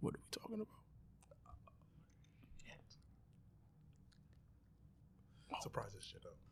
[0.00, 0.68] What are we talking about?
[5.60, 6.47] Surprise this shit up.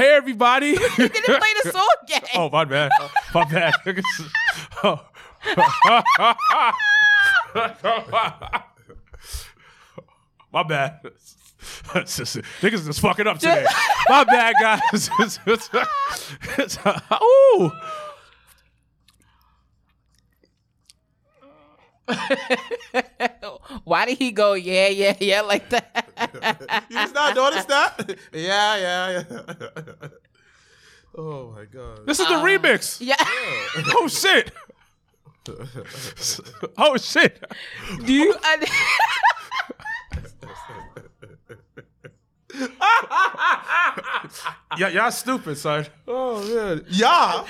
[0.00, 0.76] Hey everybody!
[0.96, 2.26] Didn't play the song yet.
[2.34, 2.90] oh my bad,
[3.34, 3.74] my bad.
[10.52, 11.00] My bad.
[11.92, 13.66] Niggas just fucking up today.
[14.08, 15.10] My bad, guys.
[17.22, 17.70] Ooh.
[23.84, 26.06] Why did he go, yeah, yeah, yeah, like that?
[26.90, 28.18] You just not notice that?
[28.32, 30.08] yeah, yeah, yeah.
[31.16, 32.06] oh my god.
[32.06, 32.98] This is the uh, remix.
[33.00, 33.16] yeah.
[33.94, 34.52] Oh shit.
[36.78, 37.42] oh shit.
[38.04, 38.34] Do you?
[38.34, 38.68] un-
[44.78, 45.86] Yeah, y'all stupid, son.
[46.06, 46.84] Oh man.
[46.88, 47.44] Yeah.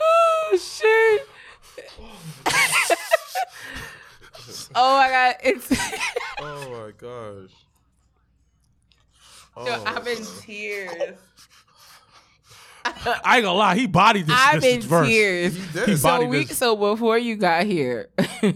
[0.00, 1.28] oh shit.
[2.00, 2.96] Oh,
[4.74, 5.68] oh my god, it's.
[6.40, 7.50] Oh my gosh.
[9.54, 11.18] Oh, Yo, I'm in tears.
[12.84, 15.06] I ain't gonna lie, he bodied this, I'm this in verse.
[15.06, 15.56] tears.
[15.86, 16.58] He So bodied we, this.
[16.58, 18.08] so before you got here,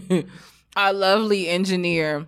[0.75, 2.27] our lovely engineer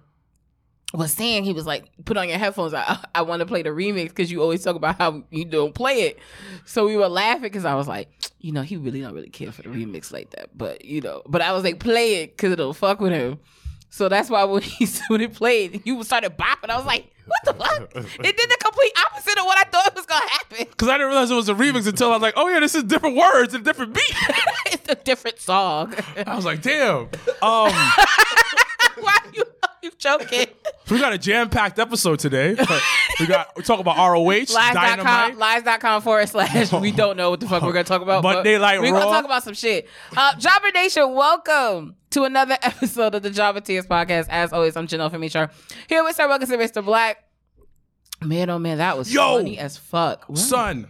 [0.94, 2.74] was saying he was like, "Put on your headphones.
[2.74, 5.76] I, I want to play the remix because you always talk about how you don't
[5.76, 6.20] play it."
[6.66, 9.52] So we were laughing because I was like, "You know, he really don't really care
[9.52, 12.54] for the remix like that." But you know, but I was like, "Play it because
[12.54, 13.40] it'll fuck with him."
[13.90, 16.70] So that's why when he when it played, you started bopping.
[16.70, 19.96] I was like, "What the fuck?" It did the complete opposite of what I thought
[19.96, 20.68] was gonna happen.
[20.78, 22.76] Cause I didn't realize it was a remix until I was like, oh yeah, this
[22.76, 24.04] is different words and different beat.
[24.68, 25.94] it's a different song.
[26.26, 27.10] I was like, damn.
[27.42, 27.72] Um,
[29.00, 29.44] why you
[29.90, 30.48] you joking?
[30.92, 32.56] we got a jam-packed episode today.
[33.20, 35.38] We got we talk about ROH, Lies.com, Dynamite.
[35.38, 38.24] lies.com forward slash we don't know what the fuck we're gonna talk about.
[38.24, 39.88] Monday but Night We're gonna talk about some shit.
[40.16, 44.28] Uh Jobber Nation, welcome to another episode of the Jobber Tears podcast.
[44.30, 45.52] As always, I'm Janelle from HR.
[45.88, 46.84] Here with Sir Wilkins to Mr.
[46.84, 47.16] Blacc.
[48.26, 49.38] Man, oh man, that was Yo!
[49.38, 50.26] funny as fuck.
[50.28, 50.38] What?
[50.38, 50.88] Son.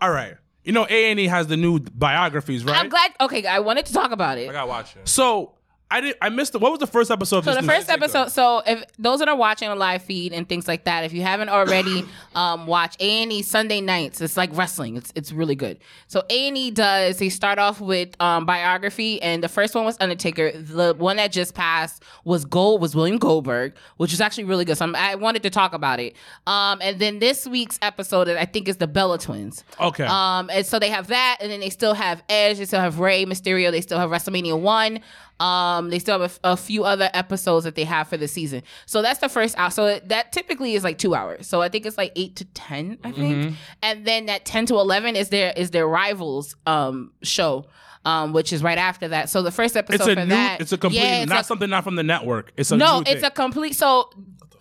[0.00, 0.34] All right.
[0.64, 2.76] You know A and E has the new biographies, right?
[2.76, 3.12] I'm glad.
[3.20, 4.48] Okay, I wanted to talk about it.
[4.48, 5.08] I gotta watch it.
[5.08, 5.54] So
[5.92, 6.16] I did.
[6.22, 6.54] I missed.
[6.54, 7.38] The, what was the first episode?
[7.38, 8.30] Of So the first episode.
[8.30, 11.20] So if those that are watching a live feed and things like that, if you
[11.20, 12.04] haven't already
[12.34, 14.96] um, watched A and E Sunday nights, it's like wrestling.
[14.96, 15.78] It's it's really good.
[16.06, 17.18] So A and E does.
[17.18, 20.52] They start off with um, biography, and the first one was Undertaker.
[20.52, 24.78] The one that just passed was Gold was William Goldberg, which is actually really good.
[24.78, 26.16] So I'm, I wanted to talk about it.
[26.46, 29.62] Um, and then this week's episode, I think, is the Bella Twins.
[29.78, 30.06] Okay.
[30.06, 32.98] Um, and so they have that, and then they still have Edge, they still have
[32.98, 35.00] Rey Mysterio, they still have WrestleMania one.
[35.40, 38.62] Um, they still have a, a few other episodes that they have for the season.
[38.86, 39.70] So that's the first hour.
[39.70, 41.46] So that typically is like two hours.
[41.48, 43.36] So I think it's like eight to ten, I think.
[43.36, 43.54] Mm-hmm.
[43.82, 47.66] And then that ten to eleven is their is their rivals um show.
[48.04, 49.30] Um, which is right after that.
[49.30, 50.30] So the first episode it's a for new.
[50.30, 51.02] that, it's a complete.
[51.02, 52.50] yeah, it's not a- something not from the network.
[52.56, 53.24] It's a no, it's thing.
[53.24, 53.76] a complete.
[53.76, 54.10] So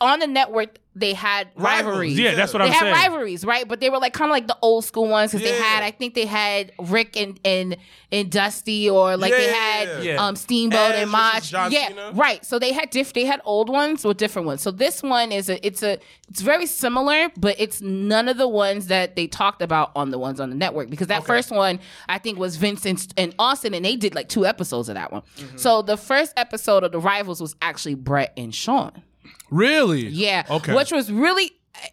[0.02, 2.20] on the network, they had rivalries.
[2.20, 2.84] Yeah, that's what they I'm saying.
[2.94, 3.66] They had rivalries, right?
[3.66, 5.92] But they were like kind of like the old school ones because they had, I
[5.92, 7.78] think they had Rick and and
[8.12, 10.26] and Dusty, or like they had Yeah.
[10.26, 11.72] um Steamboat Edge and versus Mach.
[11.72, 12.12] Yeah, Cena.
[12.14, 12.44] right.
[12.46, 13.14] So they had diff.
[13.14, 14.62] They had old ones or different ones.
[14.62, 15.66] So this one is a.
[15.66, 15.98] It's a.
[16.28, 20.18] It's very similar, but it's none of the ones that they talked about on the
[20.20, 21.80] ones on the network because that first one
[22.10, 25.22] I think was Vincent and Austin, and they did like two episodes of that one.
[25.38, 25.58] Mm-hmm.
[25.58, 29.04] So the first episode of the Rivals was actually Bret and Shawn.
[29.50, 30.08] Really.
[30.08, 30.44] Yeah.
[30.50, 30.74] Okay.
[30.74, 31.52] Which was really,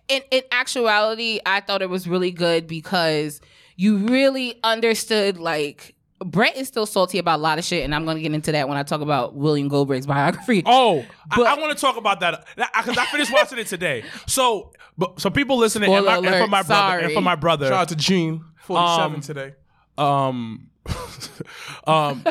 [0.08, 3.40] in, in actuality, I thought it was really good because
[3.76, 5.94] you really understood, like,
[6.24, 8.50] Bret is still salty about a lot of shit, and I'm going to get into
[8.52, 10.62] that when I talk about William Goldberg's biography.
[10.66, 11.04] Oh,
[11.36, 14.02] But- I, want to talk about that because I finished watching it today.
[14.26, 17.36] So, but so people listening, and, Spoiler my, and for my brother, and for my
[17.36, 19.54] brother, Shout out to Gene, 47 Um, today.
[19.96, 20.70] um,
[21.86, 22.24] um,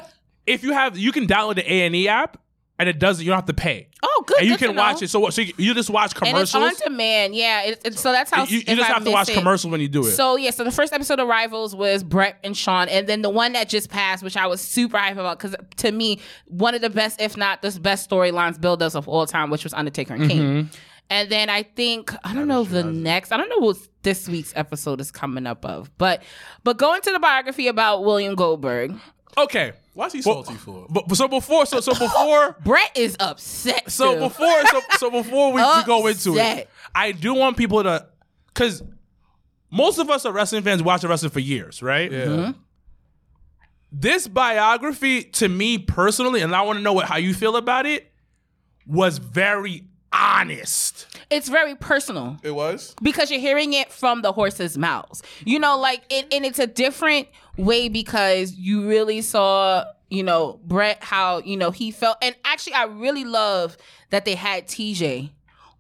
[0.46, 2.38] if you have, you can download the A and E app,
[2.80, 3.24] and it doesn't.
[3.26, 4.38] You don't have to pay, oh, good.
[4.40, 5.06] and you good to can watch know.
[5.06, 5.10] it.
[5.10, 6.82] So, so you, you just watch And it's commercials.
[6.82, 7.36] on demand.
[7.36, 7.64] Yeah.
[7.64, 9.72] It, it- so that's how you you just I have to watch miss it- commercials
[9.72, 10.12] when you do it.
[10.12, 13.30] So yeah, so the first episode of Rivals was Bret and Shawn, and then the
[13.30, 16.82] one that just passed, which I was super hype about, because to me, one of
[16.82, 20.30] the best, if not the best storylines build-ups of all time, which was Undertaker and
[20.30, 20.42] King.
[20.42, 20.68] Mm-hmm.
[21.10, 23.32] And then I think I don't know the next.
[23.32, 26.22] I don't know what this week's episode is coming up of, but
[26.66, 28.94] but going to the biography about William Goldberg,
[29.38, 30.86] okay, Why's he Well, salty for?
[30.90, 32.56] but so before, so so before.
[32.64, 33.90] Bret is upset.
[33.92, 34.28] So still.
[34.30, 36.70] before, so, so before we, we go into it, Upset.
[36.94, 38.08] I do want people to
[38.48, 38.84] because
[39.72, 42.12] most of us are wrestling fans, watching wrestling for years, right?
[42.12, 42.26] Yeah.
[42.26, 42.52] Mm-hmm.
[43.92, 47.86] This biography, to me personally, and I want to know what how you feel about
[47.86, 48.12] it,
[48.86, 51.08] was very honest.
[51.30, 52.38] It's very personal.
[52.44, 52.96] It was.
[53.02, 55.22] because you're hearing it from the horse's mouths.
[55.46, 57.28] You know, like it, and it's a different
[57.58, 62.74] way because you really saw, you know, Bret how you know he felt, and actually,
[62.74, 63.78] I really love
[64.10, 65.32] that they had TJ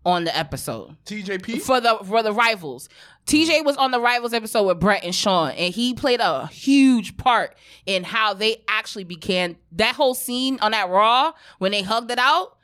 [0.06, 1.62] on the episode TJP.
[1.62, 2.90] for the for the rivals.
[3.26, 3.66] TJ mm.
[3.66, 7.56] was on the rivals episode with Bret and Shawn, and he played a huge part
[7.86, 12.20] in how they actually began that whole scene on that Raw when they hugged it
[12.20, 12.57] out.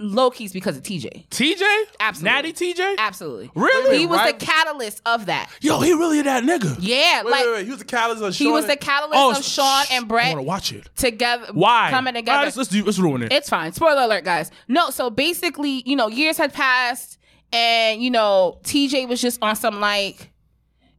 [0.00, 1.26] Low key's because of TJ.
[1.28, 1.62] TJ,
[1.98, 2.30] Absolutely.
[2.30, 3.50] Natty TJ, Absolutely.
[3.54, 3.98] Really?
[3.98, 4.38] He was Right.
[4.38, 5.50] the catalyst of that.
[5.60, 6.76] yo, he really that nigga.
[6.80, 7.64] Yeah, Wait, like wait, wait.
[7.64, 10.26] He was the catalyst of he was the catalyst Oh, of Shawn sh- and Bret.
[10.26, 10.88] I want to watch it.
[10.96, 11.46] together.
[11.52, 11.88] Why?
[11.90, 12.36] coming All together?
[12.38, 12.84] right, let's, let's do.
[12.84, 13.32] Let's ruin it.
[13.32, 13.72] it's fine.
[13.72, 14.50] Spoiler alert, guys.
[14.68, 17.18] No, so basically, you know, years had passed,
[17.52, 20.30] and you know, TJ was just on some like,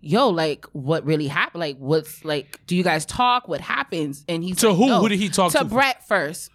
[0.01, 1.61] yo, like, what really happened?
[1.61, 2.59] Like, what's like?
[2.67, 3.47] Do you guys talk?
[3.47, 4.25] What happens?
[4.27, 4.87] And he's To like, who?
[4.87, 4.99] no.
[4.99, 5.59] Who did he talk to?
[5.59, 5.65] to?
[5.65, 6.49] Bret first,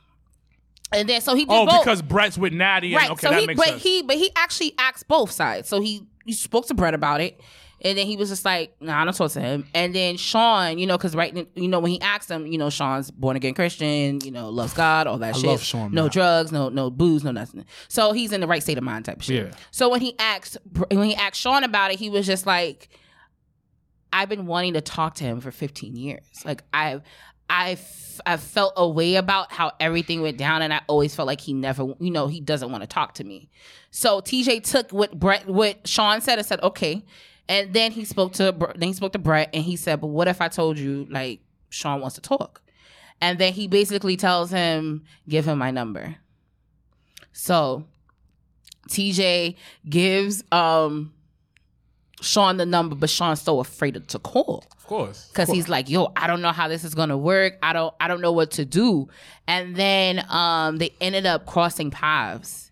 [0.93, 1.85] and then so he did oh, both.
[1.85, 2.95] because Bret's with Natty.
[2.95, 3.11] And, right.
[3.11, 3.83] Okay, so that he, makes but sense.
[3.83, 5.69] he, but he actually asked both sides.
[5.69, 7.41] So he, he spoke to Bret about it,
[7.85, 10.79] and then he was just like, "Nah, I don't talk to him." And then Shawn,
[10.79, 13.55] you know, because right, you know, when he asked him, you know, Shawn's born again
[13.55, 15.51] Christian, you know, loves God, all that I shit.
[15.51, 17.65] love Shawn, no drugs, no no booze, no nothing.
[17.89, 19.47] So he's in the right state of mind, type of shit.
[19.47, 19.53] Yeah.
[19.71, 20.57] So when he asked,
[20.91, 22.89] when he asked Shawn about it, he was just like,
[24.13, 26.25] "I've been wanting to talk to him for 15 years.
[26.45, 27.03] Like I've."
[27.49, 31.41] I've, I've felt a way about how everything went down, and I always felt like
[31.41, 33.51] he never, you know, he doesn't want to talk to me.
[33.91, 37.05] So TJ took what Bret, what Shawn said, and said, okay.
[37.49, 40.29] And then he spoke to, then he spoke to Bret, and he said, but what
[40.29, 42.63] if I told you like Shawn wants to talk?
[43.21, 46.17] And then he basically tells him, give him my number.
[47.33, 47.85] So
[48.89, 49.57] TJ
[49.89, 51.14] gives um
[52.25, 55.29] Shawn the number, but Shawn's so afraid to call Of course.
[55.29, 57.59] because he's like, "Yo, I don't know how this is gonna work.
[57.63, 59.09] I don't, I don't know what to do."
[59.47, 62.71] And then um, they ended up crossing paths,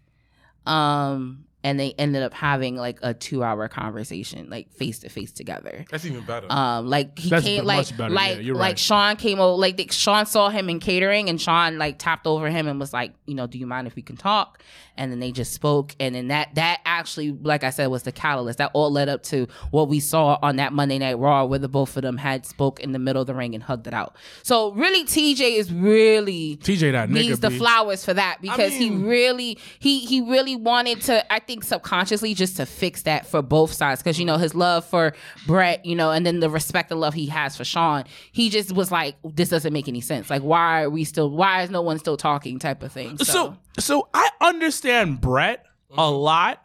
[0.66, 5.84] um, and they ended up having like a two-hour conversation, like face to face together.
[5.90, 6.50] That's even better.
[6.50, 8.12] Um, like he That's came, like much better.
[8.14, 8.78] like Yeah, you're like right.
[8.78, 12.50] Shawn came over, like the, Shawn saw him in catering, and Shawn like tapped over
[12.50, 14.60] him and was like, you know, do you mind if we can talk?
[14.96, 18.12] And then they just spoke, and then that that actually, like I said, was the
[18.12, 18.58] catalyst.
[18.58, 21.68] That all led up to what we saw on that Monday Night Raw, where the
[21.68, 24.16] both of them had spoke in the middle of the ring and hugged it out.
[24.42, 27.12] So really, TJ is really TJ that nigga.
[27.12, 27.58] needs the B.
[27.58, 32.34] flowers for that because he mean- really he he really wanted to I think subconsciously
[32.34, 35.14] just to fix that for both sides because you know his love for
[35.46, 38.72] Bret you know and then the respect and love he has for Shawn he just
[38.72, 41.82] was like this doesn't make any sense like why are we still why is no
[41.82, 44.81] one still talking type of thing so, So, so I understand
[45.20, 46.14] Bret a mm-hmm.
[46.14, 46.64] lot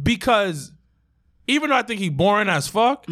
[0.00, 0.72] because
[1.46, 3.06] even though I think he's boring as fuck,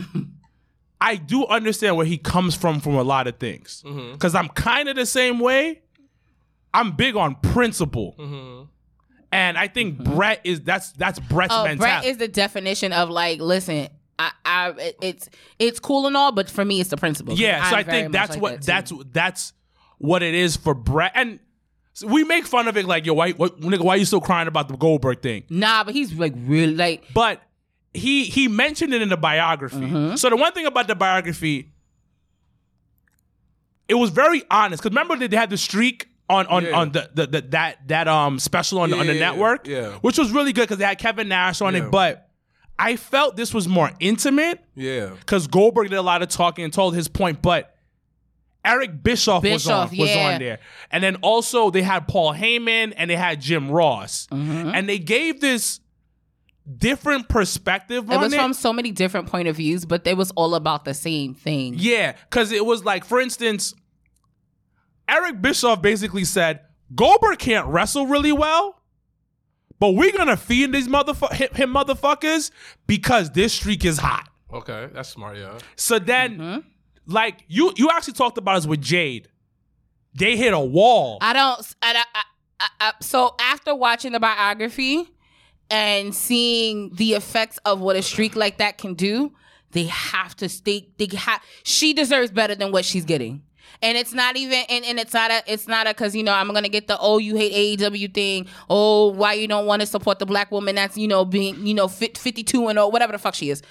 [1.00, 3.82] I do understand where he comes from from a lot of things.
[3.86, 4.12] Mm-hmm.
[4.12, 5.82] Because I'm kind of the same way.
[6.72, 8.64] I'm big on principle, mm-hmm.
[9.30, 11.78] and I think Bret is that's that's Bret's oh mentality.
[11.78, 13.88] Bret is the definition of like listen
[14.18, 17.62] I, I it- it's it's cool and all but for me it's the principle Yeah,
[17.62, 18.96] so I'm I very think much that's like what that, too.
[19.12, 19.52] that's that's
[19.98, 21.12] what it is for Bret.
[21.14, 21.40] And
[21.94, 24.48] so we make fun of it like, yo, why, what, nigga, why you still crying
[24.48, 25.44] about the Goldberg thing?
[25.48, 27.40] nah but he's like really like But
[27.92, 29.76] he he mentioned it in the biography.
[29.76, 30.16] Mm-hmm.
[30.16, 31.72] So the one thing about the biography,
[33.88, 34.82] it was very honest.
[34.82, 36.72] Because remember that they had the streak on on, Yeah.
[36.78, 39.66] on the, the, the that that um special on, the on the Yeah, yeah, network,
[39.68, 39.90] yeah.
[40.00, 41.84] which was really good because they had Kevin Nash on Yeah.
[41.86, 41.90] it.
[41.90, 42.28] But
[42.78, 45.10] I felt this was more intimate yeah.
[45.10, 47.70] because Goldberg did a lot of talking and told his point, but.
[48.64, 50.58] Eric Bischoff, was Bischoff, on was on there,
[50.90, 54.70] and then also they had Paul Heyman and they had Jim Ross, Mm-hmm.
[54.74, 55.80] and they gave this
[56.78, 58.36] different perspective It was it.
[58.36, 61.74] from so many different point of views, but it was all about the same thing.
[61.76, 63.74] Yeah, because it was like, for instance,
[65.08, 66.60] Eric Bischoff basically said
[66.94, 68.80] Goldberg can't wrestle really well,
[69.78, 72.50] but we're gonna feed these motherfuck him, him motherfuckers
[72.86, 74.28] because this streak is hot.
[74.52, 75.36] Okay, that's smart.
[75.36, 75.58] Yeah.
[75.76, 76.68] So then, Mm-hmm.
[77.06, 79.28] Like you, you actually talked about us with Jade.
[80.14, 81.18] They hit a wall.
[81.20, 81.74] I don't.
[81.82, 82.04] I,
[82.60, 85.08] I, I, so after watching the biography
[85.70, 89.32] and seeing the effects of what a streak like that can do,
[89.72, 90.88] they have to stay.
[90.98, 91.42] They have.
[91.64, 93.42] She deserves better than what she's getting.
[93.82, 96.32] And it's not even, and, and it's not a, it's not a, cause you know,
[96.32, 98.46] I'm gonna get the, oh, you hate AEW thing.
[98.70, 101.74] Oh, why you don't want to support the black woman that's, you know, being, you
[101.74, 103.62] know, fit, 52 and oh, whatever the fuck she is.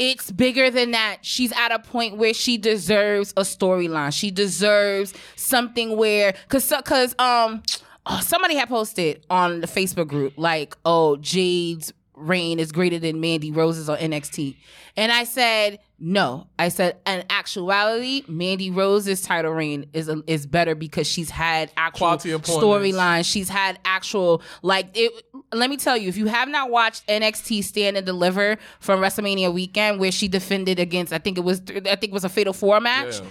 [0.00, 1.18] It's bigger than that.
[1.20, 4.14] She's at a point where she deserves a storyline.
[4.14, 7.62] She deserves something where, cause, cause, um,
[8.06, 13.20] oh, somebody had posted on the Facebook group like, oh, Jade's reign is greater than
[13.20, 14.56] Mandy Rose's on NXT.
[14.96, 16.46] And I said, no.
[16.58, 22.08] I said, in actuality, Mandy Rose's title reign is is better because she's had actual
[22.08, 23.30] storylines.
[23.30, 25.12] She's had actual like it.
[25.52, 29.52] Let me tell you, if you have not watched NXT Stand and Deliver from WrestleMania
[29.52, 32.52] weekend, where she defended against, I think it was, I think it was a Fatal
[32.52, 33.20] Four match.
[33.20, 33.26] Yeah.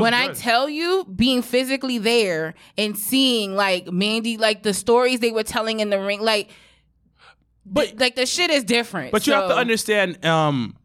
[0.00, 5.32] When I tell you, being physically there and seeing like Mandy, like the stories they
[5.32, 6.50] were telling in the ring, like,
[7.64, 9.12] but like the shit is different.
[9.12, 10.76] But you have to understand, um,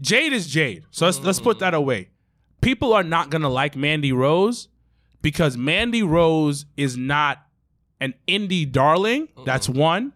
[0.00, 0.84] Jade is Jade.
[0.90, 2.10] So let's let's put that away.
[2.60, 4.68] People are not gonna like Mandy Rose
[5.22, 7.38] because Mandy Rose is not
[8.00, 9.28] an indie darling.
[9.44, 10.12] That's one.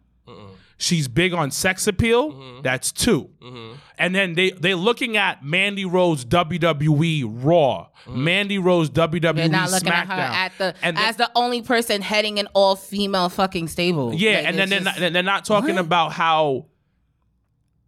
[0.83, 2.33] She's big on sex appeal.
[2.33, 2.63] Mm-hmm.
[2.63, 3.75] That's 2 mm-hmm.
[3.99, 8.25] And then they they looking at Mandy Rose WWE Raw, mm-hmm.
[8.25, 11.61] Mandy Rose WWE They're not looking SmackDown, at her at the and as the only
[11.61, 14.15] person heading an all female fucking stable.
[14.15, 15.85] Yeah, Like, and then it's they're just- not, they're not talking What?
[15.85, 16.67] about how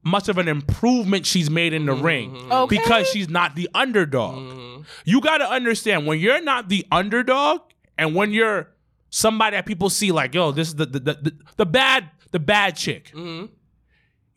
[0.04, 2.76] much of an improvement she's made in the ring Okay.
[2.76, 4.84] because she's not the underdog.
[5.04, 7.60] You got to understand when you're not the underdog
[7.96, 8.68] and when you're
[9.10, 12.38] somebody that people see like, yo, this is the the, the, the, the bad the
[12.40, 13.12] bad chick.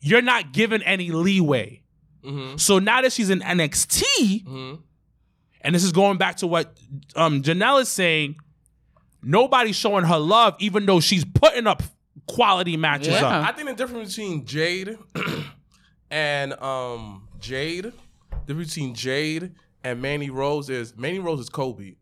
[0.00, 1.82] You're not given any leeway.
[2.56, 4.78] So now that she's in NXT,
[5.60, 6.76] and this is going back to what
[7.14, 8.36] um, Janelle is saying,
[9.22, 11.82] nobody's showing her love, even though she's putting up
[12.26, 13.26] quality matches Yeah.
[13.26, 13.48] up.
[13.48, 14.98] I think the difference between Jade
[16.10, 17.92] and um Jade, the
[18.46, 19.52] difference between Jade
[19.84, 21.94] and Mandy Rose is Mandy Rose is Kobe.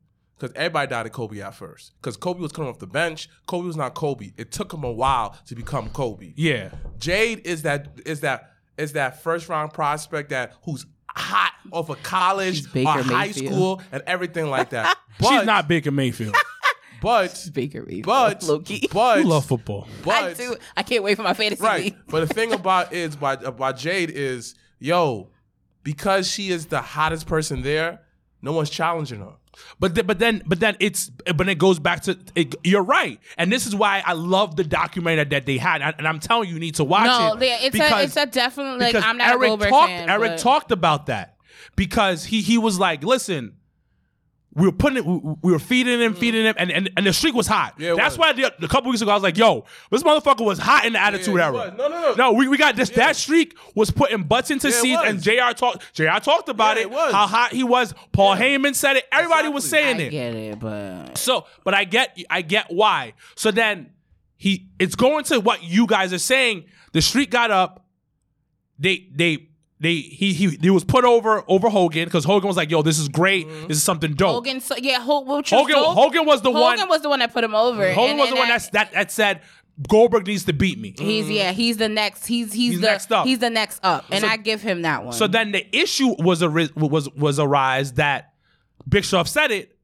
[0.45, 1.95] Because everybody doubted Kobe at first.
[2.03, 3.31] Because Kobe was coming off the bench.
[3.47, 4.33] Kobe was not Kobe.
[4.37, 6.35] It took him a while to become Kobe.
[6.37, 6.69] Yeah.
[6.99, 12.03] Jade is that is that is that first round prospect that who's hot off of
[12.03, 13.55] college or high Mayfield.
[13.55, 14.99] school and everything like that.
[15.19, 16.35] But, she's not Baker Mayfield.
[17.01, 18.87] but Baker Mayfield, but Loki.
[18.93, 19.87] but you love football.
[20.03, 20.57] but I do.
[20.77, 21.85] I can't wait for my fantasy Right.
[21.85, 21.97] league.
[22.09, 25.31] But the thing about is by about Jade is, yo,
[25.85, 28.01] because she is the hottest person there,
[28.43, 29.37] no one's challenging her.
[29.81, 33.19] But th- but then but then it's but it goes back to it, you're right,
[33.39, 36.55] and this is why I love the documentary that they had, and, I'm telling you,
[36.55, 37.41] you need to watch No, it.
[37.41, 40.11] they- it's a it's a definitely like because I'm not Eric a Goldberg talked, fan.
[40.11, 41.37] Eric but- talked about that
[41.77, 43.55] because he he was like, listen.
[44.57, 46.19] We were putting it, we we were feeding him, mm.
[46.19, 47.75] feeding him, and, and, and the streak was hot.
[47.77, 48.19] Yeah, That's was.
[48.19, 50.93] why the, a couple weeks ago I was like, "Yo, this motherfucker was hot in
[50.93, 51.73] the Attitude he Era." was.
[51.77, 52.15] No, no, no.
[52.15, 52.33] no.
[52.35, 52.91] We, we got this.
[52.91, 55.55] That streak was putting butts into Yeah, seats, and J.R.
[55.55, 55.93] talked.
[55.95, 56.21] J.R.
[56.21, 56.87] talked about Yeah, it.
[56.87, 57.13] it was.
[57.13, 57.95] How hot he was.
[58.13, 59.07] Paul Heyman said it.
[59.11, 59.99] Everybody was Exactly.
[59.99, 60.11] saying I it.
[60.11, 63.15] get it, but So, but I get, I get why.
[63.35, 63.91] So then
[64.37, 66.67] he, it's going to what you guys are saying.
[66.93, 67.87] The streak got up.
[68.79, 69.49] They, they,
[69.85, 72.99] they, he, he, he was put over over Hogan because Hogan was like, "Yo, this
[72.99, 73.47] is great.
[73.47, 73.67] Mm-hmm.
[73.69, 74.61] This is something dope." Hogan.
[74.61, 75.95] So, yeah, Hogan, dope.
[75.95, 76.89] Hogan was the Hogan one.
[76.89, 77.93] was the one that put him over.
[77.93, 79.43] Hogan and- was the and one that- that that said
[79.89, 80.95] Goldberg needs to beat me.
[80.99, 81.33] He's mm-hmm.
[81.35, 82.27] yeah, he's the next.
[82.27, 83.27] He's he's, He's the next up.
[83.27, 85.13] he's the next up, and So- I give him that one.
[85.13, 88.33] So then the issue was a was was arise that
[88.89, 89.77] Big Show said it.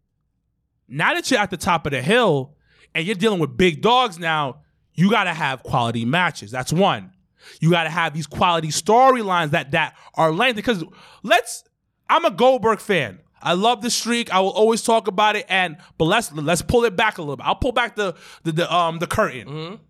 [0.89, 2.57] Now that you're at the top of the hill
[2.95, 4.63] and you're dealing with big dogs now,
[4.95, 6.51] you got to have quality matches.
[6.51, 7.13] That's one.
[7.61, 10.61] You got to have these quality storylines that that are lengthy.
[10.61, 10.85] Because
[11.23, 11.65] let's,
[12.09, 13.21] I'm a Goldberg fan.
[13.43, 14.33] I love the streak.
[14.33, 15.47] I will always talk about it.
[15.49, 17.47] And but let's let's pull it back a little bit.
[17.47, 19.81] I'll pull back the the, the um the curtain.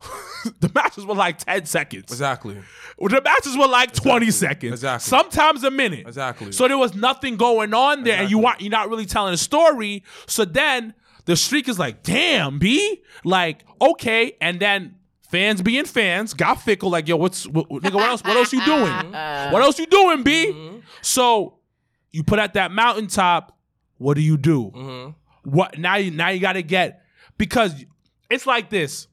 [0.60, 2.04] the matches were like ten seconds.
[2.10, 2.60] Exactly.
[2.98, 4.74] The matches were like 20 seconds.
[4.74, 5.08] Exactly.
[5.08, 6.06] Sometimes a minute.
[6.06, 6.52] Exactly.
[6.52, 9.38] So there was nothing going on there, and you want you're not really telling a
[9.38, 10.04] story.
[10.26, 13.02] So then the streak is like, damn, B.
[13.24, 14.36] Like, okay.
[14.40, 14.96] And then
[15.34, 18.22] fans being fans got fickle, like, yo, what's what, nigga, what else?
[18.22, 18.92] What else you doing?
[19.12, 20.46] what else you doing, B?
[20.46, 20.78] Mm-hmm.
[21.02, 21.58] So
[22.12, 23.56] you put at that mountaintop,
[23.98, 24.70] what do you do?
[24.74, 25.50] Mm-hmm.
[25.50, 27.02] What now you now you gotta get
[27.38, 27.84] because
[28.30, 29.08] it's like this.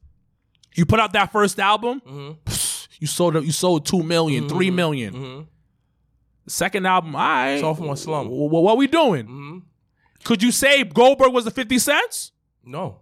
[0.74, 2.50] You put out that first album, Mm-hmm.
[3.00, 5.46] you sold you sold two million, three million.
[6.44, 7.60] The second album, all right.
[7.60, 8.28] Sophomore slump.
[8.28, 9.24] wh- wh- what we doing?
[9.26, 9.58] Mm-hmm.
[10.24, 12.32] Could you say Goldberg was a 50 cents?
[12.64, 13.00] No.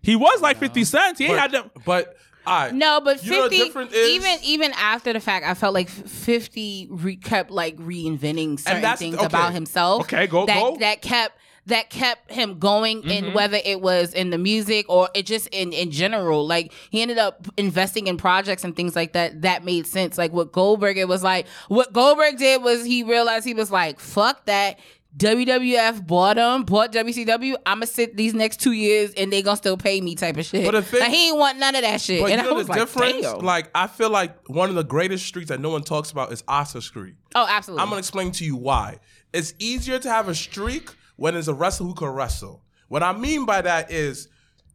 [0.00, 1.18] He was like 50 cents.
[1.18, 1.70] He ain't But, had them.
[1.84, 2.15] but
[2.46, 2.74] right.
[2.74, 3.96] no, but You fifty.
[3.96, 9.16] even even after the fact, I felt like fifty re- kept like reinventing certain things
[9.16, 9.26] okay.
[9.26, 10.02] about himself.
[10.02, 10.76] Okay, go- that, go.
[10.78, 13.10] That kept that kept him going Mm-hmm.
[13.10, 16.46] in whether it was in the music or it just in in general.
[16.46, 20.16] Like he ended up investing in projects and things like that that made sense.
[20.16, 23.98] Like what Goldberg, it was like what Goldberg did was he realized he was like,
[23.98, 24.78] fuck that.
[25.16, 27.54] WWF bought him, bought WCW.
[27.64, 30.64] I'ma sit these next two years and they gonna still pay me type of shit.
[30.64, 32.20] But the thing- like, he ain't want none of that shit.
[32.20, 33.22] But and you I know was the like, difference?
[33.22, 33.38] damn.
[33.38, 36.42] Like I feel like one of the greatest streets that no one talks about is
[36.42, 37.14] Asuka Street.
[37.34, 37.82] oh, absolutely.
[37.82, 38.98] I'm gonna explain to you why.
[39.32, 42.62] It's easier to have a streak when there's a wrestler who can wrestle.
[42.88, 44.28] What I mean by that is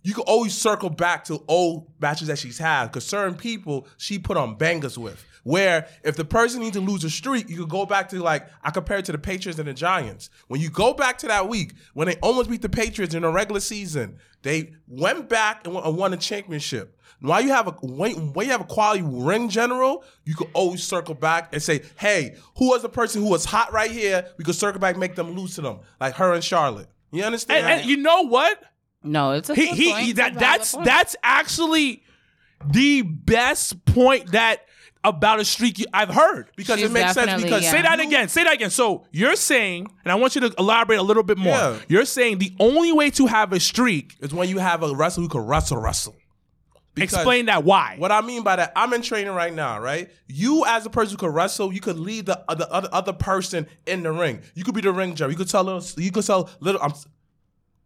[0.04, 4.18] you can always circle back to old matches that she's had because certain people she
[4.18, 5.24] put on bangers with.
[5.44, 8.48] Where if the person needs to lose a streak, you could go back to like
[8.64, 10.30] I compare it to the Patriots and the Giants.
[10.48, 13.30] When you go back to that week when they almost beat the Patriots in the
[13.32, 16.98] regular season, they went back and won- and a championship.
[17.22, 20.84] Why you have a when, when you have a quality ring general, you could always
[20.84, 24.28] circle back and say, "Hey, who was the person who was hot right here?
[24.38, 27.24] We could circle back, and make them lose to them, like her and Charlotte." You
[27.24, 27.66] understand?
[27.68, 28.62] And, and you know what?
[29.04, 30.04] No, it's a He good he, point.
[30.06, 32.04] he- that that's that's actually
[32.66, 34.66] the best point that
[35.04, 36.50] about a streak you- I've heard.
[36.56, 37.42] because She's it makes sense.
[37.42, 37.72] Because yeah.
[37.72, 38.30] Say that again.
[38.30, 38.70] Say that again.
[38.70, 41.54] So you're saying, and I want you to elaborate a little bit more.
[41.54, 41.78] Yeah.
[41.88, 44.16] You're saying the only way to have a streak.
[44.20, 46.16] is when you have a wrestler who can wrestle, wrestle.
[46.94, 47.96] Because explain that why.
[47.98, 50.12] What I mean by that, I'm in training right now, right?
[50.28, 53.66] You as a person who could wrestle, you could lead the other other, other person
[53.86, 54.42] in the ring.
[54.56, 55.32] You could be the ring general.
[55.32, 56.82] You could tell little, you could tell little.
[56.82, 56.92] I'm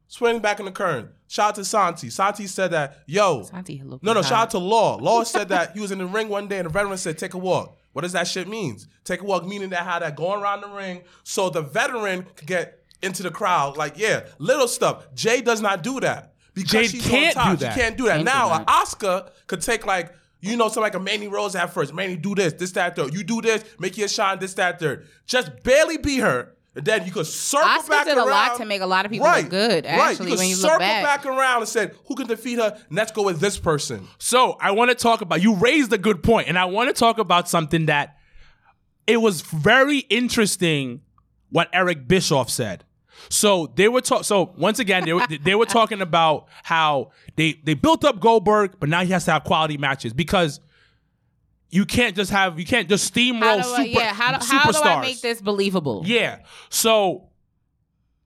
[0.07, 1.09] swinging back in the current.
[1.27, 2.09] Shout out to Santi.
[2.09, 4.29] Santi said that, yo, Santi look no, no, hot.
[4.29, 4.97] shout out to Law.
[4.97, 7.33] Law said that he was in the ring one day and the veteran said, take
[7.33, 7.77] a walk.
[7.93, 8.87] What does that shit means?
[9.03, 12.47] Take a walk meaning that how that going around the ring so the veteran could
[12.47, 13.77] get into the crowd.
[13.77, 15.13] Like, yeah, little stuff.
[15.15, 16.33] Jay does not do that.
[16.53, 17.51] Because Jade she's can't on top.
[17.59, 17.73] do that.
[17.73, 18.15] She can't do that.
[18.15, 18.61] Can't do now, that.
[18.61, 21.93] an Asuka could take like, you know, something like a Mandy Rose at first.
[21.93, 23.13] Mandy, do this, this, that, third.
[23.13, 25.07] You do this, make your shine, this, that, third.
[25.25, 26.54] Just barely beat her.
[26.75, 28.29] And then you could circle Asuka back did a around.
[28.29, 29.93] lot to make a lot of people look good, right.
[29.93, 31.25] actually, You could when you look circle back.
[31.25, 32.73] around and said, who can defeat her?
[32.89, 34.07] And let's go with this person.
[34.17, 36.93] So I want to talk about you raised a good point, and I want to
[36.93, 38.17] talk about something that
[39.07, 41.01] it was very interesting
[41.49, 42.83] what Eric Bischoff said.
[43.29, 44.25] So they were talk.
[44.25, 48.73] So once again, they were they were talking about how they they built up Goldberg,
[48.79, 50.59] but now he has to have quality matches because
[51.75, 54.45] you can't just have you can't just steamroll How do super I, yeah, how do,
[54.45, 56.03] how do I make this believable?
[56.05, 56.39] Yeah.
[56.69, 57.29] So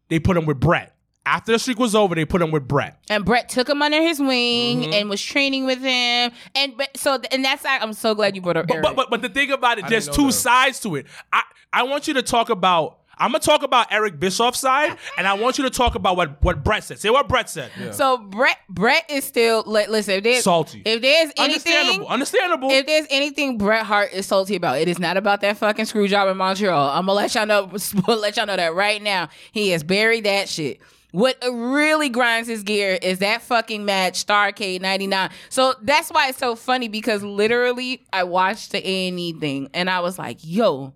[0.10, 0.96] they put him with Bret.
[1.26, 2.98] After the streak was over, they put him with Bret.
[3.10, 4.94] And Bret took him under his wing Mm-hmm.
[4.94, 6.32] and was training with him.
[6.56, 9.22] And but so and that's I'm so glad you brought up But, but but but
[9.22, 10.34] the thing about it, I there's two that.
[10.34, 11.08] sides to it.
[11.34, 12.99] I I want you to talk about.
[13.20, 16.42] I'm gonna talk about Eric Bischoff's side, and I want you to talk about what
[16.42, 17.00] what Bret said.
[17.00, 17.72] Say what Bret said.
[17.92, 20.82] So Bret Bret is still like listen if there's Salty.
[20.86, 22.08] if there's anything Understandable.
[22.08, 22.72] Understandable.
[22.72, 26.08] if there's anything Bret Hart is salty about, it is not about that fucking screw
[26.08, 26.90] job in Montreal.
[26.90, 27.70] I'm gonna let y'all know
[28.08, 29.30] let y'all know that right now.
[29.52, 30.80] He has buried that shit.
[31.12, 35.32] What really grinds his gear is that fucking match, Starcade '99.
[35.50, 39.70] So that's why it's so funny because literally I watched the A and E thing
[39.74, 40.94] and I was like, "Yo,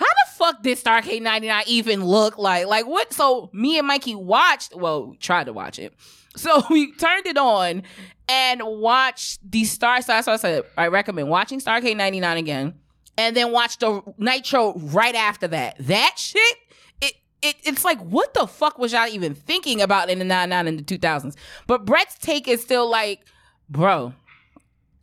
[0.00, 2.66] how the fuck did Starcade 99 even look like?
[2.66, 3.12] Like what?
[3.12, 5.94] So me and Mikey watched, well, tried to watch it.
[6.36, 7.82] So we turned it on
[8.28, 10.00] and watched the Star.
[10.00, 12.74] So that's why I said I recommend watching Starcade 99 again,
[13.18, 15.74] and then watch the Nitro right after that.
[15.80, 16.56] That shit.
[17.02, 20.68] It, it, it's like what the fuck was y'all even thinking about in the 99
[20.68, 21.34] and the 2000s?
[21.66, 23.26] But Bret's take is still like,
[23.68, 24.14] bro,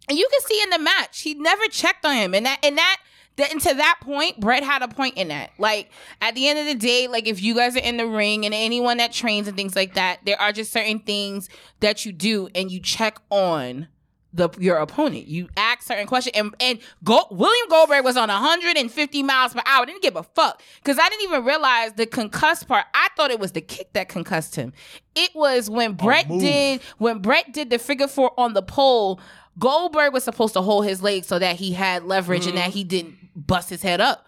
[0.07, 2.33] and you can see in the match, he never checked on him.
[2.33, 3.01] And that and that
[3.37, 5.51] that and to that point, Bret had a point in that.
[5.57, 5.89] Like
[6.21, 8.53] at the end of the day, like if you guys are in the ring and
[8.53, 12.49] anyone that trains and things like that, there are just certain things that you do
[12.53, 13.87] and you check on
[14.33, 15.27] the your opponent.
[15.27, 19.85] You ask certain questions and and Go, William Goldberg was on 150 miles per hour.
[19.85, 22.85] Didn't give a fuck because I didn't even realize the concussed part.
[22.93, 24.73] I thought it was the kick that concussed him.
[25.15, 29.19] It was when Bret did when Bret did the figure four on the pole.
[29.59, 32.65] Goldberg was supposed to hold his leg so that he had leverage and mm-hmm.
[32.65, 34.27] that he didn't bust his head up.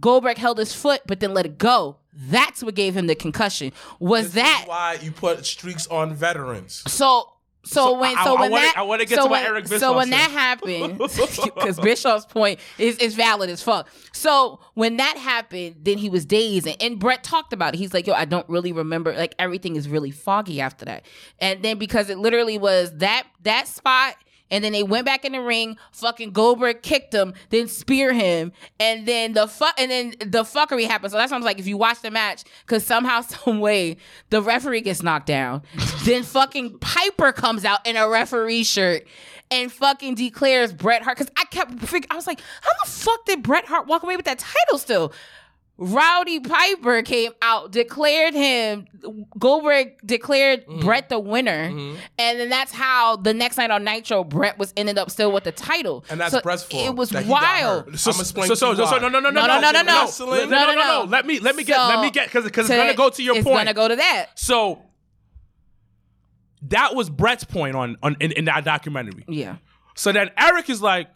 [0.00, 1.96] Goldberg held his foot, but then let it go.
[2.12, 3.72] That's what gave him the concussion.
[3.98, 6.82] Was This that why you put streaks on veterans.
[6.86, 7.28] so?
[7.64, 9.42] So, So when I- so I when wanna- that I wanna get so to what
[9.42, 10.98] when, Eric so when that happened
[11.44, 13.88] because Bischoff's point is is valid as fuck.
[14.12, 17.78] So when that happened, then he was dazed, and, and Bret talked about it.
[17.78, 19.14] He's like, "Yo, I don't really remember.
[19.14, 21.06] Like everything is really foggy after that."
[21.38, 24.16] And then because it literally was that that spot.
[24.52, 25.76] And then they went back in the ring.
[25.90, 30.86] Fucking Goldberg kicked him, then spear him, and then the fuck, and then the fuckery
[30.86, 31.10] happened.
[31.10, 33.96] So that's why I'm like, if you watch the match, because somehow, some way,
[34.30, 35.62] the referee gets knocked down,
[36.04, 39.06] then fucking Piper comes out in a referee shirt
[39.50, 41.18] and fucking declares Bret Hart.
[41.18, 41.72] Because I kept,
[42.10, 45.12] I was like, how the fuck did Bret Hart walk away with that title still?
[45.84, 48.86] Rowdy Piper came out, declared him.
[49.38, 50.80] Goldberg declared Mm-hmm.
[50.80, 51.98] Bret the winner, and
[52.40, 55.50] then that's how the next night on Nitro, Bret was ended up still with the
[55.52, 56.04] title.
[56.08, 56.86] And that's So Bret's fault.
[56.86, 57.98] It was that he got wild.
[57.98, 59.82] So, I'ma so, to so, you so, so, no, no, no, No, no, no, no,
[59.82, 59.82] no.
[59.82, 60.74] No, no, no, No, no, no.
[60.74, 61.04] no.
[61.08, 63.36] Let me, let me get, let me get, because because it's gonna go to your
[63.36, 63.58] it's point.
[63.58, 64.26] gonna go to that.
[64.36, 64.82] So
[66.68, 69.24] that was Bret's point on on in, in that documentary.
[69.26, 69.56] Yeah.
[69.96, 71.08] So then Eric is like,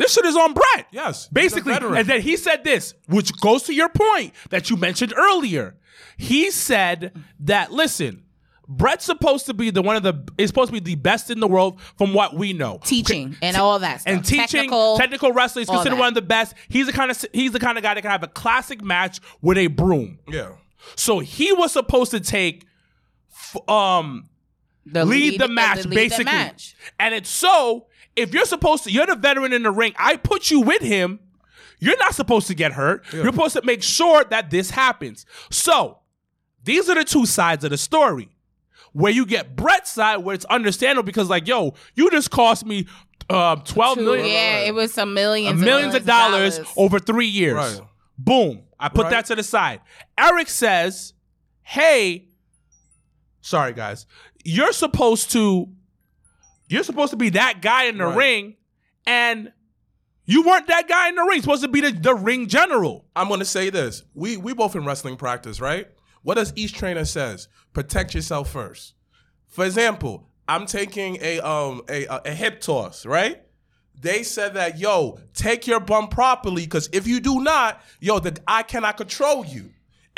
[0.00, 1.72] "This shit is on Bret." Yes, basically.
[1.74, 5.76] And then he said this, which goes to your point that you mentioned earlier.
[6.16, 8.24] He said that listen,
[8.68, 11.40] Bret's supposed to be the one of the is supposed to be the best in
[11.40, 12.78] the world from what we know.
[12.84, 14.12] teaching and all that stuff.
[14.14, 16.00] and teaching Technical, technical, wrestling is considered that.
[16.00, 16.54] one of the best.
[16.68, 19.20] He's the kind of he's the kind of guy that can have a classic match
[19.42, 20.18] with a broom.
[20.28, 20.52] Yeah.
[20.96, 22.64] So he was supposed to take
[23.30, 24.29] f- um
[24.86, 26.24] the lead, the match lead the basically.
[26.24, 26.76] match.
[26.98, 30.50] And it's so if you're supposed to you're the veteran in the ring, I put
[30.50, 31.20] you with him.
[31.78, 33.04] You're not supposed to get hurt.
[33.12, 35.24] You're supposed to make sure that this happens.
[35.50, 36.00] So,
[36.62, 38.28] these are the two sides of the story.
[38.92, 42.86] Where you get Bret's side, where it's understandable because, like, yo, you just cost me
[43.30, 47.28] uh, twelve Two- million, yeah, it was some millions, and millions of dollars over three
[47.28, 47.54] years.
[47.54, 47.80] Right.
[48.18, 48.62] Boom.
[48.78, 49.10] I put Right.
[49.12, 49.80] that to the side.
[50.18, 51.14] Eric says,
[51.62, 52.28] "Hey,
[53.40, 54.06] sorry guys,
[54.44, 55.68] you're supposed to,
[56.68, 58.16] you're supposed to be that guy in the Right.
[58.16, 58.56] ring,
[59.06, 59.52] and
[60.24, 61.34] you weren't that guy in the ring.
[61.36, 63.06] You're supposed to be the, the ring general.
[63.16, 64.02] I'm gonna say this.
[64.14, 65.88] We we both in wrestling practice, right?
[66.22, 67.48] What does each trainer says?
[67.72, 68.94] Protect yourself first.
[69.48, 73.42] For example, I'm taking a um a a, a hip toss, right?
[74.00, 78.38] They said that yo, take your bum properly, because if you do not, yo, the
[78.46, 79.70] I cannot control you.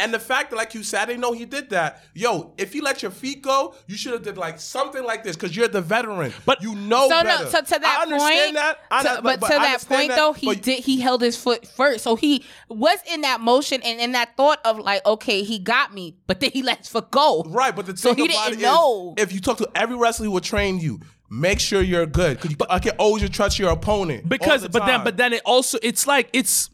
[0.02, 2.02] And the fact that, like you said, I didn't know he did that.
[2.12, 5.36] Yo, if you let your feet go, you should have did like something like this
[5.36, 6.32] because you're the veteran.
[6.44, 7.44] But- you know So better.
[7.44, 8.78] no, so to that I understand point, that.
[8.90, 11.22] I to- know- but, to I that point that, though, he but- did he held
[11.22, 15.06] his foot first, so he was in that motion and in that thought of like,
[15.06, 17.44] okay, he got me, but then he let his foot go.
[17.46, 19.14] Right, but the So thing he about didn't it is, know.
[19.16, 20.98] if you talk to every wrestler who will train you,
[21.30, 22.38] make sure you're good.
[22.38, 24.28] Because you I can always trust your opponent.
[24.28, 26.70] Because, the but then, but then it also, it's like it's."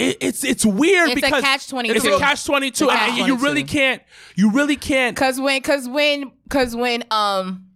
[0.00, 1.94] It, it's it's weird It's a because catch-22.
[1.96, 4.02] It's a catch twenty two, It's a and you really can't.
[4.34, 5.16] You really can't.
[5.16, 7.66] Cause when, cause when, cause when, um,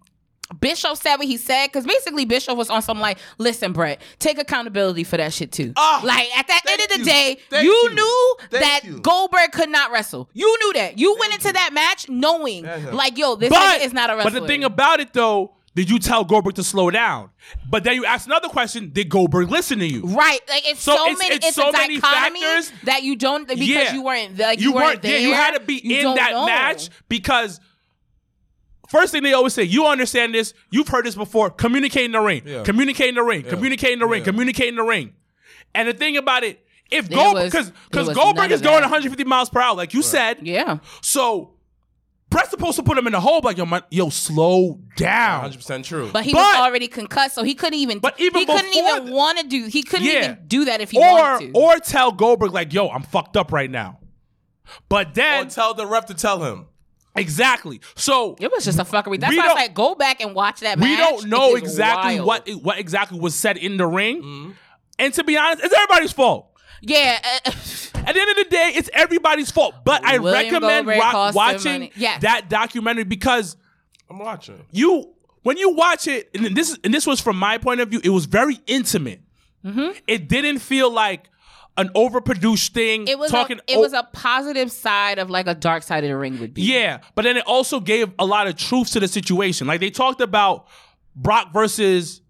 [0.60, 4.38] Bischoff said what he said, cause basically Bischoff was on some like, listen, Bret, take
[4.38, 5.72] accountability for that shit too.
[5.76, 7.04] Ah, like at the end of the you.
[7.04, 7.94] day, Thank you, you.
[7.94, 9.00] knew Thank that you.
[9.00, 10.28] Goldberg could not wrestle.
[10.32, 10.98] You knew that.
[10.98, 14.30] You went into that match knowing, like, yo, this But is not a wrestler.
[14.32, 17.30] But the thing about it though, did you tell Goldberg to slow down?
[17.68, 20.02] But then you ask another question: Did Goldberg listen to you?
[20.02, 21.34] Right, like it's So so, it's- many.
[21.36, 22.72] it's It's, so a many dichotomy factors.
[22.84, 23.92] that you don't because Yeah.
[23.94, 25.18] you weren't like you you, weren't weren't there.
[25.18, 26.46] yeah, you had to be you in that know.
[26.46, 27.60] match because
[28.88, 32.20] first thing they always say, you understand this, you've heard this before, communicate in the
[32.20, 32.62] ring, Yeah.
[32.62, 34.24] communicate in the ring, communicate in the ring, Yeah.
[34.26, 35.14] communicate in the ring.
[35.74, 39.48] And the thing about it, if There Goldberg, because because Goldberg is going 150 miles
[39.50, 41.53] per hour, like you said, Yeah, so
[42.34, 45.42] Bret's supposed to put him in the hole, like yo, man, yo, slow down.
[45.42, 46.10] 100 percent true.
[46.12, 48.00] but he But- was already concussed, so he couldn't even.
[48.00, 49.66] But even he couldn't even want to do.
[49.66, 50.24] He couldn't Yeah.
[50.24, 51.60] even do that if he Or wanted to.
[51.60, 53.98] or tell Goldberg like, yo, I'm fucked up right now.
[54.88, 56.66] But or then tell the ref to tell him.
[57.14, 57.80] exactly.
[57.94, 59.20] So it was just a fuckery.
[59.20, 60.88] That's why I don't- was like, go back and watch that match.
[60.88, 62.26] we don't know exactly wild.
[62.26, 64.22] what what exactly was said in the ring.
[64.22, 64.50] Mm-hmm.
[64.98, 66.48] And to be honest, it's everybody's fault.
[66.86, 67.50] Yeah, uh,
[68.06, 69.74] At the end of the day, it's everybody's fault.
[69.84, 71.92] But I William recommend Goldberg wa- cost them watching money.
[71.96, 72.22] Yes.
[72.22, 73.56] that documentary because
[74.10, 74.60] I'm watching.
[74.70, 75.10] you
[75.42, 78.10] when you watch it, and this and this was from my point of view, it
[78.10, 79.20] was very intimate.
[79.64, 79.98] Mm-hmm.
[80.06, 81.28] It didn't feel like
[81.76, 83.08] an overproduced thing.
[83.08, 83.58] it was talking.
[83.66, 86.38] a, it o- was a positive side of like a dark side of the ring
[86.40, 86.62] would be.
[86.62, 89.66] Yeah, but then it also gave a lot of truth to the situation.
[89.66, 90.66] Like they talked about
[91.16, 92.20] Brock versus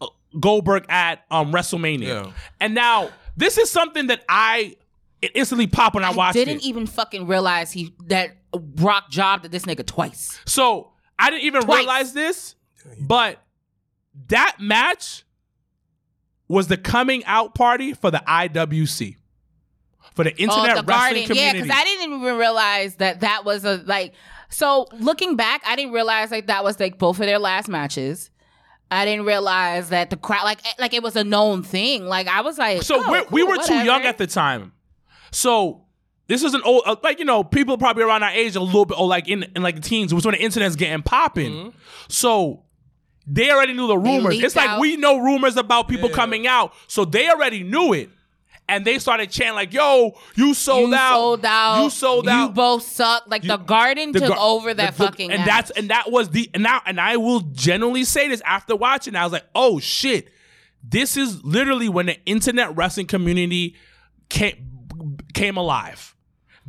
[0.00, 0.06] uh,
[0.40, 2.32] Goldberg at um, WrestleMania, Yeah.
[2.60, 4.76] and now this is something that I
[5.22, 6.64] it instantly popped when I, I watched didn't it.
[6.64, 10.38] even fucking realize he that Brock jobbed at this nigga twice.
[10.44, 11.78] So I didn't even Twice.
[11.78, 12.54] realize this,
[13.00, 13.42] but
[14.28, 15.24] that match
[16.48, 19.16] was the coming out party for the IWC,
[20.14, 23.20] for the oh, Internet oh, the Wrestling Garden, yeah, because I didn't even realize that
[23.20, 24.14] that was a like.
[24.50, 28.30] So looking back, I didn't realize like that was like both of their last matches.
[28.90, 32.06] I didn't realize that the crowd like eh, like it was a known thing.
[32.06, 34.72] Like I was like, So oh, we're, we cool, were too young at the time.
[35.30, 35.84] So
[36.26, 38.84] this is an old, uh, like you know, people probably around our age a little
[38.84, 40.12] bit, or like in, in like the teens.
[40.12, 41.52] It was when the internet's getting popping.
[41.52, 41.78] Mm-hmm.
[42.08, 42.64] So
[43.26, 44.38] they already knew the rumors.
[44.42, 44.80] It's like out.
[44.80, 46.16] we know rumors about people Yeah.
[46.16, 48.08] coming out, so they already knew it,
[48.68, 51.82] and they started chanting like, "Yo, you sold you out, sold out.
[51.84, 53.24] you sold out, You both suck.
[53.26, 55.30] Like the Garden The took gar- over that the- the- fucking.
[55.30, 55.46] and match.
[55.46, 59.16] that's and that was the and now and I will genuinely say this after watching.
[59.16, 60.28] I was like, oh shit,
[60.82, 63.74] this is literally when the internet wrestling community
[64.28, 66.14] came came alive.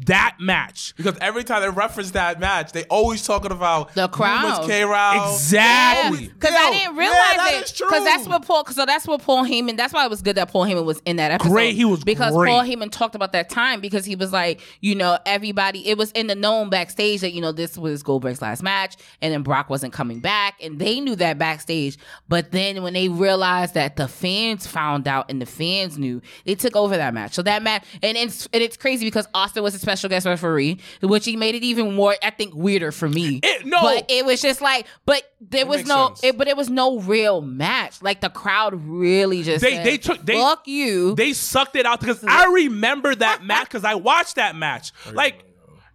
[0.06, 4.66] That match, Because every time they reference that match, they always talking about The crowd.
[4.66, 5.34] K Row.
[5.34, 6.28] Exactly.
[6.28, 7.64] Because I didn't yeah, realize that it.
[7.66, 7.88] is true.
[7.88, 8.66] Because that's what Paul.
[8.68, 9.76] So that's what Paul Heyman.
[9.76, 11.52] That's why it was good that Paul Heyman was in that episode.
[11.52, 12.50] Great, he was because great.
[12.50, 15.86] Paul Heyman talked about that time because he was like, you know, everybody.
[15.88, 19.34] It was in the known backstage that you know this was Goldberg's last match, and
[19.34, 21.98] then Brock wasn't coming back, and they knew that backstage.
[22.30, 26.56] But then when they realized that the fans found out and the fans knew, they
[26.56, 27.34] took over that match.
[27.34, 30.80] So that match, and it's and it's crazy because Austin was expected special guest referee,
[31.02, 33.40] which he made it even more, I think, weirder for me.
[33.44, 33.82] It- no.
[33.82, 37.42] but it was just like, but there was no, it, but it was no real
[37.42, 38.02] match.
[38.02, 41.16] Like the crowd really just They- said, they took- they- fuck you.
[41.16, 44.92] They sucked it out because I remember that match because I watched that match.
[45.12, 45.44] Like,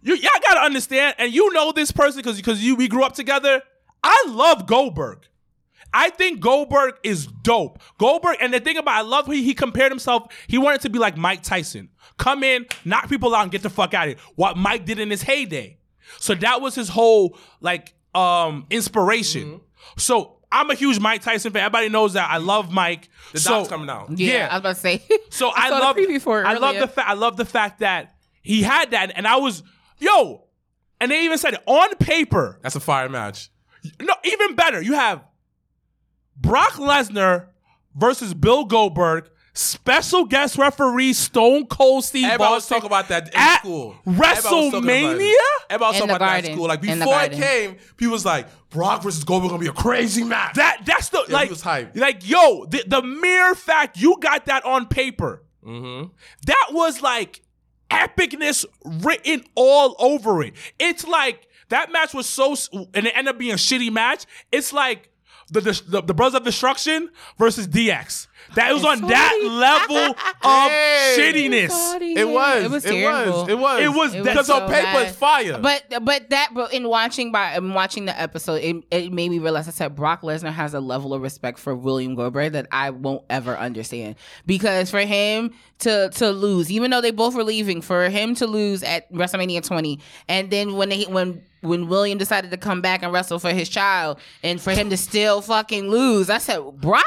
[0.01, 3.13] you y'all gotta understand, and you know this person because because you we grew up
[3.13, 3.61] together.
[4.03, 5.19] I love Goldberg.
[5.93, 7.79] I think Goldberg is dope.
[7.97, 10.27] Goldberg, and the thing about I love he he compared himself.
[10.47, 13.69] He wanted to be like Mike Tyson, come in, knock people out, and get the
[13.69, 14.23] fuck out of here.
[14.35, 15.77] What Mike did in his heyday.
[16.19, 19.61] So that was his whole like um inspiration.
[19.97, 21.63] So I'm a huge Mike Tyson fan.
[21.63, 23.09] Everybody knows that I love Mike.
[23.33, 24.17] The so, doc's coming out.
[24.17, 24.47] yeah, yeah.
[24.49, 25.03] I was about to say.
[25.29, 27.45] so I I, saw love preview for it I love the fact I love the
[27.45, 29.63] fact that he had that, and I was
[29.97, 30.45] yo,
[31.01, 32.59] and they even said it on paper.
[32.61, 33.49] That's a fire match.
[33.99, 34.81] No, even better.
[34.81, 35.23] You have
[36.37, 37.47] Brock Lesnar
[37.95, 43.29] versus Bill Goldberg, special guest referee Stone Cold Steve Everybody was Austin talking about that
[43.29, 43.95] in at school.
[44.05, 44.83] Everybody was talking about.
[44.83, 45.33] WrestleMania.
[45.69, 46.67] Everybody was In talking about that in school.
[46.67, 50.55] Like before it came, people was like, Brock versus Goldberg gonna be a crazy match.
[50.55, 51.95] That that's the he like was hyped.
[51.95, 56.09] like yo the, the mere fact you got that on paper mm-hmm.
[56.45, 57.41] that was like
[57.89, 60.53] epicness written all over it.
[60.77, 62.55] It's like that match was so,
[62.93, 64.25] and it ended up being a shitty match.
[64.51, 65.09] It's like
[65.49, 68.27] the the, the, the Brothers of Destruction versus DX.
[68.53, 69.97] That was on that level
[70.43, 71.15] of Hey.
[71.17, 72.01] shittiness.
[72.15, 72.63] It was.
[72.63, 73.31] It was It terrible.
[73.41, 73.49] was.
[73.49, 73.81] It was.
[73.81, 75.07] It was It was because so on paper bad.
[75.07, 75.57] it's fire.
[75.59, 79.39] But but that but in watching by in watching the episode, it, it made me
[79.39, 82.91] realize I said Brock Lesnar has a level of respect for William Goldberg that I
[82.91, 84.15] won't ever understand.
[84.45, 88.47] Because for him to to lose, even though they both were leaving, for him to
[88.47, 93.01] lose at WrestleMania 20, and then when they when when William decided to come back
[93.01, 97.03] and wrestle for his child, and for him to still fucking lose, I said Brock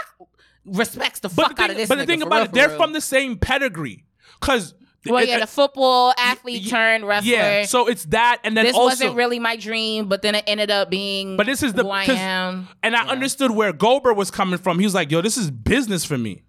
[0.73, 1.89] respects the But fuck the out thing, of this.
[1.89, 2.77] but the nigga, thing about real, it, they're real.
[2.77, 4.05] from the same pedigree.
[4.41, 4.75] Cause
[5.07, 7.31] well, it- yeah, the football athlete y- turned wrestler.
[7.33, 10.45] yeah, so it's that, and then this also, wasn't really my dream, but then it
[10.47, 11.37] ended up being.
[11.37, 12.69] But this is the who I 'cause- am.
[12.83, 14.79] and I understood where Goldberg was coming from.
[14.79, 16.43] He was like, "Yo, this is business for me.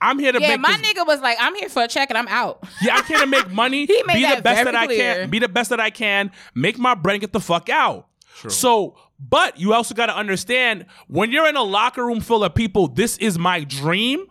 [0.00, 1.88] I'm here to Yeah, make Yeah, my this- nigga was like, "I'm here for a
[1.88, 3.86] check and I'm out." Yeah, I'm here to make money.
[3.86, 5.14] He made be the best very that I clear.
[5.14, 5.30] can.
[5.30, 6.30] Be the best that I can.
[6.54, 8.06] Make my bread and get the fuck out.
[8.48, 12.54] So, but you also got to understand when you're in a locker room full of
[12.54, 14.26] people, this is my dream.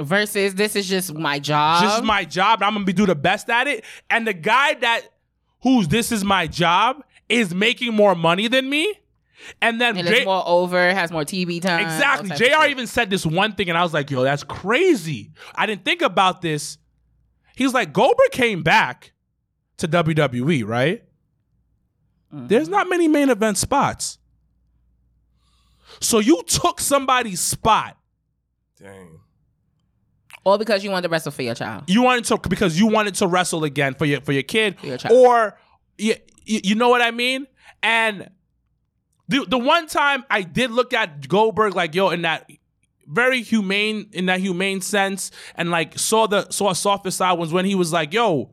[0.00, 1.82] Versus, this is just my job.
[1.82, 2.60] this is my job.
[2.60, 3.84] And I'm gonna be do the best at it.
[4.08, 5.02] And the guy that
[5.62, 8.94] who's this is my job is making more money than me.
[9.60, 11.80] And then and J- it's more over, has more TV time.
[11.80, 12.68] exactly, all types of J.R.
[12.68, 16.02] even said this one thing, and I was like, "Yo, that's crazy." I didn't think
[16.02, 16.78] about this.
[17.56, 19.12] He was like, Goldberg came back
[19.78, 21.02] to WWE, right?
[22.32, 22.46] Mm-hmm.
[22.48, 24.18] There's not many main event spots.
[26.00, 27.96] So you took somebody's spot.
[28.80, 29.20] Dang.
[30.44, 31.84] All because you wanted to wrestle for your child.
[31.88, 34.96] You wanted to because you wanted to wrestle again for your for your kid, your
[34.96, 35.14] child.
[35.14, 35.58] or
[35.98, 36.14] you,
[36.44, 37.46] you know what I mean.
[37.82, 38.30] And
[39.28, 42.48] the the one time I did look at Goldberg like yo in that
[43.06, 47.52] very humane in that humane sense, and like saw the saw a softer side was
[47.52, 48.52] when he was like, yo,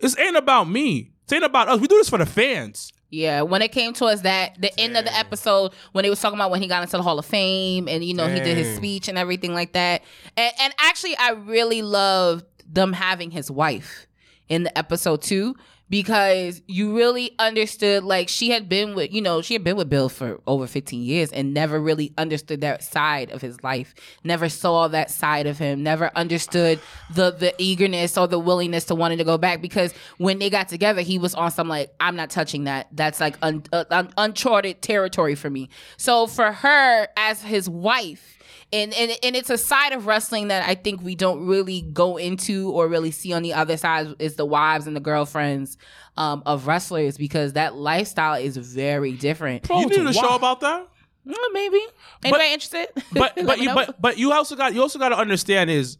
[0.00, 1.13] this ain't about me.
[1.26, 1.80] This ain't about us.
[1.80, 2.92] We do this for the fans.
[3.10, 6.36] Yeah, when it came towards that, the end of the episode, when they was talking
[6.36, 8.74] about when he got into the Hall of Fame and you know he did his
[8.76, 10.02] speech and everything like that,
[10.36, 14.06] and, and actually, I really loved them having his wife
[14.48, 15.54] in the episode too
[15.94, 19.88] because you really understood like she had been with you know she had been with
[19.88, 23.94] Bill for over 15 years and never really understood that side of his life.
[24.24, 25.84] Never saw that side of him.
[25.84, 26.80] Never understood
[27.14, 30.68] the the eagerness or the willingness to wanting to go back because when they got
[30.68, 32.88] together he was on some like I'm not touching that.
[32.90, 35.68] That's like un, uh, un, uncharted territory for me.
[35.96, 38.33] So for her as his wife
[38.74, 42.16] and, and and it's a side of wrestling that I think we don't really go
[42.16, 45.78] into or really see on the other side is the wives and the girlfriends
[46.16, 49.68] um, of wrestlers because that lifestyle is very different.
[49.70, 50.88] You need a it's show about that?
[51.26, 51.80] Mm, maybe
[52.24, 52.88] anybody interested?
[53.12, 55.70] but Let but me you but but you also got you also got to understand
[55.70, 55.96] is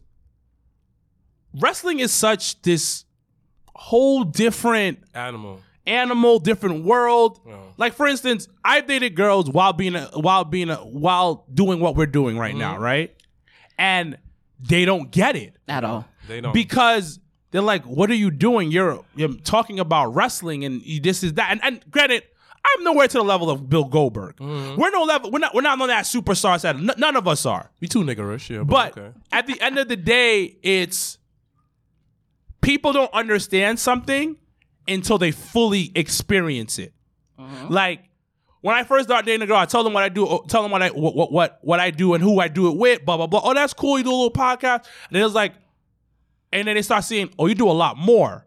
[1.55, 3.05] wrestling is such this
[3.73, 5.61] whole different Animal.
[5.87, 7.39] Animal, different world.
[7.45, 7.57] Yeah.
[7.77, 11.95] Like for instance, I've dated girls while being a, while being a, while doing what
[11.95, 12.83] we're doing right now, mm-hmm.
[12.83, 13.15] right?
[13.77, 14.17] And
[14.59, 16.05] they don't get it at all.
[16.27, 16.53] They don't.
[16.53, 17.19] because
[17.51, 18.71] they're like, "What are you doing?
[18.71, 22.23] You're you're talking about wrestling and you, this is that." And, and granted,
[22.65, 24.37] I'm nowhere to the level of Bill Goldberg.
[24.37, 24.79] Mm-hmm.
[24.79, 25.31] We're no level.
[25.31, 25.53] We're not.
[25.53, 26.77] We're not on that superstar side.
[26.77, 27.71] N- none of us are.
[27.79, 28.63] we too niggerish, yeah.
[28.63, 29.17] But But, okay.
[29.31, 31.17] at the end of the day, it's
[32.61, 34.37] people don't understand something
[34.87, 36.93] until they fully experience it.
[37.37, 37.67] Uh-huh.
[37.69, 38.01] Like
[38.61, 40.61] when I first started dating a girl, I told them what I do, oh, tell
[40.63, 43.05] them what I what, what what what I do and who I do it with,
[43.05, 43.41] blah blah blah.
[43.43, 43.97] Oh, that's cool.
[43.97, 45.53] You do a little podcast, and it was like,
[46.51, 48.45] and then they start seeing, oh, you do a lot more.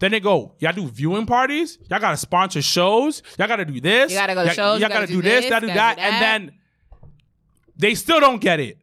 [0.00, 4.10] Then they go, y'all do viewing parties, y'all gotta sponsor shows, y'all gotta do this,
[4.10, 6.52] You gotta go to y'all- shows, y'all gotta do this, gotta do that, and then
[7.76, 8.78] they still don't get it.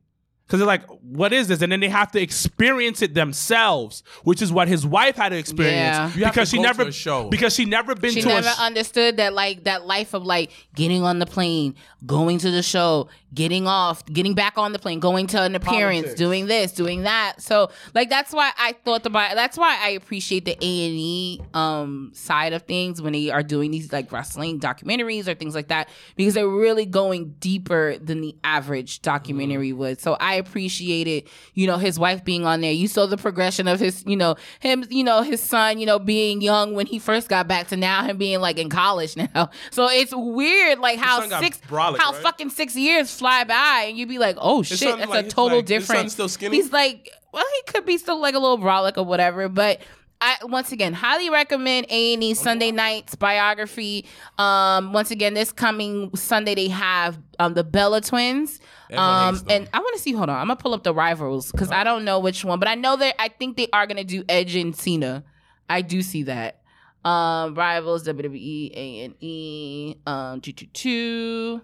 [0.47, 1.61] Cause they're like, what is this?
[1.61, 5.37] And then they have to experience it themselves, which is what his wife had to
[5.37, 6.13] experience Yeah.
[6.15, 7.29] You have because to she go never to a show.
[7.29, 10.23] because she never been She to never a sh- understood that like that life of
[10.25, 14.79] like getting on the plane, going to the show, getting off, getting back on the
[14.79, 16.17] plane, going to an appearance, Politics.
[16.17, 17.41] doing this, doing that.
[17.41, 21.41] So like that's why I thought about that's why I appreciate the A and E
[21.53, 25.67] um side of things when they are doing these like wrestling documentaries or things like
[25.67, 29.99] that because they're really going deeper than the average documentary would.
[29.99, 32.71] So I appreciated, you know, his wife being on there.
[32.71, 35.99] You saw the progression of his, you know, him, you know, his son, you know,
[35.99, 39.49] being young when he first got back to now him being like in college now.
[39.71, 42.21] So it's weird like how six brolic, how right?
[42.21, 45.29] fucking six years fly by and you'd be like, oh His shit, that's like, a
[45.29, 46.57] total like- son's still skinny?
[46.57, 49.81] He's like, well, he could be still like a little brolic or whatever, but
[50.19, 54.05] I once again highly recommend A and E Sunday Nights biography.
[54.37, 58.59] Um, once again, this coming Sunday they have um the Bella twins.
[58.93, 60.13] Um, and I want to see.
[60.13, 62.67] Hold on, I'm gonna pull up the rivals because I don't know which one, but
[62.67, 65.23] I know that I think they are gonna do Edge and Cena.
[65.69, 66.61] I do see that.
[67.03, 69.95] Um, rivals WWE A and E.
[70.05, 71.61] Um, two two two.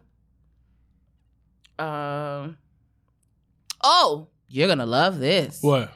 [1.80, 2.58] Um.
[3.82, 5.60] Oh, you're gonna love this.
[5.62, 5.92] what?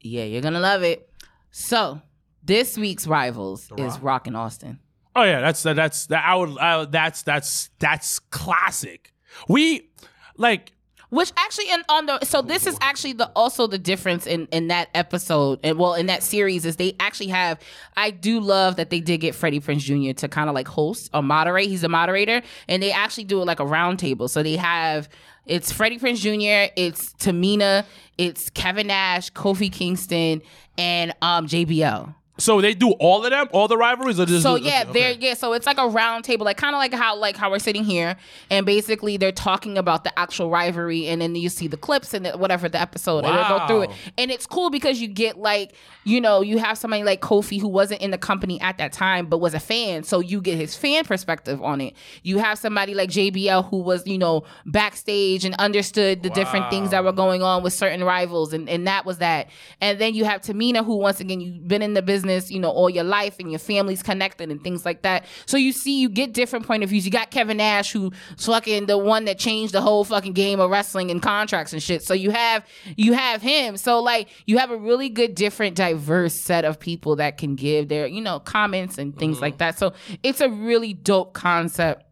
[0.00, 1.08] Yeah, you're gonna love it.
[1.50, 2.00] So
[2.42, 4.02] this week's rivals The is Rock?
[4.02, 4.80] Rock and Austin.
[5.14, 6.24] Oh yeah, that's that's that.
[6.24, 6.58] I would.
[6.58, 9.12] I, that's that's that's classic.
[9.48, 9.90] We
[10.36, 10.72] like
[11.10, 14.68] Which actually, and on the so this is actually the also the difference in in
[14.68, 17.60] that episode and well in that series is they actually have.
[17.98, 20.18] I do love that they did get Freddie Prinze Jr.
[20.20, 21.68] to kind of like host or moderate.
[21.68, 24.26] He's a moderator, and they actually do it like a round table.
[24.26, 25.08] So they have
[25.44, 27.84] it's Freddie Prinze Jr., it's Tamina,
[28.16, 30.40] it's Kevin Nash, Kofi Kingston,
[30.78, 32.14] and um JBL.
[32.38, 35.34] So they do all of them, all the rivalries, or just So yeah, they're yeah.
[35.34, 37.84] So it's like a round table, like kind of like how like how we're sitting
[37.84, 38.16] here,
[38.48, 42.24] and basically they're talking about the actual rivalry, and then you see the clips and
[42.24, 45.36] the, whatever the episode, and they go through it, and it's cool because you get
[45.36, 48.94] like you know you have somebody like Kofi who wasn't in the company at that
[48.94, 51.94] time but was a fan, so you get his fan perspective on it.
[52.22, 56.92] You have somebody like JBL who was you know backstage and understood the different things
[56.92, 59.50] that were going on with certain rivals, and and that was that.
[59.82, 62.70] And then you have Tamina who once again you've been in the business you know
[62.70, 65.24] all your life and your family's connected and things like that.
[65.46, 67.04] So you see you get different point of views.
[67.04, 70.70] You got Kevin Nash who's fucking the one that changed the whole fucking game of
[70.70, 72.02] wrestling and contracts and shit.
[72.02, 73.76] So you have you have him.
[73.76, 77.88] So like you have a really good different diverse set of people that can give
[77.88, 79.44] their you know comments and things mm-hmm.
[79.44, 79.78] like that.
[79.78, 82.11] So it's a really dope concept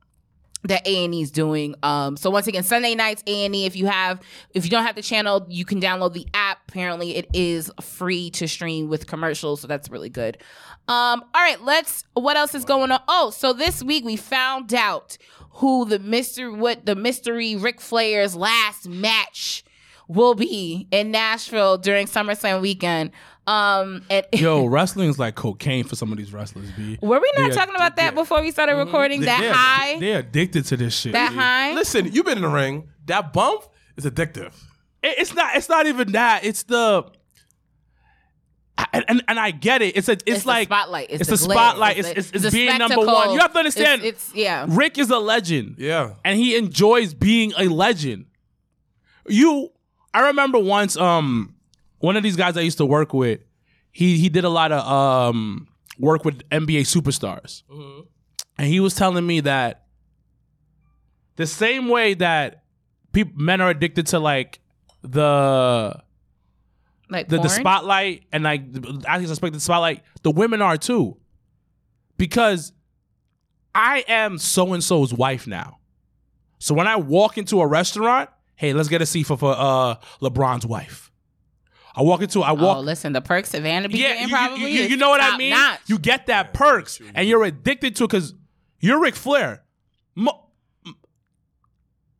[0.64, 1.74] that A and E is doing.
[1.82, 3.64] Um, so once again, Sunday nights A and E.
[3.64, 4.20] If you have,
[4.52, 6.58] if you don't have the channel, you can download the app.
[6.68, 10.38] Apparently, it is free to stream with commercials, so that's really good.
[10.88, 12.04] Um, all right, let's.
[12.14, 13.00] What else is going on?
[13.08, 15.16] Oh, so this week we found out
[15.54, 19.64] who the Mister what the mystery Ric Flair's last match
[20.08, 23.12] will be in Nashville during SummerSlam weekend.
[23.46, 26.70] Um, and yo, wrestling's like cocaine for some of these wrestlers.
[26.72, 26.98] B.
[27.00, 28.20] were we not Yeah, talking about that yeah.
[28.20, 29.22] before we started recording?
[29.22, 31.12] That they're, high, They're addicted to this shit.
[31.12, 31.36] that B.
[31.36, 31.72] high.
[31.74, 32.88] Listen, you've been in the ring.
[33.06, 33.64] That bump
[33.96, 34.52] is addictive.
[35.02, 35.56] It- it's not.
[35.56, 36.44] It's not even that.
[36.44, 37.10] It's the.
[38.92, 39.96] And, and, and I get it.
[39.96, 40.12] It's a.
[40.12, 41.08] It's, It's the like spotlight.
[41.10, 41.98] It's It's, the the spotlight.
[41.98, 43.32] It's It's, it's, it's it's the being number one.
[43.32, 44.02] You have to understand.
[44.02, 44.64] It's, it's yeah.
[44.68, 45.76] Ric is a legend.
[45.78, 46.14] Yeah.
[46.24, 48.26] and he enjoys being a legend.
[49.28, 49.70] You,
[50.14, 51.54] I remember once, um,
[52.00, 53.40] one of these guys I used to work with,
[53.92, 57.62] he he did a lot of um work with NBA superstars,
[58.58, 59.86] and he was telling me that
[61.36, 62.64] the same way that
[63.12, 64.60] people men are addicted to like
[65.02, 66.02] the
[67.08, 68.62] like the, the spotlight and like
[69.08, 71.16] I expect the spotlight, the women are too.
[72.16, 72.72] Because
[73.74, 75.78] I am so and so's wife now.
[76.58, 79.96] So when I walk into a restaurant, hey, let's get a seat for, for uh
[80.20, 81.09] LeBron's wife.
[81.94, 84.28] I walk into I walk Oh, listen, the perks of Vanna be yeah, you, you-
[84.28, 84.60] probably.
[84.72, 85.50] you, you is know what I mean?
[85.50, 85.80] notch.
[85.86, 88.34] You get that perks and you're addicted to it because
[88.80, 89.62] you're Ric Flair.
[90.14, 90.46] Mo-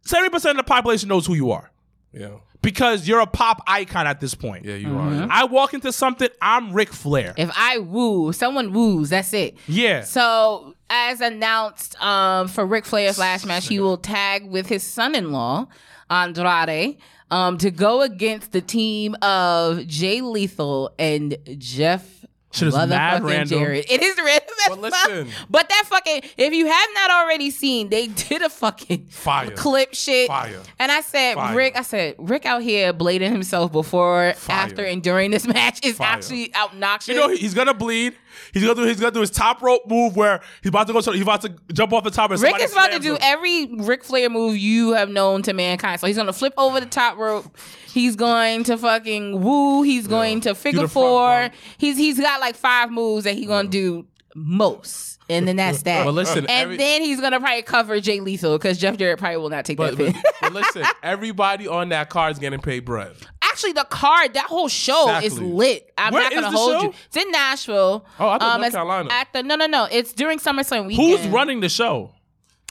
[0.06, 1.70] 70% of the population knows who you are
[2.12, 2.30] Yeah.
[2.62, 4.64] because you're a pop icon at this point.
[4.64, 5.24] Yeah, you Mm-hmm.
[5.24, 5.28] are.
[5.30, 7.34] I walk into something, I'm Ric Flair.
[7.36, 9.56] if I woo, someone woos, that's it.
[9.68, 10.02] Yeah.
[10.02, 15.68] So, as announced um, for Ric Flair's last match, he will tag with his son-in-law
[16.10, 16.96] Andrade
[17.30, 22.04] um, to go against the team of Jay Lethal and Jeff
[22.52, 23.58] Shit is mad motherfucking random.
[23.60, 23.86] Jarrett.
[23.88, 24.48] It is random.
[24.68, 25.08] as But fuck.
[25.08, 25.28] listen.
[25.48, 29.52] but that fucking if you have not already seen, they did a fucking Fire.
[29.52, 30.26] clip shit.
[30.26, 30.60] Fire.
[30.80, 31.56] And I said, Fire.
[31.56, 34.56] Ric, I said, Ric out here blading himself before, Fire.
[34.56, 36.08] after, and during this match is Fire.
[36.08, 37.14] actually obnoxious.
[37.14, 38.16] You know he's gonna bleed.
[38.52, 38.82] He's gonna do.
[38.84, 41.00] He's gonna do his top rope move where he's about to go.
[41.12, 42.30] He's about to jump off the top.
[42.30, 43.18] And Ric is about to do him.
[43.22, 46.00] every Ric Flair move you have known to mankind.
[46.00, 47.56] So he's gonna flip over the top rope.
[47.86, 49.82] He's going to fucking woo.
[49.82, 51.50] He's going to figure the front four.
[51.78, 54.06] He's he's got like five moves that he's gonna do
[54.36, 56.04] most, and then that's that.
[56.04, 59.38] But listen, and every- then he's gonna probably cover Jay Lethal because Jeff Jarrett probably
[59.38, 60.22] will not take But, that but, pin.
[60.40, 63.16] but listen, everybody on that card is getting paid bread.
[63.50, 65.92] Actually, the card, that whole show is lit.
[65.98, 66.82] I'm Where not gonna hold show?
[66.82, 66.94] you.
[67.06, 68.04] It's in Nashville.
[68.18, 69.08] Oh, I thought North it's Carolina.
[69.12, 69.88] At the no, no, no.
[69.90, 71.08] It's during SummerSlam weekend.
[71.08, 72.12] Who's running the show?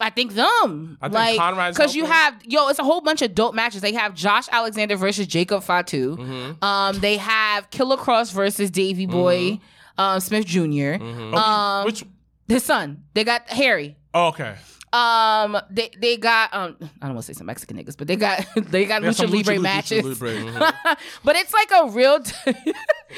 [0.01, 0.97] I think them.
[1.01, 3.82] I think like, Conrad's because you have yo, it's a whole bunch of dope matches.
[3.82, 6.15] They have Josh Alexander versus Jacob Fatu.
[6.15, 6.63] Mm-hmm.
[6.63, 9.59] Um, they have Killer Kross versus Davy Boy
[9.97, 11.36] um, Smith junior Mm-hmm.
[11.36, 12.05] Um, Which?
[12.47, 13.03] his son.
[13.13, 13.97] They got Harry.
[14.13, 14.55] Oh, okay.
[14.92, 18.16] Um, they they got um, I don't want to say some Mexican niggas, but they
[18.16, 20.04] got they got There's lucha some libre lucha- lucha matches.
[20.04, 20.98] libre, mhm.
[21.24, 22.20] but it's like a real,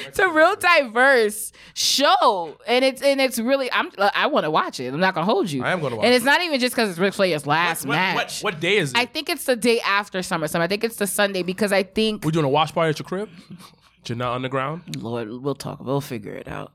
[0.07, 4.79] it's a real diverse show, and it's and it's really I'm I want to watch
[4.81, 4.93] it.
[4.93, 5.63] I'm not gonna hold you.
[5.63, 6.07] I am gonna watch it.
[6.07, 6.25] and it's it.
[6.25, 8.43] not even just because it's Ric Flair's last What, match.
[8.43, 8.97] what, what day is it?
[8.97, 10.59] I think it's the day after SummerSlam.
[10.59, 13.05] I think it's the Sunday because I think we're doing a watch party at your
[13.05, 13.29] crib?
[14.03, 14.95] Janelle Underground.
[14.97, 15.79] Lord, we'll talk.
[15.79, 16.73] We'll figure it out.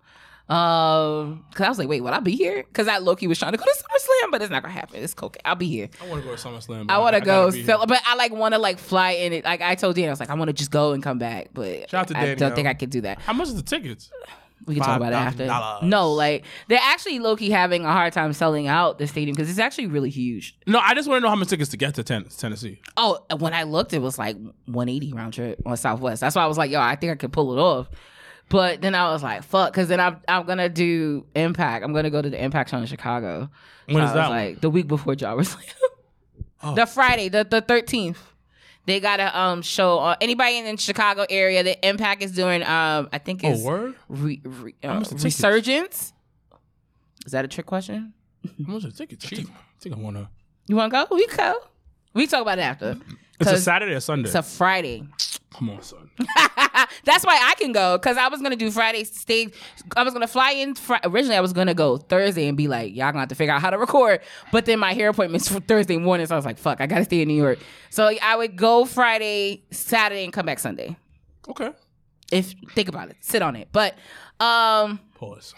[0.48, 2.62] Um, cause I was like, wait, will I be here?
[2.72, 5.02] Cause I Loki was trying to go to SummerSlam, but it's not gonna happen.
[5.02, 5.40] It's cocaine.
[5.44, 5.88] I'll be here.
[6.02, 6.86] I want to go to SummerSlam.
[6.88, 7.86] I want to go, gotta be cel- here.
[7.88, 9.44] but I like want to like fly in it.
[9.44, 11.48] Like I told Dan, I was like, I want to just go and come back,
[11.52, 12.36] but Shout out to I Danielle.
[12.36, 13.20] don't think I can do that.
[13.20, 14.10] How much is the tickets?
[14.66, 15.46] We can talk about it after.
[15.46, 15.82] $5,000.
[15.82, 19.58] No, like they're actually Loki having a hard time selling out the stadium because it's
[19.58, 20.56] actually really huge.
[20.66, 22.80] No, I just want to know how much tickets to get to ten- Tennessee.
[22.96, 24.36] Oh, when I looked, it was like
[24.66, 26.20] 180 round trip on Southwest.
[26.20, 27.88] That's why I was like, yo, I think I could pull it off.
[28.48, 31.84] But then I was like, fuck, because then I'm I'm gonna do Impact.
[31.84, 33.50] I'm gonna go to the Impact show in Chicago.
[33.86, 34.30] When So is I that?
[34.30, 35.74] Like the week before was like,
[36.62, 36.74] Oh.
[36.74, 38.16] the Friday, the the 13th.
[38.86, 39.98] They got a um show.
[39.98, 42.62] Uh, anybody in the Chicago area, the Impact is doing.
[42.62, 43.94] Um, I think Oh, is word?
[44.08, 45.24] re, re, uh, much the tickets?
[45.24, 46.12] resurgence.
[47.26, 48.12] Is that a trick question?
[48.64, 49.26] How much is the tickets?
[49.26, 49.48] Cheap.
[49.50, 50.28] I think I want to.
[50.68, 51.14] You want to go?
[51.16, 51.54] We go.
[52.14, 52.96] We talk about it after.
[53.40, 54.28] It's a Saturday or Sunday.
[54.28, 55.04] It's a Friday.
[55.52, 56.10] Come on, son.
[57.04, 59.48] That's why I can go because I was gonna do Friday stay.
[59.96, 60.74] I was gonna fly in.
[60.74, 63.54] Fri- Originally, I was gonna go Thursday and be like, y'all gonna have to figure
[63.54, 64.20] out how to record.
[64.52, 67.04] But then my hair appointment's for Thursday morning, so I was like, fuck, I gotta
[67.04, 67.58] stay in New York.
[67.90, 70.96] So I would go Friday, Saturday, and come back Sunday.
[71.48, 71.70] Okay.
[72.30, 73.68] If think about it, sit on it.
[73.72, 73.94] But
[74.40, 75.54] um, Pause.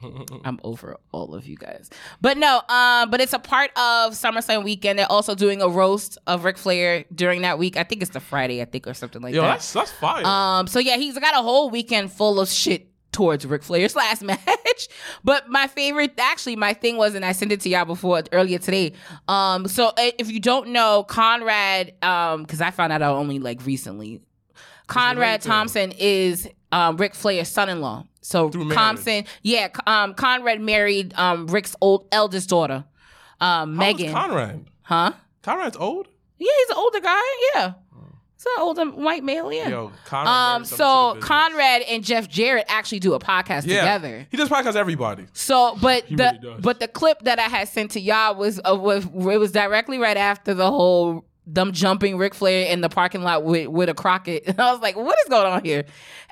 [0.44, 1.90] I'm over all of you guys.
[2.20, 4.98] But no, um, but it's a part of SummerSlam weekend.
[4.98, 7.76] They're also doing a roast of Ric Flair during that week.
[7.76, 9.48] I think it's the Friday, I think, or something like Yo, that.
[9.48, 10.24] that's that's fire.
[10.24, 14.22] Um, so yeah, he's got a whole weekend full of shit towards Ric Flair's last
[14.22, 14.88] match.
[15.24, 18.58] But my favorite, actually, my thing was, and I sent it to y'all before earlier
[18.58, 18.92] today.
[19.26, 24.22] Um, so if you don't know, Conrad, um, because I found out only like recently,
[24.86, 25.52] Conrad related to him.
[25.52, 28.04] Thompson is um Ric Flair's son-in-law.
[28.20, 28.76] So Through marriage.
[28.76, 32.84] Thompson, yeah, um, Conrad married um Ric's old eldest daughter,
[33.40, 34.12] um, How Megan.
[34.12, 34.66] Conrad.
[34.82, 35.12] huh?
[35.42, 36.08] Conrad's old.
[36.38, 37.20] Yeah, he's an older guy.
[37.54, 37.72] Yeah,
[38.36, 39.52] he's an older white male.
[39.52, 39.68] Yeah.
[39.68, 40.28] Yo, Conrad.
[40.28, 41.26] Um, married something to so.
[41.26, 44.26] Conrad and Jeff Jarrett actually do a podcast yeah, together.
[44.30, 45.26] He does podcast everybody.
[45.32, 48.76] So, but the really but the clip that I had sent to y'all was uh,
[48.76, 53.22] was it was directly right after the whole them jumping Ric Flair in the parking
[53.22, 54.44] lot with with a Crockett.
[54.46, 55.84] And I was like, what is going on here?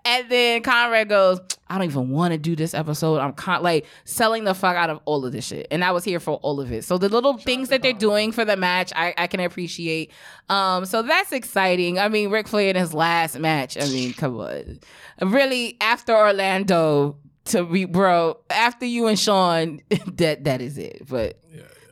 [0.04, 3.18] And then Conrad goes, I don't even want to do this episode.
[3.18, 6.04] I'm con- like selling the fuck out of all of this shit, and I was
[6.04, 6.84] here for all of it.
[6.84, 10.12] So the little things that they're doing for the match, I, I can appreciate.
[10.48, 11.98] Um, so that's exciting.
[11.98, 13.76] I mean, Ric Flair in his last match.
[13.76, 14.78] I mean, come on,
[15.20, 19.80] really after Orlando to be bro after you and Shawn
[20.16, 21.40] that that is it but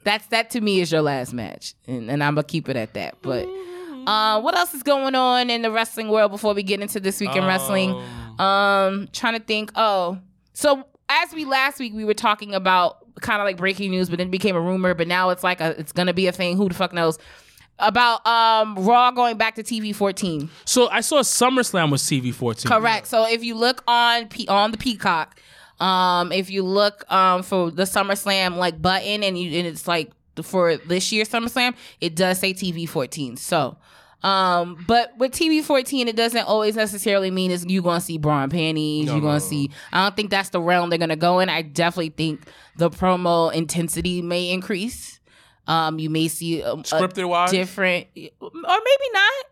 [0.05, 1.74] that's that to me is your last match.
[1.86, 3.16] And, and I'm gonna keep it at that.
[3.22, 3.46] But
[4.07, 7.20] uh, what else is going on in the wrestling world before we get into this
[7.20, 7.90] week in wrestling?
[8.38, 9.09] Um.
[9.12, 10.18] Trying to think oh
[10.52, 14.18] so as we last week we were talking about kind of like breaking news but
[14.18, 16.57] then it became a rumor but now it's like a, it's gonna be a thing.
[16.57, 17.18] Who the fuck knows?
[17.78, 22.66] About um Raw going back to TV 14 So I saw SummerSlam was TV14.
[22.66, 23.07] Correct.
[23.07, 25.40] So if you look on P- on the Peacock,
[25.80, 30.12] um, if you look um for the SummerSlam like button and you and it's like
[30.42, 33.36] for this year's SummerSlam, it does say TV 14.
[33.36, 33.76] So.
[34.22, 38.44] Um, but with TV 14, it doesn't always necessarily mean it's you gonna see bra
[38.44, 39.04] and panties.
[39.04, 39.70] you're gonna see.
[39.92, 41.50] I don't think that's the realm they're gonna go in.
[41.50, 42.46] I definitely think
[42.76, 45.20] the promo intensity may increase.
[45.66, 47.50] Um, you may see a Scripted wise?
[47.50, 49.44] different, or maybe not.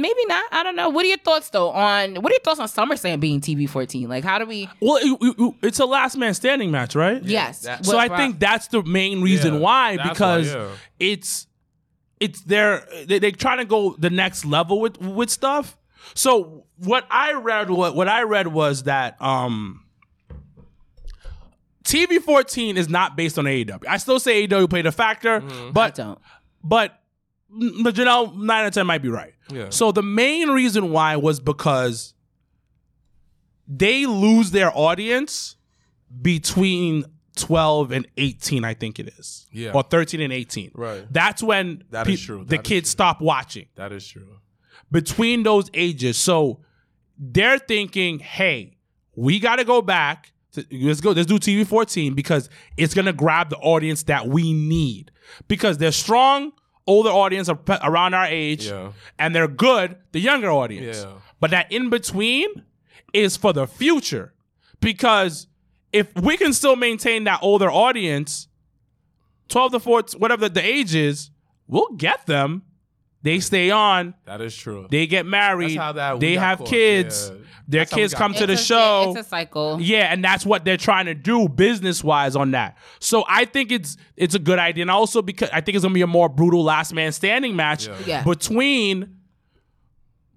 [0.00, 0.44] Maybe not.
[0.52, 0.88] I don't know.
[0.88, 4.08] What are your thoughts though on what are your thoughts on SummerSlam being TV fourteen?
[4.08, 4.68] Like, how do we?
[4.80, 7.22] Well, it- it- it's a last man standing match, right?
[7.22, 7.60] yes.
[7.60, 10.60] that- So With I Brock- think that's the main reason Yeah, why that's because why,
[10.60, 10.68] yeah.
[11.00, 11.46] it's
[12.20, 15.76] it's their they, they're trying to go the next level with with stuff.
[16.14, 19.84] So what I read what what I read was that um
[21.84, 23.84] TV 14 is not based on AEW.
[23.88, 25.68] I still say AEW played a factor, Mm-hmm.
[25.68, 26.18] I but don't.
[26.62, 26.97] but
[27.50, 29.34] but Janelle nine out of ten might be right.
[29.50, 29.70] Yeah.
[29.70, 32.14] So the main reason why was because
[33.66, 35.56] they lose their audience
[36.22, 37.04] between
[37.36, 39.46] 12 and 18, I think it is.
[39.52, 39.72] Yeah.
[39.72, 40.72] Or 13 and 18.
[40.74, 41.06] Right.
[41.10, 42.38] That's when That pe- is true.
[42.38, 42.92] the That is kids true.
[42.92, 44.26] stop watching That is true.
[44.90, 46.16] between those ages.
[46.16, 46.60] So
[47.18, 48.78] they're thinking, hey,
[49.14, 50.32] we got to go back.
[50.52, 51.10] To, let's go.
[51.10, 55.10] Let's do TV 14 because it's going to grab the audience that we need.
[55.46, 56.52] Because they're strong,
[56.88, 58.92] older audience around our age, Yeah.
[59.18, 60.98] and they're good, the younger audience.
[61.04, 61.12] Yeah.
[61.38, 62.48] But that in between
[63.12, 64.32] is for the future.
[64.80, 65.46] Because
[65.92, 68.48] if we can still maintain that older audience,
[69.48, 71.30] 12 to 14, whatever the age is,
[71.66, 72.62] we'll get them.
[73.28, 74.14] They stay on.
[74.24, 74.86] That is true.
[74.90, 75.70] They get married.
[75.70, 76.68] That's how that- we they have caught.
[76.68, 77.30] kids.
[77.30, 77.36] Yeah.
[77.70, 79.12] Their That's kids come to the a- show.
[79.14, 79.78] It's a cycle.
[79.78, 82.78] yeah, and that's what they're trying to do business wise on that.
[82.98, 85.92] So I think it's it's a good idea, and also because I think it's gonna
[85.92, 87.94] be a more brutal last man standing match Yeah.
[88.06, 88.22] Yeah.
[88.24, 89.16] between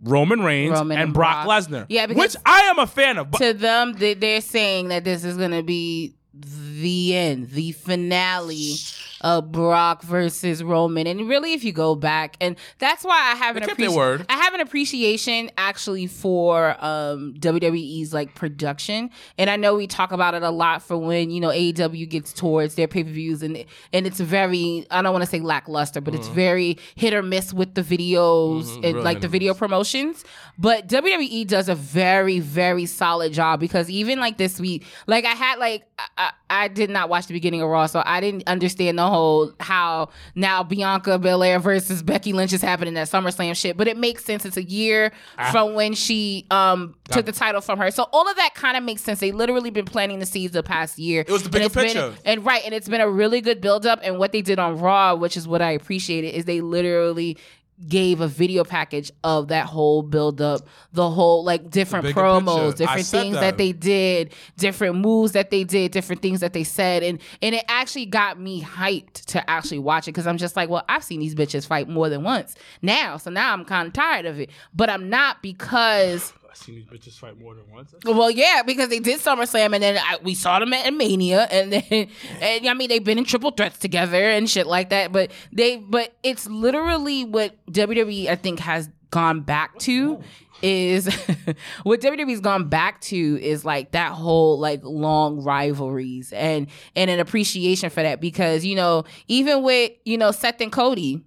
[0.04, 1.64] Roman Reigns Roman and, and Brock, Brock.
[1.70, 1.86] Lesnar.
[1.88, 3.32] Yeah, because- which I am a fan of.
[3.32, 8.76] But to them, they're saying that this is going to be the end, the finale
[9.22, 11.07] of Brock versus Roman.
[11.07, 13.95] And really, if you go back, and that's why I have an kept their appreci-
[13.95, 14.26] word.
[14.30, 19.09] I have an appreciation actually for um, WWE's like production.
[19.38, 22.34] And I know we talk about it a lot for when you know AEW gets
[22.34, 23.63] towards their pay per views, and
[23.93, 27.53] and it's very I don't want to say lackluster, but it's very hit or miss
[27.53, 30.24] with the videos Mhm, and real like the video promotions.
[30.57, 35.32] But WWE does a very, very solid job because even like this week, like I
[35.34, 35.84] had like
[36.17, 39.54] I, I, did not watch the beginning of Raw, so I didn't understand the whole
[39.60, 43.78] how now Bianca Belair versus Becky Lynch is happening at SummerSlam shit.
[43.78, 44.45] But it makes sense.
[44.45, 45.12] It's a year
[45.52, 48.84] from when she um took the title from her, so all of that kind of
[48.84, 49.20] makes sense.
[49.20, 51.22] They literally been planting the seeds the past year.
[51.22, 52.14] It was the bigger been, picture.
[52.26, 53.99] and right, and it's been a really good build up.
[54.04, 57.38] And what they did on Raw, which is what I appreciated, is they literally
[57.88, 60.61] gave a video package of that whole build up,
[60.93, 62.77] the whole like different promos, picture.
[62.77, 63.41] Different things that.
[63.41, 67.55] that they did, different moves that they did, different things that they said, and and
[67.55, 71.03] it actually got me hyped to actually watch it because I'm just like, well, I've
[71.03, 74.39] seen these bitches fight more than once now, so now I'm kind of tired of
[74.39, 76.34] it, but I'm not because.
[76.52, 77.95] I've seen these bitches fight more than once.
[78.04, 81.72] Well, yeah, because they did SummerSlam, and then I, we saw them at Mania, and
[81.72, 81.84] then,
[82.41, 85.14] and I mean, they've been in triple threats together and shit like that.
[85.14, 90.22] But they, but it's literally what WWE I think has gone back to
[90.62, 91.06] is
[91.84, 97.20] what WWE's gone back to is like that whole like long rivalries and and an
[97.20, 101.24] appreciation for that because you know even with you know Seth and Cody,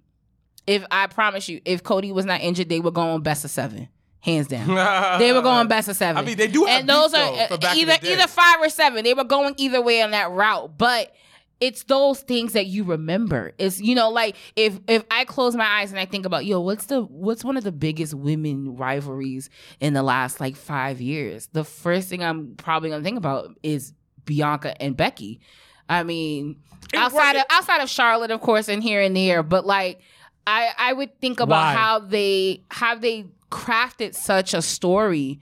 [0.67, 3.49] if I promise you, if Cody was not injured, they would go on best of
[3.49, 3.89] seven.
[4.25, 5.19] Hands down.
[5.19, 6.17] They were going best of seven.
[6.17, 8.59] I mean, they do have and those beef, are though, for back either either five
[8.59, 9.03] or seven.
[9.03, 11.13] They were going either way on that route, but
[11.61, 13.51] it's those things that you remember.
[13.59, 16.59] It's you know, like if if I close my eyes and I think about yo,
[16.59, 21.47] what's the what's one of the biggest women rivalries in the last like five years?
[21.53, 23.93] The first thing I'm probably gonna think about is
[24.25, 25.39] Bianca and Becky.
[25.87, 26.57] I mean,
[26.95, 30.01] outside of outside of Charlotte, of course, and here and there, but like
[30.47, 31.73] I I would think about Why?
[31.75, 35.39] how they how they crafted such a story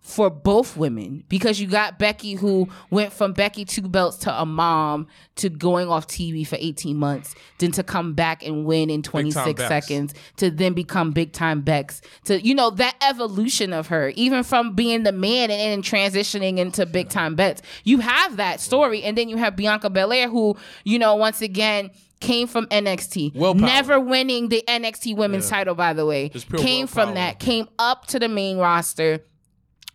[0.00, 4.46] for both women because you got Becky who went from Becky two belts to a
[4.46, 5.06] mom
[5.36, 9.60] to going off TV for 18 months, then to come back and win in 26
[9.68, 14.42] seconds, to then become big time Bex, to you know that evolution of her, even
[14.42, 17.60] from being the man and then transitioning into big time Bex.
[17.84, 21.90] You have that story, and then you have Bianca Belair who you know once again.
[22.20, 23.66] Came from NXT, Willpower.
[23.66, 25.74] never winning the NXT Women's title.
[25.74, 29.24] By the way, came from that, came up to the main roster,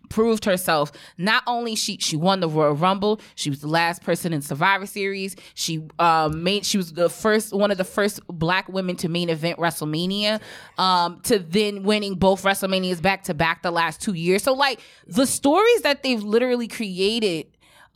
[0.09, 0.91] proved herself.
[1.17, 4.85] Not only she she won the Royal Rumble, she was the last person in Survivor
[4.87, 5.35] Series.
[5.53, 9.29] She um made she was the first one of the first black women to main
[9.29, 10.41] event WrestleMania.
[10.77, 14.41] Um to then winning both WrestleManias back to back the last 2 years.
[14.43, 17.47] So like the stories that they've literally created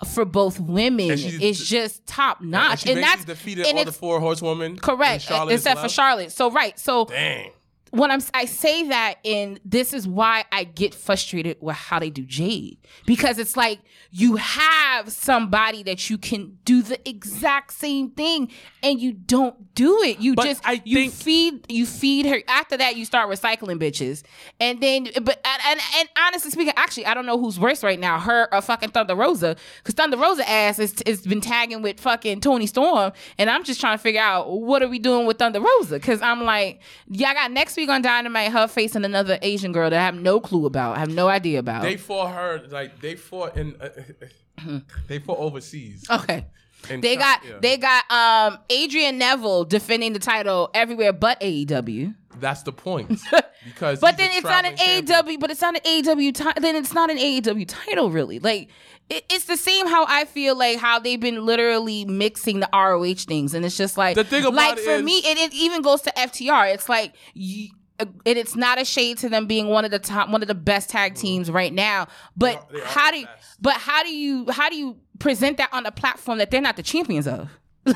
[0.08, 2.82] for both women And is just top And notch.
[2.84, 4.78] she And, that's defeated and all the it's four horsewomen.
[4.78, 5.89] correct and except for.
[5.89, 6.32] Charlotte.
[6.32, 6.78] So right.
[6.80, 7.52] So Dang.
[7.92, 12.10] When I'm I say that and this is why I get frustrated with how they
[12.10, 12.78] do Jade.
[13.06, 13.80] Because it's like
[14.12, 18.50] you have somebody that you can do the exact same thing
[18.84, 20.20] and you don't do it.
[20.20, 22.42] You But just I you think- feed you feed her.
[22.48, 24.24] After that you start recycling bitches.
[24.60, 28.00] And then but and, and, and honestly speaking actually I don't know who's worse right
[28.00, 29.56] now, her or fucking Thunder Rosa.
[29.84, 33.14] Cuz Thunder Rosa ass is has been tagging with fucking Toni Storm.
[33.38, 36.00] And I'm just trying to figure out what are we doing with Thunder Rosa?
[36.00, 39.90] Cuz I'm like yeah I got next week on Dynamite her facing another Asian girl
[39.90, 41.84] that I have no clue about, I have no idea about.
[41.84, 43.76] They fought her like they fought in.
[43.80, 46.06] Uh, they fought overseas.
[46.10, 46.46] okay.
[46.88, 47.58] They Chi- got yeah.
[47.62, 52.16] they got um Adrian Neville defending the title everywhere but AEW.
[52.40, 53.20] That's the point.
[53.66, 55.06] Because But then it's not an champion.
[55.06, 56.62] AEW, but it's not an AEW title.
[56.62, 58.40] Then it's not an AEW title, really.
[58.40, 58.70] Like
[59.10, 63.26] it, it's the same how I feel like how they've been literally mixing the ROH
[63.28, 65.54] things, and it's just like The thing about like it for is- me, and it
[65.54, 66.74] even goes to FTR.
[66.74, 67.68] It's like you.
[68.02, 70.56] And it's not a shade to them being one of the top, one of the
[70.56, 72.08] best tag teams right now.
[72.38, 72.74] But Mm-hmm.
[72.76, 73.28] They are- they are how do you,
[73.60, 76.76] but how do you how do you present that on a platform that they're not
[76.76, 77.49] the champions of?
[77.86, 77.95] Like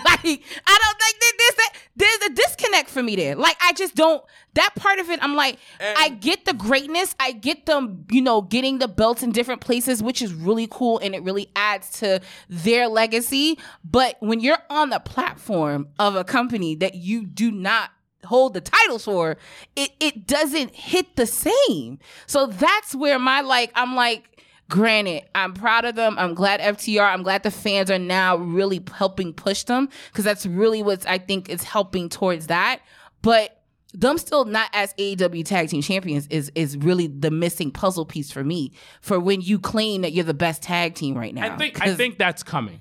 [0.66, 3.36] I don't there- there's a there's a disconnect for me there.
[3.36, 4.24] Like I just don't
[4.56, 5.20] that part of it.
[5.22, 7.14] I'm like And- I get the greatness.
[7.20, 11.00] I get them, you know, getting the belts in different places, which is really cool
[11.00, 13.60] and it really adds to their legacy.
[13.84, 17.92] But when you're on the platform of a company that you do not
[18.26, 19.38] hold the titles for,
[19.76, 22.00] it it doesn't hit the same.
[22.26, 24.33] So that's where my like I'm like
[24.74, 26.16] Granted, I'm proud of them.
[26.18, 27.06] I'm glad FTR.
[27.14, 31.20] I'm glad the fans are now really helping push them because that's really what I
[31.20, 32.80] think is helping towards that.
[33.22, 33.62] But
[33.94, 38.32] them still not as AEW tag team champions is is really the missing puzzle piece
[38.32, 41.54] for me for when you claim that you're the best tag team right now.
[41.54, 42.80] I think I 'Cause- think that's coming.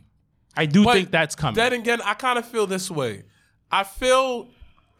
[0.57, 1.57] I do But think that's coming.
[1.57, 3.25] Then again, I kind of feel this way.
[3.71, 4.49] I feel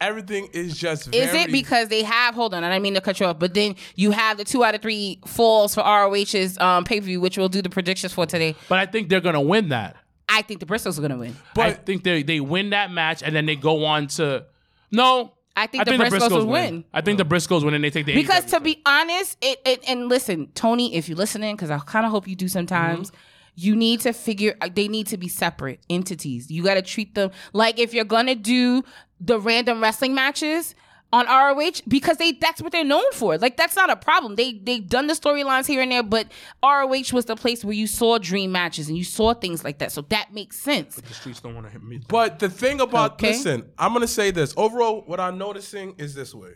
[0.03, 1.13] everything is just.
[1.13, 2.35] Is it because they have?
[2.35, 4.63] Hold on, I didn't mean to cut you off, but then you have the two
[4.63, 8.13] out of three falls for ROH's um, pay per view, which we'll do the predictions
[8.13, 8.55] for today.
[8.69, 9.97] but I think they're gonna win that.
[10.29, 11.35] I think the Briscoes are gonna win.
[11.53, 14.45] But I think they they win that match and then they go on to
[14.91, 15.33] no.
[15.55, 16.83] I think I the Briscoes will win.
[16.91, 18.49] I think the Briscoes win and they take the Because AEW.
[18.49, 22.11] to be honest, it, it and listen, Tony, if you're listening, because I kind of
[22.11, 23.11] hope you do sometimes.
[23.11, 23.19] Mm-hmm.
[23.55, 24.57] You need to figure.
[24.73, 26.49] They need to be separate entities.
[26.49, 28.83] You got to treat them like if you're gonna do
[29.23, 30.75] the random wrestling matches
[31.11, 33.37] on ROH because they that's what they're known for.
[33.37, 34.35] Like that's not a problem.
[34.35, 36.27] They they've done the storylines here and there, but
[36.63, 39.91] ROH was the place where you saw dream matches and you saw things like that.
[39.91, 40.95] So that makes sense.
[40.95, 42.01] But the streets don't want to hit me.
[42.07, 43.27] But the thing about Okay.
[43.27, 44.55] listen, I'm gonna say this.
[44.57, 46.53] Overall, what I'm noticing is this way: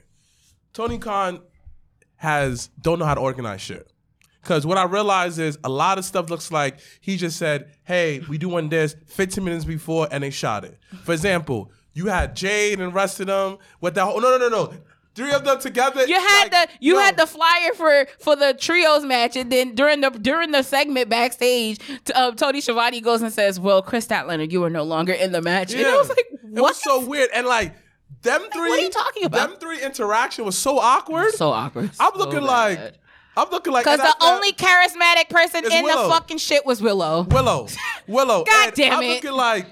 [0.74, 1.42] Tony Khan
[2.16, 3.92] has don't know how to organize shit.
[4.42, 8.22] Because what I realize is a lot of stuff looks like he just said, "Hey,
[8.30, 10.80] we doing this." 15 minutes before, and they shot it.
[11.04, 14.06] For example, you had Jade and the rest of them with that.
[14.06, 14.74] whole no, no, no, no.
[15.16, 16.06] Three of them together.
[16.06, 19.52] You had like, the you yo, had the flyer for for the trios match, and
[19.52, 23.82] then during the during the segment backstage, t- uh, Tony Schiavone goes and says, "Well,
[23.82, 26.80] Kris Statlander, you are no longer in the match." And I was like, It was
[26.80, 27.74] so weird, and like
[28.22, 28.70] them three.
[28.70, 29.50] what are you talking about?
[29.50, 31.32] Them three interaction was so awkward.
[31.34, 31.90] so awkward.
[32.00, 32.80] I'm looking like,
[33.36, 36.04] I'm looking like, because the that's only charismatic person in Willow.
[36.04, 37.24] the fucking shit was Willow.
[37.24, 37.68] Willow,
[38.08, 38.44] Willow.
[38.44, 38.96] God and damn it!
[38.98, 39.14] I'm it.
[39.16, 39.66] looking like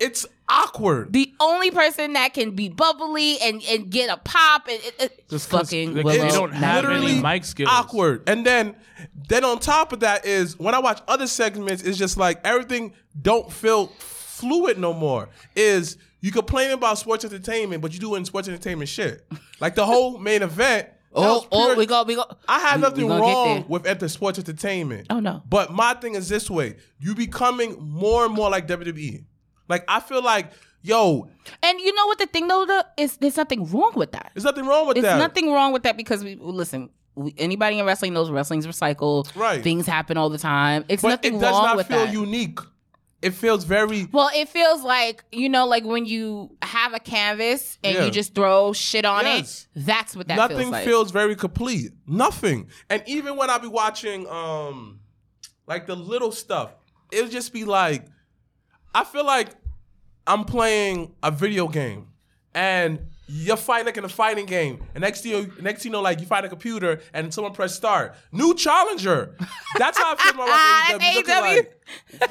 [0.00, 1.12] it's awkward.
[1.12, 5.28] The only person that can be bubbly and, and get a pop and it, it,
[5.28, 6.22] Just 'cause fucking they- Willow.
[6.24, 7.68] they don't have any Literally mic skills.
[7.72, 8.22] awkward.
[8.28, 8.76] And then,
[9.28, 12.92] then on top of that is when I watch other segments, it's just like everything
[13.20, 15.28] don't feel fluid no more.
[15.54, 19.26] Is you complain about sports entertainment, but you doing sports entertainment shit.
[19.60, 20.88] Like the whole main event.
[20.88, 22.24] that Oh, was oh, we go, we go.
[22.46, 25.06] I had we- nothing we wrong with at the sports entertainment.
[25.08, 25.42] Oh, no.
[25.48, 29.24] But my thing is this way: you becoming more and more like WWE.
[29.68, 30.52] Like I feel like,
[30.82, 31.28] yo,
[31.62, 34.30] And you know what the thing though, though is there's nothing wrong with that.
[34.34, 35.16] there's nothing wrong with There's that.
[35.18, 36.90] There's nothing wrong with that because we listen.
[37.14, 39.34] We, anybody in wrestling knows wrestling's recycled.
[39.34, 39.62] Right.
[39.62, 40.84] Things happen all the time.
[40.88, 42.12] It's but nothing it does wrong not with feel that.
[42.12, 42.58] unique.
[43.22, 44.06] It feels very.
[44.12, 48.04] well, it feels like you know, like when you have a canvas and Yeah.
[48.04, 49.66] you just throw shit on Yes.
[49.74, 49.86] it.
[49.86, 50.84] That's what that nothing feels like.
[50.84, 51.92] feels very complete.
[52.06, 52.68] Nothing.
[52.90, 55.00] And even when I be watching, um,
[55.66, 56.72] like the little stuff,
[57.10, 58.04] it'll just be like,
[58.96, 59.50] I feel like
[60.26, 62.08] I'm playing a video game,
[62.54, 64.82] and you're fighting like in a fighting game.
[64.94, 67.52] And next thing you, next thing you know, like you fight a computer, and someone
[67.52, 68.14] press start.
[68.32, 69.36] New challenger.
[69.76, 71.22] That's how I feel about AEW.
[71.24, 71.40] AEW.
[71.42, 71.75] like,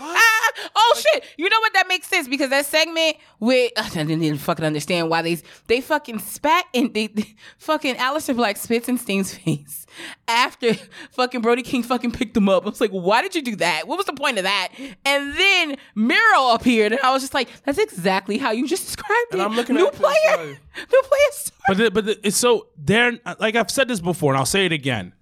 [0.75, 1.23] oh shit!
[1.37, 1.73] You know what?
[1.73, 5.37] That makes sense because that segment with I didn't even fucking understand why they
[5.67, 9.85] they fucking spat and they, they fucking Aleister Black spits in Sting's face
[10.27, 10.73] after
[11.11, 12.65] fucking Brody King fucking picked him up.
[12.65, 13.87] I was like, why did you do that?
[13.87, 14.69] What was the point of that?
[15.05, 19.31] And then Miro appeared, and I was just like, that's exactly how you just described
[19.31, 19.45] And it.
[19.45, 21.31] I'm looking new at this player, new player.
[21.31, 21.61] Start.
[21.67, 24.65] But the, but the, it's so they're like I've said this before, and I'll say
[24.65, 25.13] it again.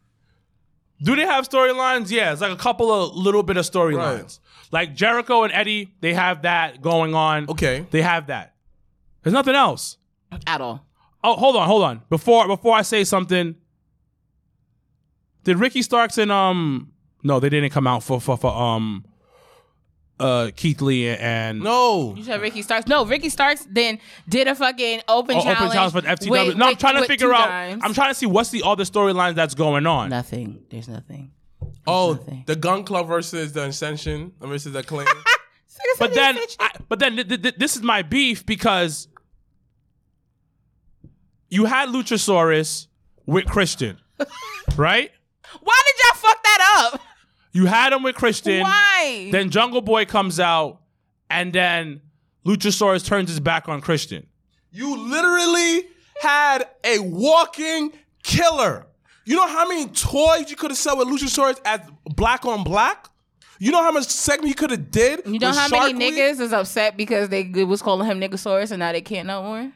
[1.04, 2.10] Do they have storylines?
[2.10, 4.22] Yeah, it's like a couple of little bit of storylines.
[4.22, 4.40] Right.
[4.72, 7.50] Like Jericho and Eddie, they have that going on.
[7.50, 7.86] Okay.
[7.92, 8.56] they have that.
[9.22, 9.98] There's nothing else.
[10.48, 10.86] At all.
[11.24, 12.02] Oh, hold on, hold on.
[12.10, 13.56] Before before I say something,
[15.44, 16.92] did Ricky Starks and um
[17.22, 19.06] no, they didn't come out for for, for um
[20.20, 22.14] uh Keith Lee and No.
[22.16, 22.88] You said Ricky Starks.
[22.88, 24.00] No, Ricky Starks then
[24.30, 25.60] did a fucking open Oh, challenge.
[25.60, 26.48] open challenge for the FTW.
[26.48, 27.48] with- no, I'm with- trying to figure out.
[27.48, 27.82] dimes.
[27.84, 30.10] I'm trying to see what's the other storyline that's going on.
[30.10, 30.64] Nothing.
[30.70, 31.32] There's nothing.
[31.88, 32.44] Oh, nothing.
[32.46, 35.08] the Gunn Club versus the Ascension versus the Clan.
[36.00, 39.08] But then, I, but then th- th- this is my beef because
[41.50, 42.88] you had Luchasaurus
[43.26, 44.00] with Christian,
[44.78, 45.12] right?
[45.62, 47.02] why did y'all fuck that up?
[47.54, 48.62] You had him with Christian.
[48.62, 49.30] Why?
[49.32, 50.82] Then Jungle Boy comes out,
[51.30, 52.02] and then
[52.46, 54.28] Luchasaurus turns his back on Christian.
[54.72, 55.88] you literally
[56.20, 57.94] had a walking
[58.24, 58.86] killer.
[59.26, 63.08] You know how many toys you could have sold with Luchasaurus as black on black?
[63.60, 65.22] You know how much segment you could have did?
[65.26, 66.16] you know with how Shark many Week?
[66.20, 69.72] niggas is upset because they was calling him Niggasaurus and now they can't no more?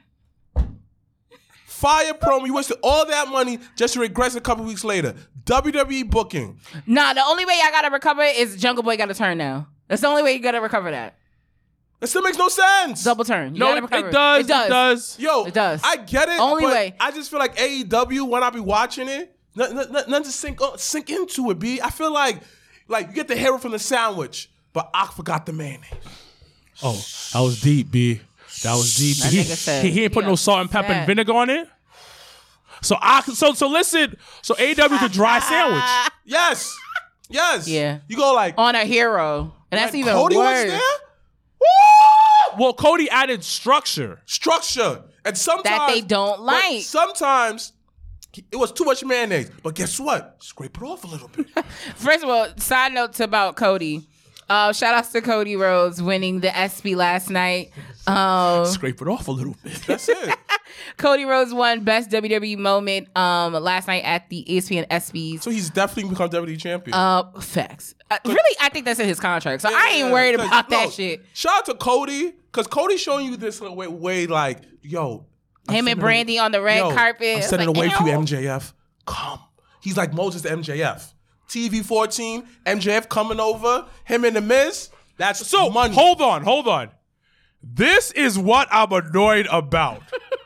[1.77, 2.47] Fire promo.
[2.47, 5.13] You wasted all that money just to regress a couple weeks later.
[5.43, 6.59] WWE booking.
[6.87, 9.67] Nah, the only way I gotta recover it is Jungle Boy gotta turn now.
[9.87, 11.19] That's the only way you gotta recover that.
[12.01, 13.03] It still makes no sense.
[13.03, 13.53] Double turn.
[13.53, 14.45] You No, gotta it, recover it does.
[14.45, 14.65] It does.
[14.65, 15.19] It does.
[15.19, 15.81] Yo, It does.
[15.83, 16.39] I get it.
[16.39, 16.95] Only but way.
[16.99, 20.59] I just feel like AEW when I be watching it, nothing, nothing, nothing to sink
[20.59, 21.59] uh, sink into it.
[21.59, 21.79] B.
[21.79, 22.41] I feel like
[22.87, 25.91] like you get the hero from the sandwich, but I forgot the mayonnaise.
[26.81, 26.93] Oh,
[27.33, 28.21] that was deep, B.
[28.63, 29.17] That was deep.
[29.17, 31.33] That He, nigga said he, he ain't put he no salt and pepper and vinegar
[31.33, 31.67] on it.
[32.81, 34.17] So I so so listen.
[34.41, 36.11] So AW is a dry sandwich.
[36.25, 36.77] Yes,
[37.29, 37.67] yes.
[37.67, 37.99] Yeah.
[38.07, 39.53] You go like On a hero.
[39.71, 40.63] And that's even Cody worse.
[40.65, 40.79] was there.
[41.59, 42.63] Woo!
[42.63, 44.21] Well, Cody added structure.
[44.25, 46.81] Structure and sometimes That they don't like.
[46.83, 47.73] Sometimes
[48.51, 50.37] it was too much mayonnaise, but guess what?
[50.39, 51.47] Scrape it off a little bit.
[51.95, 54.07] First of all, side notes about Cody.
[54.49, 57.71] Uh, shout outs to Cody Rhodes winning the SB last night.
[58.07, 59.73] Um, Scrape it off a little bit.
[59.85, 60.35] That's it.
[60.97, 65.41] Cody Rhodes won best WWE moment um, last night at the ESPN ESPYS.
[65.41, 66.95] So he's definitely become WWE champion.
[66.95, 67.95] Uh, facts.
[68.09, 70.93] Uh, really, I think that's in his contract, so I ain't worried about no, that
[70.93, 71.25] shit.
[71.33, 75.25] Shout out to Cody, because Cody's showing you this way, way like, yo.
[75.67, 77.37] I'm Him and sending Brandi on the red yo, carpet.
[77.37, 77.95] I'm sending like, away to.
[77.95, 78.71] MJF.
[79.05, 79.39] Come.
[79.81, 81.13] He's like Moses to MJF.
[81.47, 84.89] TV 14, MJF coming over, him and the Miz.
[85.17, 85.93] That's So money.
[85.93, 86.89] hold on, hold on.
[87.61, 90.03] This is what I'm annoyed about.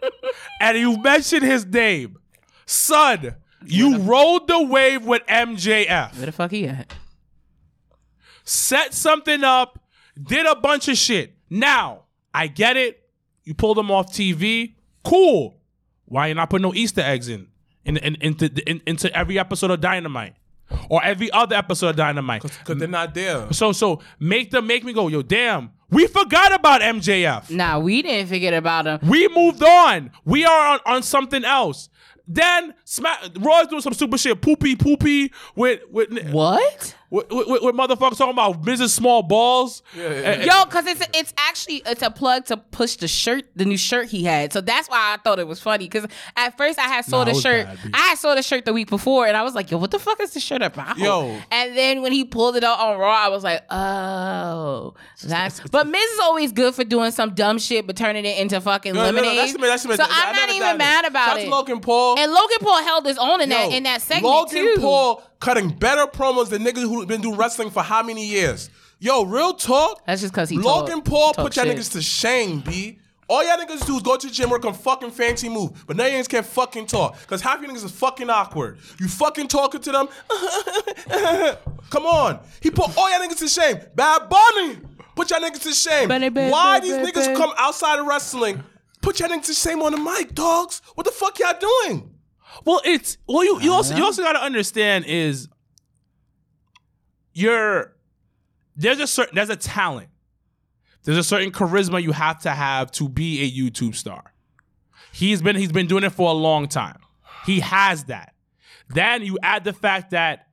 [0.61, 2.17] and you mentioned his name.
[2.65, 3.35] Son,
[3.65, 6.15] you rode the wave with MJF.
[6.15, 6.93] Where the fuck he at?
[8.43, 9.79] set something up,
[10.21, 11.35] did a bunch of shit.
[11.49, 12.03] Now,
[12.33, 13.09] I get it.
[13.43, 14.75] You pulled them off TV.
[15.03, 15.57] Cool.
[16.05, 17.47] Why you not put no Easter eggs in,
[17.85, 20.35] in, in, into, in, into every episode of Dynamite
[20.89, 22.43] or every other episode of Dynamite?
[22.43, 23.51] Because they're not there.
[23.53, 25.71] So, so make them make me go, yo, damn.
[25.91, 27.49] We forgot about MJF.
[27.51, 28.99] Nah, we didn't forget about him.
[29.09, 30.11] We moved on.
[30.23, 31.89] We are on, on something else.
[32.27, 36.93] Then Smack Raw's doing some super shit, poopy poopy with with What?
[37.09, 38.89] with, with, with motherfuckers talking about Mrs.
[38.89, 39.81] Small Balls.
[39.95, 43.45] Yeah, yeah, And- Yo, because it's it's actually it's a plug to push the shirt,
[43.55, 44.51] the new shirt he had.
[44.53, 45.85] So that's why I thought it was funny.
[45.85, 47.89] Because at first I had saw Nah, it the shirt, bad, B.
[47.93, 49.99] I had saw the shirt the week before, and I was like, yo, what the
[49.99, 50.97] fuck is the shirt about?
[50.97, 51.37] Yo.
[51.49, 55.61] and then when he pulled it out on Raw, I was like, oh, that's.
[55.69, 58.93] But Miz is always good for doing some dumb shit, but turning it into fucking
[58.93, 59.37] No, no, no, lemonade.
[59.37, 61.45] that's the- that's the- so I I'm not even mad about Shout out it.
[61.45, 62.17] to Logan Paul.
[62.19, 64.81] and Logan Paul held his own in that Yo, in that segment Logan too.
[64.81, 68.69] Paul cutting better promos than niggas who've been doing wrestling for how many years?
[68.99, 70.05] Yo, real talk.
[70.05, 72.99] That's just because he Logan talk- Paul talk put y'all niggas to shame, b.
[73.27, 75.95] All y'all niggas do is go to the gym, work on fucking fancy move, but
[75.95, 78.77] now you niggas can't fucking talk because half you niggas is fucking awkward.
[78.99, 80.09] You fucking talking to them.
[81.89, 83.77] Come on, he put all y'all niggas to shame.
[83.95, 84.79] Bad Bunny,
[85.15, 86.09] put y'all niggas to shame.
[86.09, 88.63] Bunny, Why these niggas come outside of wrestling?
[89.01, 90.81] Put y'all niggas to shame on the mic, dogs.
[90.95, 92.13] What the fuck y'all doing?
[92.65, 93.43] Well, it's well.
[93.43, 95.47] You you also you also got to understand is
[97.33, 97.93] you're
[98.75, 100.09] there's a certain there's a talent.
[101.03, 104.33] There's a certain charisma you have to have to be a YouTube star.
[105.13, 106.99] He's been he's been doing it for a long time.
[107.45, 108.33] He has that.
[108.89, 110.47] Then you add the fact that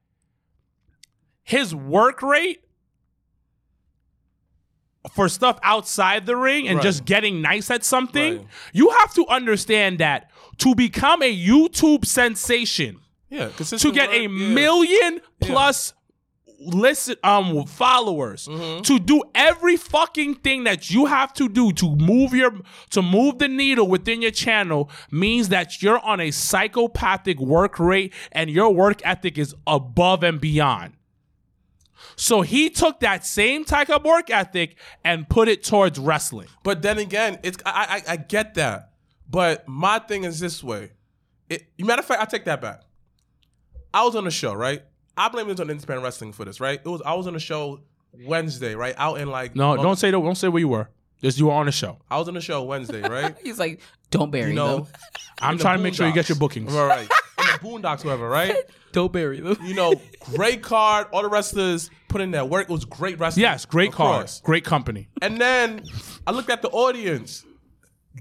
[1.43, 2.63] his work rate
[5.15, 6.83] for stuff outside the ring and Right.
[6.83, 8.47] just getting nice at something, Right.
[8.73, 13.01] you have to understand that to become a YouTube sensation,
[13.31, 14.55] Yeah, to get a work, yeah.
[14.55, 15.95] million plus
[16.61, 18.83] listen um followers Mm-hmm.
[18.83, 22.53] to do every fucking thing that you have to do to move your
[22.91, 28.13] to move the needle within your channel means that you're on a psychopathic work rate
[28.33, 30.95] and your work ethic is above and beyond
[32.17, 36.83] so he took that same type of work ethic and put it towards wrestling But
[36.83, 38.88] then again, it's I, I I get that.
[39.29, 40.93] But my thing is this way.
[41.49, 42.83] It, matter of fact, I take that back.
[43.93, 44.83] I was on the show, right?
[45.17, 46.81] I blame this on Independent Wrestling for this, right?
[46.83, 47.81] It was I was on the show
[48.27, 48.95] Wednesday, right?
[48.97, 50.89] Out in like no don't say that don't say where you were
[51.23, 53.37] just you were on the show I was on the show Wednesday, right?
[53.43, 54.87] He's like, don't bury you know, them.
[55.41, 58.05] i'm the trying to make sure you get your bookings All right, in the Boondocks,
[58.05, 58.55] whatever, right?
[58.93, 59.59] Don't bury them.
[59.63, 60.01] You know,
[60.35, 61.09] great card.
[61.13, 62.71] All the wrestlers put in their work.
[62.71, 63.43] It was great wrestling.
[63.43, 64.41] yes great of card course.
[64.41, 65.83] great company And then
[66.27, 67.45] I looked at the audience.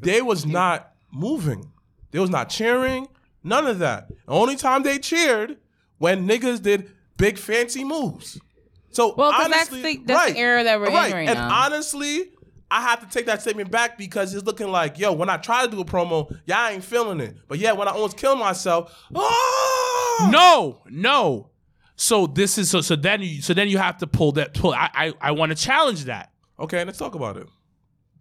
[0.01, 1.72] They was not moving.
[2.12, 3.08] They was not cheering.
[3.43, 4.10] None of that.
[4.10, 5.58] The only time they cheered
[5.97, 8.39] when niggas did big fancy moves.
[8.91, 11.14] So Well, 'cause that's the- that's the era that we're in right.
[11.14, 11.66] right and now.
[11.66, 12.32] honestly,
[12.70, 15.66] I have to take that statement back because it's looking like, yo, when I try
[15.66, 17.38] to do a promo, y'all ain't feeling it.
[17.47, 21.49] But yeah, when I almost kill myself, oh No, no.
[21.95, 24.74] So this is so so then you so then you have to pull that pull.
[24.74, 26.32] I I, I want to challenge that.
[26.60, 27.47] Okay, let's talk about it.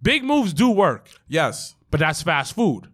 [0.03, 1.75] Big moves do work, Yes.
[1.91, 2.89] But that's fast food.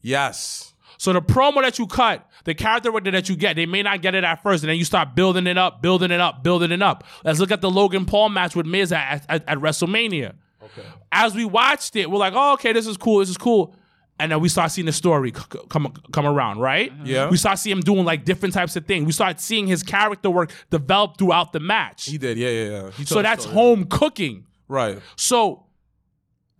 [0.00, 0.74] Yes.
[0.98, 4.00] So the promo that you cut, the character work that you get, they may not
[4.00, 6.72] get it at first, and then you start building it up, building it up, building
[6.72, 7.04] it up.
[7.24, 10.34] Let's look at the Logan Paul match with Miz at, at, at WrestleMania.
[10.62, 10.88] Okay.
[11.12, 13.74] As we watched it, we're like, oh, okay, this is cool, this is cool.
[14.18, 16.92] And then we start seeing the story come come around, right?
[16.92, 17.06] Mm-hmm.
[17.06, 17.28] Yeah.
[17.28, 19.04] We start seeing him doing like different types of things.
[19.06, 22.06] We start seeing his character work develop throughout the match.
[22.06, 22.38] He did.
[22.38, 22.90] Yeah, yeah, yeah.
[22.92, 23.54] He so that's story.
[23.54, 24.46] home cooking.
[24.68, 25.00] Right.
[25.16, 25.64] So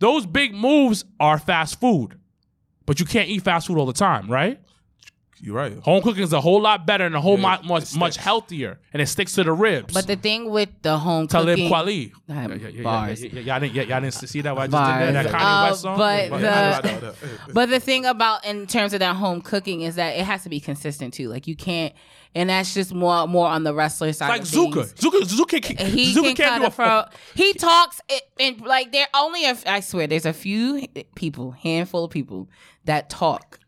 [0.05, 2.19] those big moves are fast food,
[2.85, 4.59] but you can't eat fast food all the time, right?
[5.41, 5.77] You're right.
[5.79, 8.15] Home cooking is a whole lot better and a whole Yeah, lot it much much
[8.17, 9.93] healthier, and it sticks to the ribs.
[9.93, 12.11] But the thing with the home Talib cooking, Kweli.
[12.27, 13.21] Yeah, yeah, yeah, bars.
[13.21, 14.55] yeah, yeah, yeah, Y'all didn't, yeah, y'all didn't see that?
[14.55, 15.23] What I just did there?
[15.23, 15.97] That Kanye Uh, West song?
[15.97, 17.13] but Yeah, the- yeah, I know, I know.
[17.53, 20.49] But the thing about in terms of that home cooking is that it has to
[20.49, 21.27] be consistent too.
[21.29, 21.93] Like you can't,
[22.35, 24.27] and that's just more more on the wrestler side.
[24.29, 24.93] Like Zuka.
[24.93, 27.03] Zuka, Zuka, can, He Zuka can can't kind do a of pro.
[27.33, 32.03] He talks it- and like there only a, I swear there's a few people, handful
[32.05, 32.49] of people
[32.83, 33.59] that talk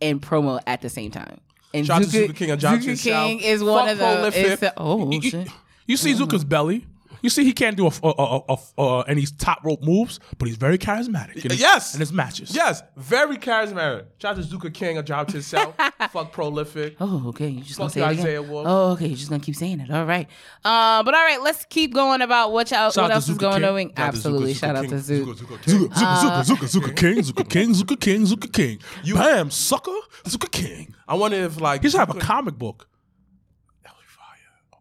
[0.00, 1.40] and promo at the same time.
[1.74, 4.04] And to Zuka King Zuka King is one Fuck of the.
[4.04, 4.46] prolific.
[4.46, 5.48] Is the oh You, shit.
[5.86, 6.22] you see mm-hmm.
[6.22, 6.86] Zuka's belly.
[7.24, 10.46] You see he can't do a, a, a, a, a and top rope moves, but
[10.46, 11.42] he's very charismatic.
[11.44, 11.94] in his- Yes.
[11.94, 12.54] in his matches.
[12.54, 14.04] Yes, very charismatic.
[14.20, 15.74] Shout out to Zuka King, a job to himself.
[16.10, 16.96] Fuck prolific.
[17.00, 17.48] Oh, okay.
[17.48, 18.20] You just gonna Fuck say it again?
[18.26, 18.66] Isaiah Wolf.
[18.68, 19.06] Oh, okay.
[19.06, 19.90] You're just gonna keep saying it.
[19.90, 20.28] All right.
[20.64, 21.40] Uh, but all right.
[21.42, 23.64] Let's keep going about what y'all, Shout what out else to is Zuka going King.
[23.64, 23.70] on.
[23.72, 24.52] Shout out to Zuka, Absolutely.
[24.54, 25.28] Zuka Shout out King, to Zook.
[25.28, 25.88] Zuka, Zuka King.
[25.88, 28.78] Zuka, Zuka, Zuka, Zuka, Zuka King, Zuka King, Zuka King, Zuka King.
[29.14, 29.90] Bam, sucker,
[30.24, 30.94] Zuka King.
[31.08, 32.86] I wonder if like He should have a Zuka- comic book.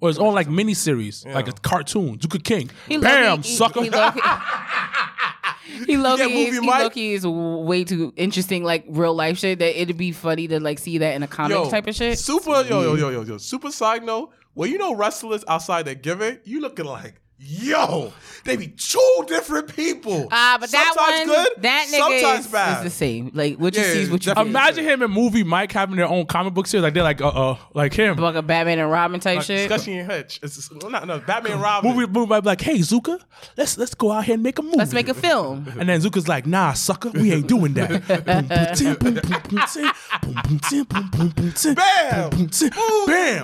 [0.03, 2.17] Or his own like mini series, like a cartoon.
[2.17, 2.69] Zuka King.
[2.89, 3.83] He Bam, low-key- he- sucker.
[3.83, 4.19] He, low-key-
[5.87, 6.81] he low-key movie is, he Mike?
[6.83, 9.59] low-key is way too interesting, like real life shit.
[9.59, 12.19] That it'd be funny to like see that in a comic yo, type of shit.
[12.19, 13.37] Super yo yo yo yo yo.
[13.37, 14.31] Super side note.
[14.55, 18.11] Well, you know wrestlers outside their gimmick, you looking like yo.
[18.45, 20.27] They be two different people.
[20.31, 22.77] Ah, but that one, good, that nigga sometimes is, bad.
[22.85, 23.31] is the same.
[23.33, 24.45] Like what you Yeah, see is what you get.
[24.45, 26.83] Imagine him and movie Mike having their own comic book series.
[26.83, 28.17] Like they're like uh uh like him.
[28.17, 29.69] like a Batman and Robin type shit.
[29.69, 30.39] Discussion in Hitch.
[30.43, 31.89] It's just, well, not no Batman and Robin.
[31.95, 33.21] Movie movie might be like, hey Zuka,
[33.55, 34.77] let's let's go out here and make a movie.
[34.77, 35.65] Let's make a film.
[35.83, 37.89] And then Zuka's like, nah, sucker, we ain't doing that.
[38.25, 39.91] Boom, boom, tim, boom, boom, boom, tim.
[40.21, 41.75] Boom, boom, tim, boom, boom, boom, tim.
[41.75, 42.29] Bam!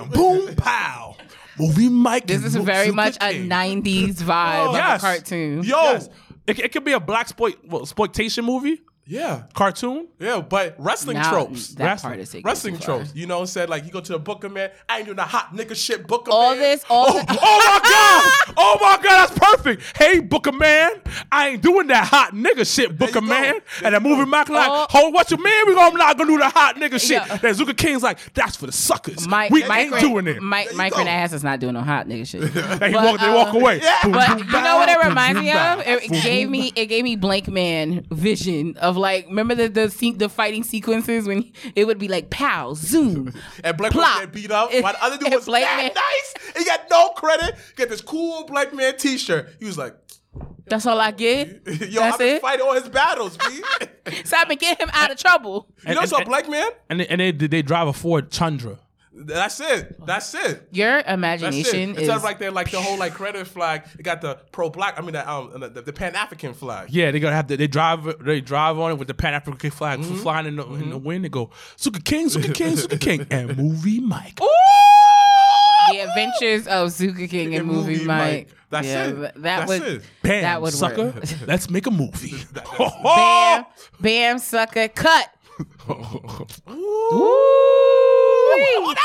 [0.06, 0.54] Boom, boom,
[1.60, 1.68] tim.
[1.68, 1.74] Bam!
[1.74, 1.74] Boom!
[1.76, 1.80] Pow!
[1.80, 2.26] Movie Mike.
[2.26, 3.48] This is very much a King.
[3.48, 5.02] '90s vibe of Yes.
[5.02, 5.62] a cartoon.
[5.62, 6.08] Yo, Yes.
[6.46, 8.80] It, it could be a black sploit, well, exploitation movie,
[9.10, 10.06] yeah, cartoon.
[10.20, 11.68] yeah, but wrestling Now, tropes.
[11.74, 12.96] That Wrestling- part is taken Wrestling too far.
[12.98, 13.12] tropes.
[13.14, 14.70] You know, said like you go to the Booker man.
[14.88, 16.06] I ain't doing the hot nigga shit.
[16.06, 16.58] Booker All man.
[16.60, 17.34] this, all Oh, this- oh
[17.66, 18.54] my God!
[18.56, 19.96] Oh my God, that's perfect.
[19.98, 20.92] Hey, Booker Man,
[21.32, 23.20] I ain't doing that hot nigga shit, Booker go.
[23.22, 23.40] Man.
[23.54, 24.30] There And that you movie go.
[24.30, 24.86] Mike like, Oh.
[24.90, 25.66] hold, what you mean?
[25.66, 27.10] We gonna not gonna do the hot nigga shit.
[27.26, 27.36] Yeah.
[27.38, 29.26] Then Zuka King's like, that's for the suckers.
[29.26, 30.40] Mike, we Mike, ain't Ren- doing it.
[30.42, 30.98] Mike, There you Mike go.
[31.04, 32.42] Renass is not doing no hot nigga shit.
[32.70, 33.78] And he But, walk, they walk uh, away.
[34.02, 35.80] Boom, But you know what it reminds me of?
[35.84, 40.28] It gave me it gave me Blankman vision of like remember the the se- the
[40.28, 43.32] fighting sequences when it would be like pow zoom.
[43.64, 44.18] And Black Plop.
[44.18, 44.72] Man get beat up.
[44.72, 46.54] If- While the other dude was Black mad Man- nice.
[46.56, 47.54] He got no credit.
[47.76, 49.48] Get this cool Black Man T-shirt.
[49.58, 49.94] He was like,
[50.66, 51.48] That's all I get.
[51.66, 52.42] "Yo, That's I've been it.
[52.42, 53.62] fighting all his battles, B."
[54.24, 55.68] So I've been getting him out of trouble.
[55.86, 56.68] you know, And- so and- Black Man.
[56.88, 58.78] And they, and they they drive a Ford Chandra.
[59.12, 59.96] That's it.
[60.06, 60.68] That's it.
[60.70, 61.12] Your That's it.
[61.14, 64.36] imagination Instead is of like they're like the whole like credit flag, it got the
[64.52, 64.98] pro black.
[64.98, 66.90] I mean the um the, the Pan African flag.
[66.90, 67.56] Yeah, they're gonna have to.
[67.56, 68.22] They drive.
[68.24, 70.16] They drive on it with the Pan African flag Mm-hmm.
[70.18, 71.24] flying in the, in the wind.
[71.24, 74.38] They go Zuka King, Zuka King, Zuka King, and movie Mike.
[75.90, 78.32] the adventures of Zuka King and And movie, Movie Mike.
[78.32, 78.48] Mike.
[78.70, 79.18] That's yeah, it.
[79.20, 80.02] That That's would it.
[80.22, 81.06] Bam, that would sucker.
[81.06, 81.24] work.
[81.48, 82.34] Let's make a movie.
[83.02, 83.64] bam,
[84.00, 85.28] bam, sucker, cut.
[87.12, 88.94] Oh,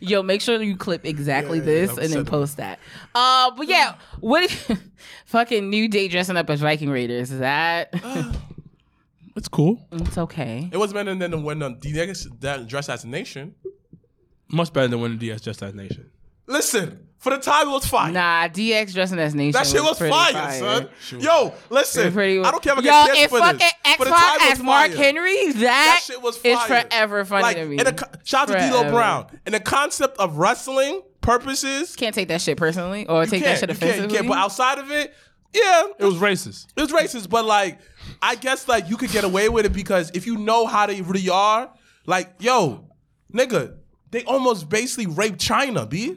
[0.00, 2.78] Yo, make sure you clip exactly this I'm and then post that.
[3.14, 4.44] Uh, but yeah, what?
[4.44, 4.70] If
[5.26, 7.30] fucking new day dressing up as Viking Raiders.
[7.30, 7.92] Is that?
[9.36, 9.80] It's cool.
[9.92, 10.68] it's okay.
[10.72, 13.54] It was better than when um, DX that dress as a nation.
[14.50, 16.10] Much better than winning DS Just That Nation.
[16.46, 18.10] Listen, for the time it was fire.
[18.10, 19.52] Nah, DX dressing as Nation.
[19.52, 20.88] that shit was pretty fire, son.
[21.20, 23.72] Yo, listen, Pretty- I don't care if I Yo, get if for fucking this.
[23.84, 24.96] X For the Pac it as Mark fire.
[24.96, 26.82] Henry, that, That shit was is fire.
[26.90, 27.78] forever funny like, to me.
[27.78, 29.26] In the, co- shout out to D'Lo Brown.
[29.46, 33.68] In the concept of wrestling purposes, Can't take that shit personally or take that shit
[33.70, 34.26] you can't, you can't.
[34.28, 35.14] But outside of it,
[35.52, 36.66] yeah, It was racist.
[36.76, 37.78] it was racist, but like
[38.22, 41.02] I guess like you could get away with it because if you know how they
[41.02, 41.70] really are,
[42.06, 42.88] like yo,
[43.34, 43.74] nigga,
[44.10, 46.16] they almost basically raped China, b.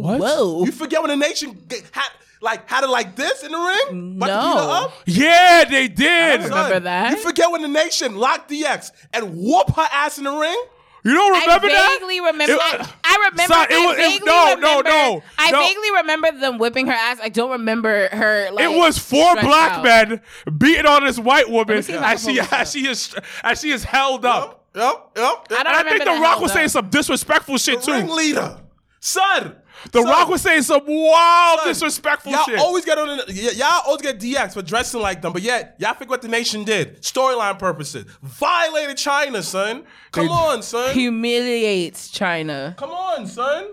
[0.00, 0.20] What?
[0.20, 0.64] Whoa.
[0.64, 2.08] You forget when the nation get, had
[2.40, 4.16] like had it like this in the ring?
[4.16, 4.52] About No.
[4.54, 4.92] beat up?
[5.06, 6.40] Yeah, they did.
[6.40, 7.10] don't Remember Son, that?
[7.10, 10.56] You forget when the nation locked DX and whoop her ass in the ring?
[11.04, 11.88] You don't remember that?
[11.90, 12.52] I vaguely remember.
[12.54, 13.54] It- I, I remember.
[13.54, 15.60] Son, it I was- it- vaguely no, no, remember, no, I no.
[15.62, 17.18] vaguely remember them whipping her ass.
[17.22, 18.50] I don't remember her.
[18.52, 19.84] Like, It was four black out.
[19.84, 20.20] men
[20.58, 22.52] beating on this white woman I as she pull this up.
[22.60, 24.66] as she is as she is held up.
[24.74, 25.58] Yep, yep, yep.
[25.60, 27.92] I don't And I think The Rock held was saying some disrespectful shit too.
[27.92, 28.58] Ringleader.
[29.00, 29.54] Son.
[29.92, 32.58] The son, Rock was saying some wild, son, disrespectful y'all shit.
[32.58, 35.76] always get on the, y- y'all always get DX for dressing like them, but yet
[35.78, 37.00] y'all think what the nation did.
[37.02, 38.04] Storyline purposes.
[38.22, 39.84] Violated Chyna, son.
[40.10, 40.94] Come They- on, son.
[40.94, 42.76] humiliates Chyna.
[42.76, 43.68] Come on, son.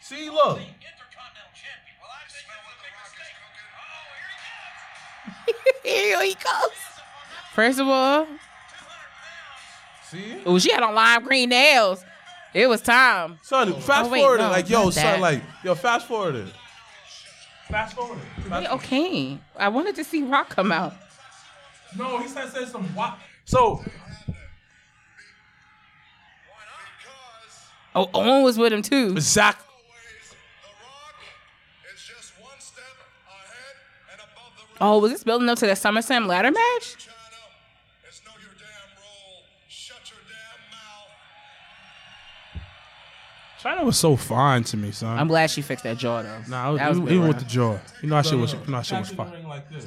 [0.00, 0.60] See, look.
[5.82, 6.72] Here he comes.
[7.54, 8.26] First of all,
[10.10, 10.36] See?
[10.44, 12.04] oh, she had on lime green nails.
[12.56, 13.38] It was time.
[13.42, 14.44] Son, oh, fast Oh, wait, forward it.
[14.44, 15.20] Like, yo, not son, that.
[15.20, 16.48] like, yo, fast forward it.
[17.68, 18.50] Fast forward it.
[18.50, 19.38] Wait, okay.
[19.58, 20.94] I wanted to see Rock come out.
[21.98, 23.18] no, he said said some wild.
[23.44, 23.84] So
[27.94, 29.20] Oh, Owen was with him too.
[29.20, 29.58] Zach,
[34.80, 37.05] Oh, was this building up to the SummerSlam ladder match?
[43.66, 45.18] Chyna was so fine to me, son.
[45.18, 46.38] I'm glad she fixed that jaw though.
[46.48, 47.28] nah, that was even, even run.
[47.28, 49.26] with the jaw, you know, that shit was, uh, you know, that shit was Back
[49.26, 49.48] in the fine.
[49.48, 49.86] like this.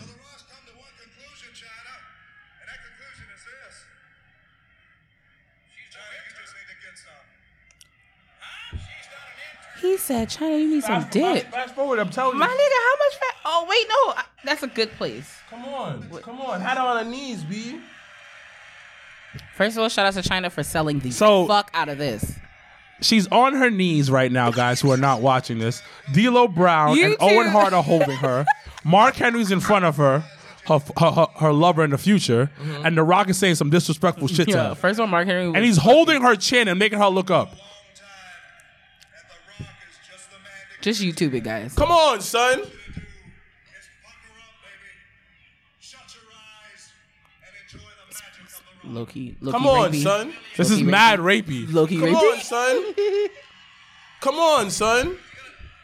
[9.82, 12.40] He said, "Chyna, you need some Fast, dip." fast, fast forward, I'm telling you.
[12.40, 13.36] My nigga, how much fat?
[13.46, 15.34] Oh wait, no, I- that's a good place.
[15.50, 16.10] Come on.
[16.22, 16.60] Come on.
[16.62, 17.80] Had her on her knees, B.
[19.56, 22.34] First of all, shout out to Chyna for selling the So- fuck out of this.
[23.02, 25.82] She's on her knees right now, guys who are not watching this.
[26.14, 27.26] D'Lo Brown You and too.
[27.26, 28.46] Owen Hart are holding her.
[28.84, 30.20] Mark Henry's in front of her,
[30.68, 32.86] her, her, her, her lover in the future, mm-hmm.
[32.86, 34.76] and The Rock is saying some disrespectful shit to Yeah, her.
[34.76, 35.46] first of all, Mark Henry.
[35.46, 37.56] And he's holding her chin and making her look up.
[40.82, 41.74] just YouTube it, guys.
[41.76, 42.62] Come on, son.
[48.90, 50.04] Low key, low Come key on, rapey.
[50.04, 50.34] son.
[50.58, 51.72] This is Low-key mad rapey.
[51.72, 52.34] Low key Come rapey.
[52.34, 52.94] on, son.
[54.22, 55.18] Come on, son.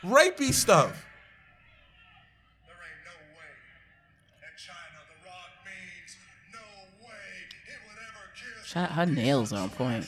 [0.03, 1.05] Rapey stuff.
[8.65, 10.05] Shout out, her nails are on point.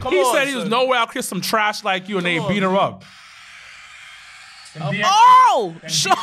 [0.00, 0.70] Come He on, said he was son.
[0.70, 2.78] no way I'll kiss some trash like you, and they on, beat her man.
[2.78, 3.04] up.
[4.80, 6.14] Oh, sure.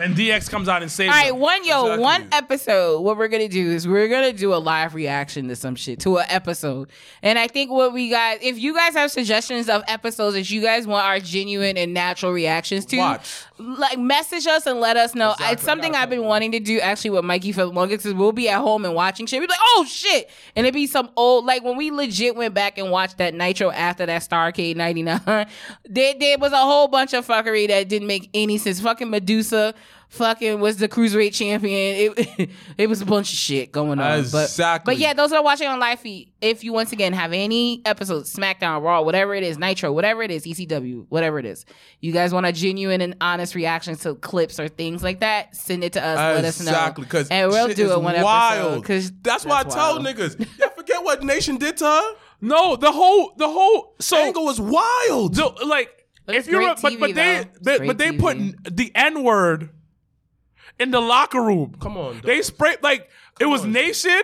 [0.00, 1.34] And DX comes out and saves All right, her.
[1.34, 2.02] one yo, Exactly.
[2.04, 3.00] one episode.
[3.00, 6.18] What we're gonna do is we're gonna do a live reaction to some shit to
[6.18, 6.88] an episode,
[7.22, 10.62] and I think what we guys, if you guys have suggestions of episodes that you
[10.62, 13.42] guys want our genuine and natural reactions to, Watch.
[13.58, 15.32] like message us and let us know.
[15.32, 15.52] Exactly.
[15.54, 18.06] It's something I've been wanting to do actually with Mikey for the longest.
[18.06, 19.40] Is we'll be at home and watching shit.
[19.40, 22.54] We'll be like, oh shit, and it'd be some old like when we legit went
[22.54, 25.46] back and watched that Nitro after that Starcade '99.
[25.90, 28.80] There, there was a whole bunch of fuckery that didn't make any sense.
[28.80, 29.74] Fucking Madusa.
[30.10, 32.14] Fucking was the cruiserweight champion.
[32.16, 34.20] It it was a bunch of shit going on.
[34.20, 34.58] Exactly.
[34.58, 36.32] But, but yeah, those are watching on live feed.
[36.40, 40.30] If you once again have any episodes, SmackDown, Raw, whatever it is, Nitro, whatever it
[40.30, 41.66] is, ECW, whatever it is,
[42.00, 45.84] you guys want a genuine and honest reaction to clips or things like that, send
[45.84, 46.16] it to us.
[46.16, 46.70] let us know.
[46.70, 48.62] Exactly, because and we'll do is it one wild.
[48.62, 48.80] episode.
[48.80, 52.14] Because that's, why I told niggas, y'all forget what Nation did to her?
[52.40, 55.34] No, the whole the whole so Angle was wild.
[55.34, 58.20] the, like It's if you're great but, TV, but they, they but they great
[58.64, 59.70] put the N word
[60.78, 61.76] in the locker room.
[61.80, 63.08] Come on, They sprayed like
[63.40, 63.72] it was on.
[63.72, 64.22] Nation.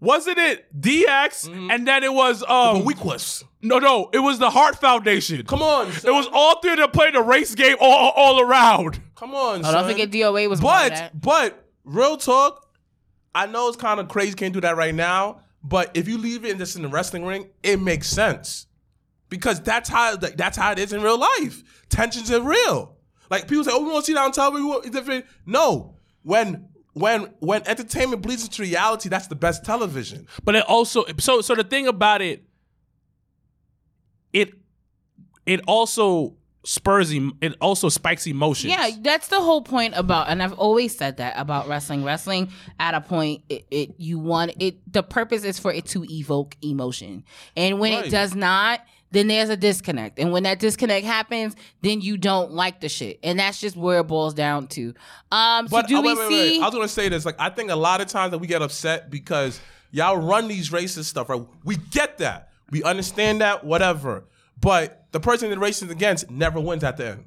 [0.00, 3.42] Wasn't it DX and then it was but um weakless.
[3.62, 5.44] no no it was the Heart Foundation.
[5.44, 9.00] Come on, It was all three that played the race game all, all around.
[9.16, 9.74] Come on, Oh, son.
[9.74, 11.20] don't forget DOA was part of But that.
[11.20, 12.64] but real talk,
[13.34, 14.34] I know it's kind of crazy.
[14.34, 15.40] Can't do that right now.
[15.64, 18.68] But if you leave it just in the wrestling ring, it makes sense
[19.28, 21.64] because that's how that's how it is in real life.
[21.88, 22.94] Tensions are real.
[23.30, 25.24] Like people say, "Oh, we want to see that on television." we want- It's different.
[25.46, 30.26] No, when when when entertainment bleeds into reality, that's the best television.
[30.44, 32.44] But it also so so the thing about it,
[34.32, 34.52] it
[35.46, 38.70] it also spurs em- it also spikes emotions.
[38.72, 42.04] Yeah, that's the whole point about, and I've always said that about wrestling.
[42.04, 44.92] Wrestling at a point, it, it you want it.
[44.92, 47.24] The purpose is for it to evoke emotion,
[47.56, 48.06] and when Right.
[48.06, 48.80] it does not,
[49.10, 50.18] then there's a disconnect.
[50.18, 54.00] And when that disconnect happens, then you don't like the shit, and that's just where
[54.00, 54.94] it boils down to.
[55.32, 56.58] Um, so But do uh, we wait, wait, see?
[56.58, 56.62] wait.
[56.62, 57.24] I was gonna say this.
[57.24, 60.70] Like, I think a lot of times that we get upset because y'all run these
[60.70, 61.28] racist stuff.
[61.28, 61.42] Right?
[61.64, 62.50] We get that.
[62.70, 63.64] We understand that.
[63.64, 64.24] Whatever.
[64.60, 67.24] But the person that racist against never wins at the end.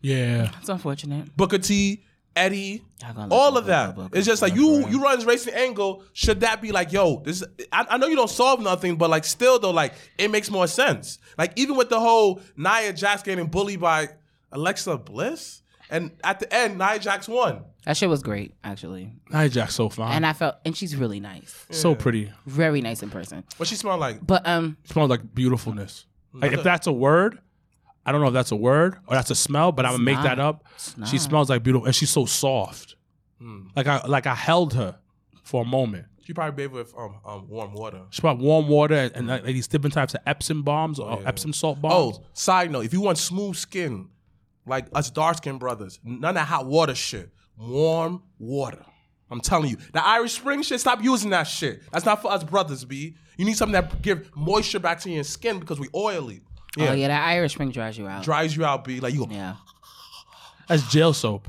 [0.00, 0.50] yeah.
[0.60, 1.36] It's unfortunate.
[1.36, 2.02] Booker T,
[2.36, 3.96] Eddie, Y'all gonna all look of that.
[3.98, 4.90] up It's just like you bro.
[4.90, 6.02] you run this racing angle.
[6.12, 7.44] Should that be like, yo, this?
[7.72, 10.66] I, I know you don't solve nothing, but like still though, like it makes more
[10.66, 11.18] sense.
[11.38, 14.08] Like even with the whole Nia Jax getting bullied by
[14.52, 17.62] Alexa Bliss, and at the end Nia Jax won.
[17.84, 20.12] That shit was great, actually, Nia Jax so fine.
[20.12, 22.32] and I felt, and she's really nice, so pretty.
[22.46, 23.44] very nice in person.
[23.58, 24.26] What she smelled like?
[24.26, 26.06] But um, smelled like beautifulness.
[26.32, 27.38] Like if that's a word,
[28.06, 30.22] I don't know if that's a word or that's a smell, but I'm gonna make
[30.22, 30.64] that up.
[31.06, 32.96] She smells like beautiful, and she's so soft.
[33.76, 34.98] Like I like I held her
[35.42, 36.06] for a moment.
[36.24, 38.00] She probably bathed with um, um warm water.
[38.08, 41.52] She brought warm water and, and like these different types of Epsom bombs or Epsom
[41.52, 42.18] salt bombs.
[42.18, 44.08] Oh, side note: if you want smooth skin,
[44.66, 47.30] like us dark skinned brothers, none of that hot water shit.
[47.58, 48.84] Warm water.
[49.30, 50.80] I'm telling you, the Irish Spring shit.
[50.80, 51.82] Stop using that shit.
[51.92, 53.16] That's not for us brothers, b.
[53.36, 56.40] You need something that give moisture back to your skin because we oily.
[56.76, 58.24] Yeah, oh yeah, that Irish Spring dries you out.
[58.24, 59.00] dries you out, b.
[59.00, 59.32] Like you go.
[59.32, 59.54] Yeah,
[60.68, 61.48] That's jail soap.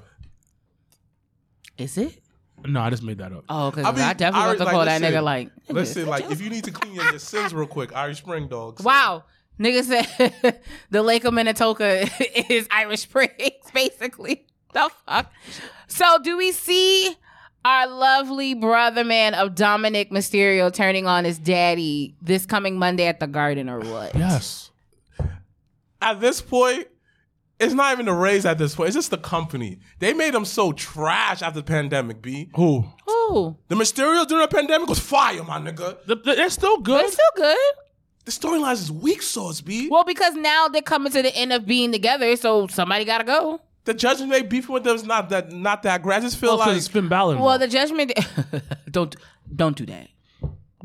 [1.77, 2.21] is it?
[2.65, 3.43] No, I just made that up.
[3.49, 5.49] Oh, because I I, definitely Irish- want to like, call that listen, nigga like.
[5.69, 8.83] Listen, like if you need to clean your, your sins real quick, Irish Spring dogs.
[8.83, 9.23] Wow.
[9.59, 10.59] Nigga said
[10.89, 12.07] the Lake of Minnetonka
[12.49, 13.31] is Irish Springs,
[13.73, 14.45] basically.
[14.73, 15.31] The fuck?
[15.87, 17.15] So do we see
[17.63, 23.19] our lovely brother man of Dominic Mysterio turning on his daddy this coming Monday at
[23.19, 24.15] the Garden or what?
[24.15, 24.71] Yes.
[26.01, 26.87] At this point,
[27.59, 28.45] it's not even the raise.
[28.45, 29.79] At this point, it's just the company.
[29.99, 32.21] They made them so trash after the pandemic.
[32.21, 32.49] B.
[32.55, 32.85] Who?
[33.09, 33.57] Ooh.
[33.69, 35.97] The Mysterio during the pandemic was fire, my nigga.
[36.05, 37.05] The- the- they're still But good.
[37.05, 37.57] it's still good.
[38.25, 39.87] The storylines is weak sauce, B.
[39.89, 43.61] Well, because now they're coming to the end of being together, so somebody gotta go.
[43.85, 46.17] The judgment they beefing with them is not that not that great.
[46.17, 47.37] I just feel Oh, 'cause like it's Finn Balor.
[47.37, 48.13] Well, the judgment
[48.91, 49.15] don't
[49.55, 50.07] don't do that.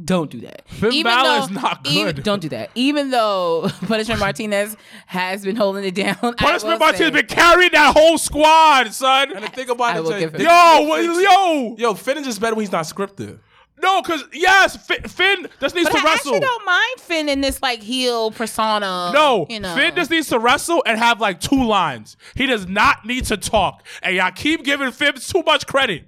[0.05, 0.69] Don't do that.
[0.69, 2.23] Finn Balor is not even- good.
[2.25, 2.71] don't do that.
[2.75, 4.77] Even though Punishment Martinez
[5.07, 6.17] has been holding it down.
[6.23, 9.33] I Punishment Martinez say- been carrying that whole squad, son.
[9.35, 12.27] and the thing about I it, will Jay, give Yo, what- yo, yo, Finn is
[12.27, 13.39] just better when he's not scripted.
[13.83, 16.35] no, because yes, Finn, Finn just needs But to I wrestle.
[16.35, 19.11] actually don't mind Finn in this like heel persona.
[19.15, 19.75] No, you know.
[19.75, 22.17] Finn just needs to wrestle and have like two lines.
[22.35, 23.87] He does not need to talk.
[24.03, 26.05] And y'all keep giving Finn too much credit.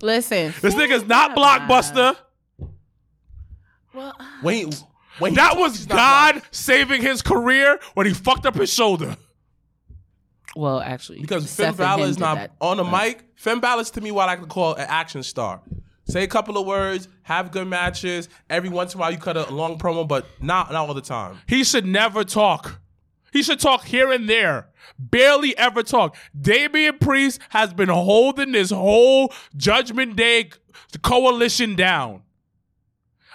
[0.00, 2.14] Listen, This Finn nigga's not blockbuster.
[2.14, 2.16] bad.
[3.94, 4.42] Blockbuster.
[4.42, 6.42] Well, When he, That was God blind.
[6.50, 9.16] saving his career when he fucked up his shoulder.
[10.56, 12.52] well, actually, because Seth Finn and Balor him is did not that.
[12.60, 13.24] on the mic.
[13.36, 15.60] Finn Balor is to me what I could call an action star.
[16.06, 18.28] Say a couple of words, have good matches.
[18.50, 21.00] Every once in a while, you cut a long promo, but not not all the
[21.00, 21.38] time.
[21.46, 22.80] He should never talk.
[23.32, 24.68] He should talk here and there.
[24.98, 26.14] Barely ever talk.
[26.38, 30.50] Damian Priest has been holding this whole Judgment Day
[31.02, 32.22] coalition down.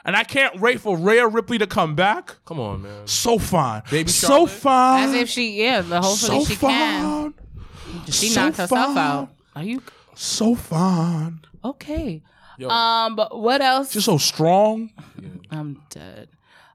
[0.05, 2.35] And I can't wait for Rhea Ripley to come back.
[2.45, 3.05] Come on, man.
[3.07, 3.83] So fine.
[3.91, 4.49] Baby so Charlotte?
[4.49, 5.09] fine.
[5.09, 7.33] As if she, yeah, but hopefully so she can.
[7.33, 8.05] fine.
[8.05, 8.97] She so knocked herself fine.
[8.97, 9.29] out.
[9.55, 9.81] Are you
[10.15, 11.41] So fine.
[11.63, 12.23] okay?
[12.57, 12.69] Yo.
[12.69, 13.91] Um, but what else?
[13.93, 14.91] Just so strong.
[15.51, 16.29] I'm dead.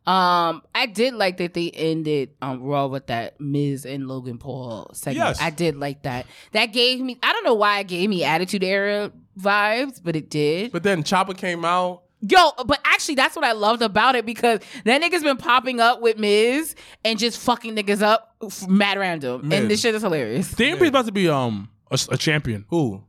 [0.06, 4.90] Um, I did like that they ended um Raw with that Miz and Logan Paul
[4.92, 5.28] segment.
[5.28, 5.40] Yes.
[5.40, 6.26] I did like that.
[6.52, 10.28] That gave me I don't know why it gave me Attitude Era vibes, but it
[10.30, 10.72] did.
[10.72, 12.02] But then Chopper came out.
[12.26, 16.00] Yo, but actually that's what I loved about it because that nigga's been popping up
[16.00, 16.74] with Miz
[17.04, 18.34] and just fucking niggas up
[18.68, 19.46] mad random.
[19.48, 19.60] Miz.
[19.60, 20.50] And this shit is hilarious.
[20.52, 22.64] Damian Priest about to be um a, a champion.
[22.68, 23.02] Who?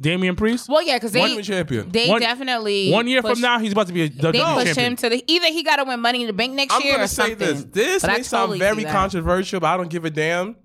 [0.00, 0.68] Damian Priest.
[0.68, 1.90] Well, yeah, because One they year champion.
[1.90, 4.54] they One- definitely One year push- from now, he's about to be a They WWE
[4.54, 4.86] push champion.
[4.92, 6.92] him to the either he got to win Money in the Bank next I'm year
[6.94, 7.38] gonna or say something.
[7.38, 7.64] this.
[7.64, 10.56] This But may sound totally see very controversial, but I don't give a damn.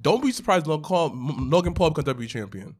[0.00, 2.76] Don't be surprised Logan Paul, Logan Paul becomes WWE champion.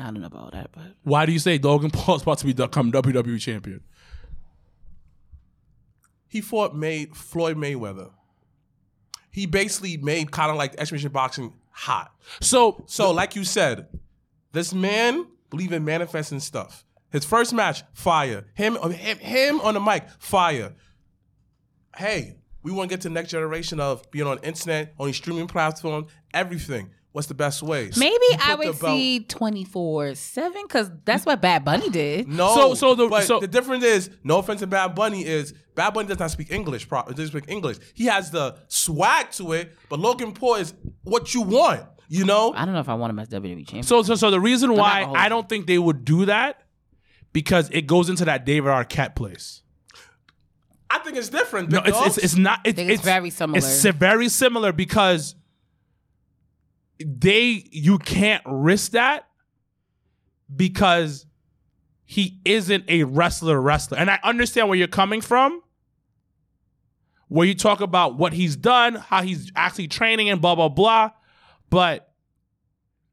[0.00, 2.90] I don't know about that, but Why do you say Logan Paul's about to become
[2.90, 3.82] WWE champion?
[6.28, 8.10] He fought made Floyd Mayweather.
[9.30, 12.12] He basically made kind of like exhibition boxing hot.
[12.40, 13.88] So, So, like you said,
[14.52, 16.84] this man believe in manifesting stuff.
[17.10, 18.46] His first match, fire.
[18.54, 20.72] Him, um, him, him on the mic, fire.
[21.96, 25.16] Hey, we want to get to the next generation of being on internet, on these
[25.16, 26.90] streaming platforms, everything.
[27.12, 27.90] What's the best way?
[27.96, 31.64] maybe You I put the would belt- see twenty four seven because that's what Bad
[31.64, 32.28] Bunny did.
[32.28, 32.54] No.
[32.54, 35.92] So- so the- but so- the difference is, no offense to Bad Bunny, is Bad
[35.94, 36.88] Bunny does not speak English.
[36.88, 37.78] Pro- doesn't speak English.
[37.94, 40.72] He has the swag to it, but Logan Paul is
[41.02, 41.82] what you want.
[42.08, 42.52] You know.
[42.56, 43.82] I don't know if I want him as WWE champion.
[43.84, 45.28] so, so, so the reason why gonna hold I you.
[45.30, 46.62] don't think they would do that
[47.32, 49.62] because it goes into that David Arquette place.
[50.90, 51.70] I think it's different.
[51.70, 52.60] No, big it's it's, it's not.
[52.64, 53.58] It's, think it's very similar.
[53.58, 55.36] It's si- very similar because
[57.04, 59.26] they you can't risk that
[60.54, 61.26] because
[62.04, 65.62] he isn't a wrestler wrestler, and I understand where you're coming from.
[67.28, 71.10] Where you talk about what he's done, how he's actually training, and blah blah blah,
[71.70, 72.12] but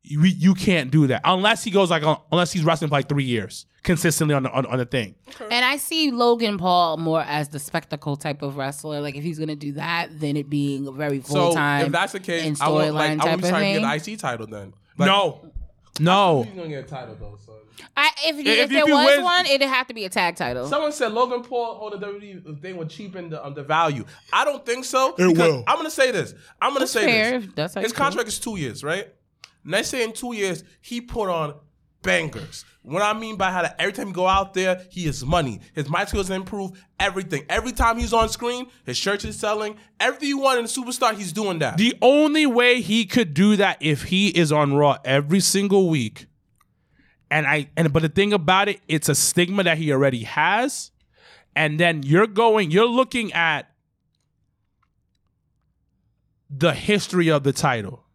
[0.01, 3.07] you you can't do that unless he goes like on, unless he's wrestling for like
[3.07, 5.15] three years consistently on the on, on the thing.
[5.49, 9.01] And I see Logan Paul more as the spectacle type of wrestler.
[9.01, 11.87] Like if he's gonna do that, then it being a very full So time.
[11.87, 13.59] if that's the case, and I want like storyline I type want to of try
[13.59, 13.81] to thing.
[13.81, 14.73] get an IC title then.
[14.99, 15.51] Like, no,
[15.99, 16.43] no.
[16.43, 17.55] He's gonna get a title though, son.
[17.95, 20.35] I, if, If- if, if there was wins- one, it'd have to be a tag
[20.35, 20.67] title.
[20.67, 24.03] Someone said Logan Paul on the WWE thing would cheapen the, um, the value.
[24.33, 25.15] I don't think so.
[25.17, 25.63] It will.
[25.67, 26.33] I'm gonna say this.
[26.61, 27.49] I'm gonna That's say fair, this.
[27.55, 27.97] that's His you feel.
[27.97, 29.13] contract is two years, right?
[29.63, 31.55] Let's say in two years he put on
[32.07, 32.65] bangers.
[32.83, 35.59] What I mean by how that every time you go out there, he is money.
[35.75, 36.71] His mic skills improve.
[36.99, 37.45] Everything.
[37.49, 39.75] Every time he's on screen, his shirts is selling.
[39.99, 41.77] Everything you want in a superstar, he's doing that.
[41.77, 46.27] The only way he could do that if he is on Raw every single week.
[47.29, 50.91] And I and but the thing about it, it's a stigma that he already has.
[51.57, 53.69] And then you're going, you're looking at
[56.49, 58.06] the history of the title.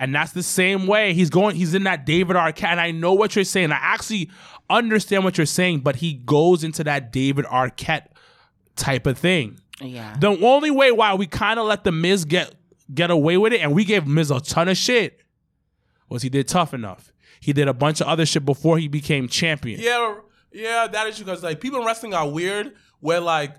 [0.00, 2.68] And that's the same way he's going, he's in that David Arquette.
[2.68, 3.70] And I know what you're saying.
[3.70, 4.30] I actually
[4.70, 8.06] understand what you're saying, but he goes into that David Arquette
[8.76, 9.60] type of thing.
[9.78, 10.16] yeah.
[10.18, 12.54] The only way why we kind of let the Miz get
[12.92, 15.20] get away with it, and we gave Miz a ton of shit,
[16.08, 17.12] was he did tough enough.
[17.38, 19.80] He did a bunch of other shit before he became champion.
[19.80, 20.16] Yeah,
[20.50, 22.74] yeah, that is because like people in wrestling are weird.
[23.00, 23.54] Where like,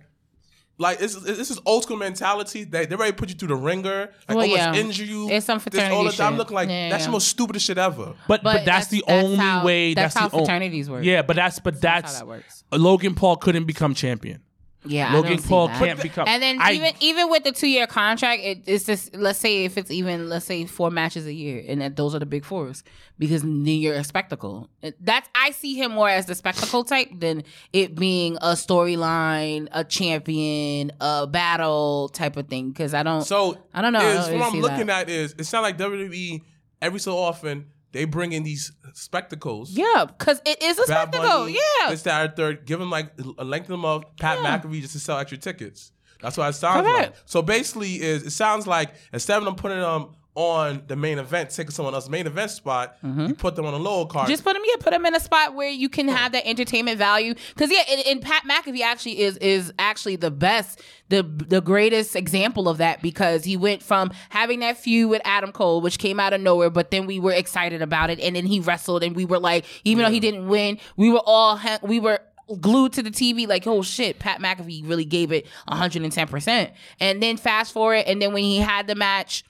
[0.81, 2.63] like it's, it's, this is old school mentality.
[2.65, 4.73] They they ready to put you through the ringer, like Well, almost yeah.
[4.75, 5.29] injure you.
[5.29, 6.33] It's some this fraternity all the time.
[6.33, 6.37] shit.
[6.39, 7.07] Looking like Yeah, that's yeah.
[7.07, 8.13] the most stupidest shit ever.
[8.27, 9.93] But, but that's, the only how- way.
[9.93, 10.45] That's, That's, how the only.
[10.45, 11.03] fraternities work.
[11.05, 12.63] Yeah, but that's but that's, how that works.
[12.73, 14.41] Logan Paul couldn't become champion.
[14.83, 15.77] Yeah, I Logan don't see Paul that.
[15.77, 16.27] can't become.
[16.27, 19.63] And then I- even even with the two year contract, it, it's just let's say
[19.65, 22.43] if it's even let's say four matches a year, and that those are the big
[22.45, 22.83] fours
[23.19, 24.69] because then you're a spectacle.
[24.99, 27.43] That's I see him more as the spectacle type than
[27.73, 32.69] it being a storyline, a champion, a battle type of thing.
[32.71, 33.21] Because I don't.
[33.23, 33.99] So I don't know.
[33.99, 35.03] I don't what really I'm looking that.
[35.03, 36.41] at is it sounds like WWE
[36.81, 39.71] every so often they bring in these spectacles.
[39.71, 41.27] yeah, because it is a Bad spectacle.
[41.27, 42.65] Bunny, yeah, this, that, or third.
[42.65, 44.17] Give them like a lengthen them up.
[44.17, 44.59] Pat Yeah.
[44.59, 45.91] McAfee just to sell extra tickets.
[46.21, 47.11] That's what it sounds Correct.
[47.11, 47.15] like.
[47.25, 51.49] So basically, is it sounds like instead of them putting them on the main event,
[51.49, 54.23] taking someone else's main event spot, you put them on a lower card.
[54.23, 54.31] Mm-hmm.
[54.31, 56.97] Just put them, yeah, put him in a spot where you can have that entertainment
[56.97, 57.33] value.
[57.49, 62.15] Because yeah, and, and Pat McAfee actually is is actually the best, the the greatest
[62.15, 66.19] example of that because he went from having that feud with Adam Cole, which came
[66.19, 69.15] out of nowhere, but then we were excited about it, and then he wrestled, and
[69.17, 72.19] we were like, even though he didn't win, we were all we were
[72.59, 77.37] glued to the TV like oh shit Pat McAfee really gave it 110% and then
[77.37, 79.45] fast forward it and then when he had the match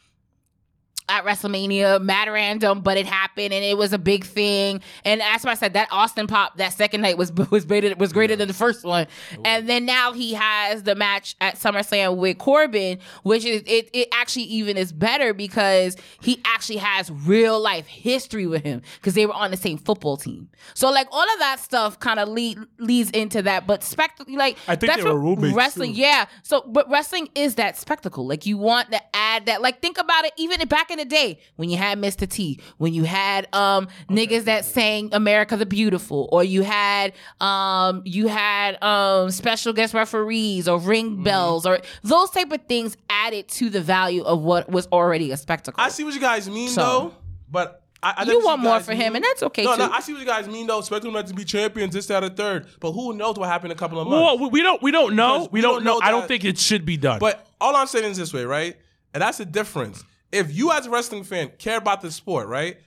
[1.11, 4.81] at WrestleMania, mad random, but it happened and it was a big thing.
[5.03, 8.13] And that's why I said that Austin pop that second night was was greater was
[8.13, 9.07] greater than the first one.
[9.43, 14.07] And then now he has the match at SummerSlam with Corbin, which is it it
[14.13, 19.25] actually even is better because he actually has real life history with him because they
[19.25, 20.49] were on the same football team.
[20.73, 23.67] So like all of that stuff kind of lead leads into that.
[23.67, 25.93] But spectacle like I think that's they were roommates, wrestling.
[25.93, 26.01] too.
[26.01, 26.25] Yeah.
[26.43, 28.25] So, but wrestling is that spectacle.
[28.25, 29.61] Like you want to add that.
[29.61, 30.33] Like think about it.
[30.37, 32.27] Even back in the day when you had Mr.
[32.29, 38.01] T, when you had um niggas that sang "America the Beautiful," or you had um
[38.05, 41.23] you had um special guest referees or ring Mm-hmm.
[41.23, 45.37] bells or those type of things added to the value of what was already a
[45.37, 45.83] spectacle.
[45.83, 47.13] I see what you guys mean So- though,
[47.49, 49.91] but I, I You want see more guys for him, and that's okay, no, No.
[49.91, 50.79] I see what you guys mean though.
[50.79, 52.65] Expect them not to be champions, this, that, or third.
[52.79, 54.23] But who knows what happened in a couple of months?
[54.23, 55.39] Well, we- we don't we don't know.
[55.39, 55.93] Because We, we don't, don't know.
[55.99, 57.19] know I don't think it should be done.
[57.19, 58.75] But all I'm saying is this way, right?
[59.13, 60.03] And that's the difference.
[60.31, 62.77] If you as a wrestling fan care about the sport, right?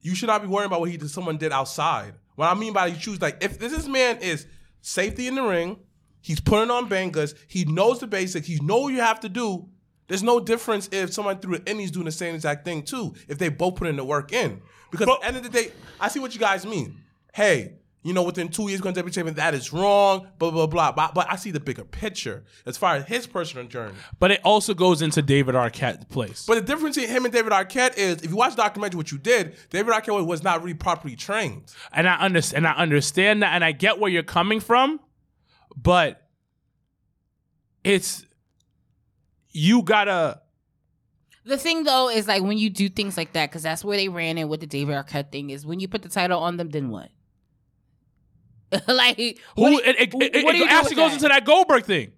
[0.00, 2.14] You should not be worrying about what he did, someone did outside.
[2.36, 4.46] What I mean by you choose, like, if this man is
[4.80, 5.78] safety in the ring,
[6.20, 9.68] he's putting on bangers, he knows the basics, he know what you have to do.
[10.06, 13.38] There's no difference if someone through the Indies doing the same exact thing too, if
[13.38, 14.62] they both put in the work in.
[14.90, 17.02] Because But- at the end of the day, I see what you guys mean.
[17.34, 17.74] Hey,
[18.08, 20.92] you know, within two years going to be champion, that is wrong, blah, blah, blah.
[20.92, 23.92] But, but I see the bigger picture as far as his personal journey.
[24.18, 26.46] but it also goes into David Arquette's place.
[26.46, 29.12] But the difference in him and David Arquette is, if you watch the documentary, what
[29.12, 31.70] you did, David Arquette was not really properly trained.
[31.92, 32.64] and I understand.
[32.64, 35.00] And I understand that, and I get where you're coming from,
[35.76, 36.26] but
[37.84, 38.24] it's
[39.50, 40.40] you gotta.
[41.44, 44.08] The thing though is like when you do things like that, because that's where they
[44.08, 45.50] ran in with the David Arquette thing.
[45.50, 47.10] Is when you put the title on them, then what?
[48.88, 49.16] like
[49.56, 51.14] Who what, it, it, it, what do you it do actually with goes that?
[51.14, 52.12] into that Goldberg thing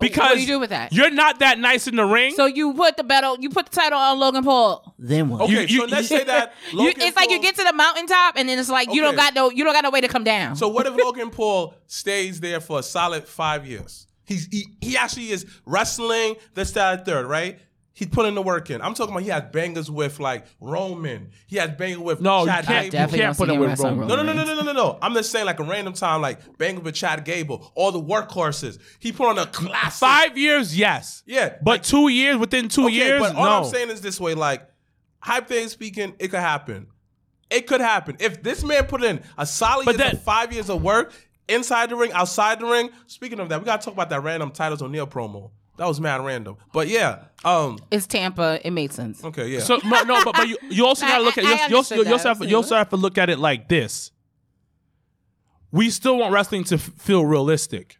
[0.00, 0.92] because what do you do with that?
[0.92, 2.34] You're not that nice in the ring.
[2.34, 4.94] So you put the battle, you put the title on Logan Paul.
[4.98, 5.42] Then what?
[5.42, 7.72] Okay, You- so you- let's say that You- Logan it's like you get to the
[7.72, 10.08] mountaintop and then it's like you don't got no you don't got no way to
[10.08, 10.56] come down.
[10.56, 14.06] So what if Logan Paul stays there for a solid five years?
[14.24, 17.60] He's he, he actually is wrestling this, that, third, right?
[17.98, 18.80] He's putting the work in.
[18.80, 21.30] I'm talking about he had bangers with like Roman.
[21.48, 22.66] He had bangers with no, you can't.
[22.68, 22.90] Gable.
[22.92, 24.08] definitely You can't put it him with wrestling Roman.
[24.08, 24.98] No, no, no, no, no, no, no, no.
[25.02, 28.78] I'm just saying, like a random time, like banging with Chad Gable, all the workhorses.
[29.00, 29.98] He put on a classic.
[29.98, 31.24] Five years, yes.
[31.26, 33.50] Yeah, but like- two years within two Okay, years, but all no.
[33.58, 34.60] I'm saying is this way: like,
[35.18, 36.86] hype hypothetically speaking, it could happen.
[37.50, 40.70] It could happen if this man put in a solid But years that- five years
[40.70, 41.12] of work
[41.48, 42.90] inside the ring, outside the ring.
[43.06, 45.50] Speaking of that, we gotta talk about that random Titus O'Neil promo.
[45.78, 46.56] That was mad random.
[46.72, 48.60] But yeah, um, it's Tampa.
[48.64, 49.24] It made sense.
[49.24, 49.60] okay, yeah.
[49.60, 51.76] So no, no, but, but you, you also gotta look at I- you, I you,
[51.76, 54.10] also, you, also have, you also have to look at it like this.
[55.70, 57.98] We still want wrestling to f- feel realistic.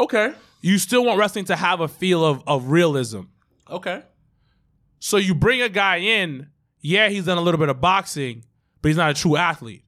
[0.00, 0.32] okay,
[0.62, 3.22] You still want wrestling to have a feel of, of realism.
[3.70, 4.02] okay.
[4.98, 6.48] So you bring a guy in,
[6.80, 8.44] yeah, he's done a little bit of boxing,
[8.82, 9.84] but he's not a true athlete.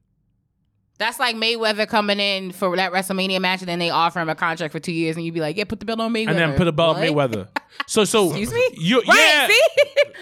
[0.99, 4.35] That's like Mayweather coming in for that WrestleMania match, and then they offer him a
[4.35, 6.37] contract for two years, and you'd be like, "Yeah, put the belt on Mayweather." And
[6.37, 7.47] then put the belt on Mayweather.
[7.87, 8.69] So so Excuse me.
[8.73, 9.17] You, Right?
[9.17, 9.61] yeah, See?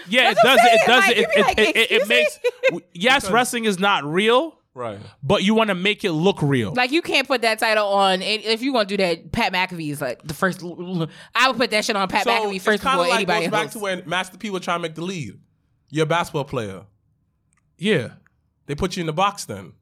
[0.16, 0.72] yeah, it does I'm it.
[0.74, 1.18] It does Like, it.
[1.18, 2.38] you It, like, it, it, it makes
[2.72, 5.00] me?" yes, wrestling is not real, Right.
[5.24, 6.72] but you want to make it look real.
[6.74, 9.32] Like you can't put that title on if you want to do that.
[9.32, 10.62] Pat McAfee is like the first.
[11.34, 13.40] I would put that shit on Pat So McAfee it's first kind before like anybody
[13.46, 15.32] goes back to when Master P was trying to make the lead.
[15.90, 16.82] You're a basketball player.
[17.76, 18.10] yeah.
[18.66, 19.72] They put you in the box then.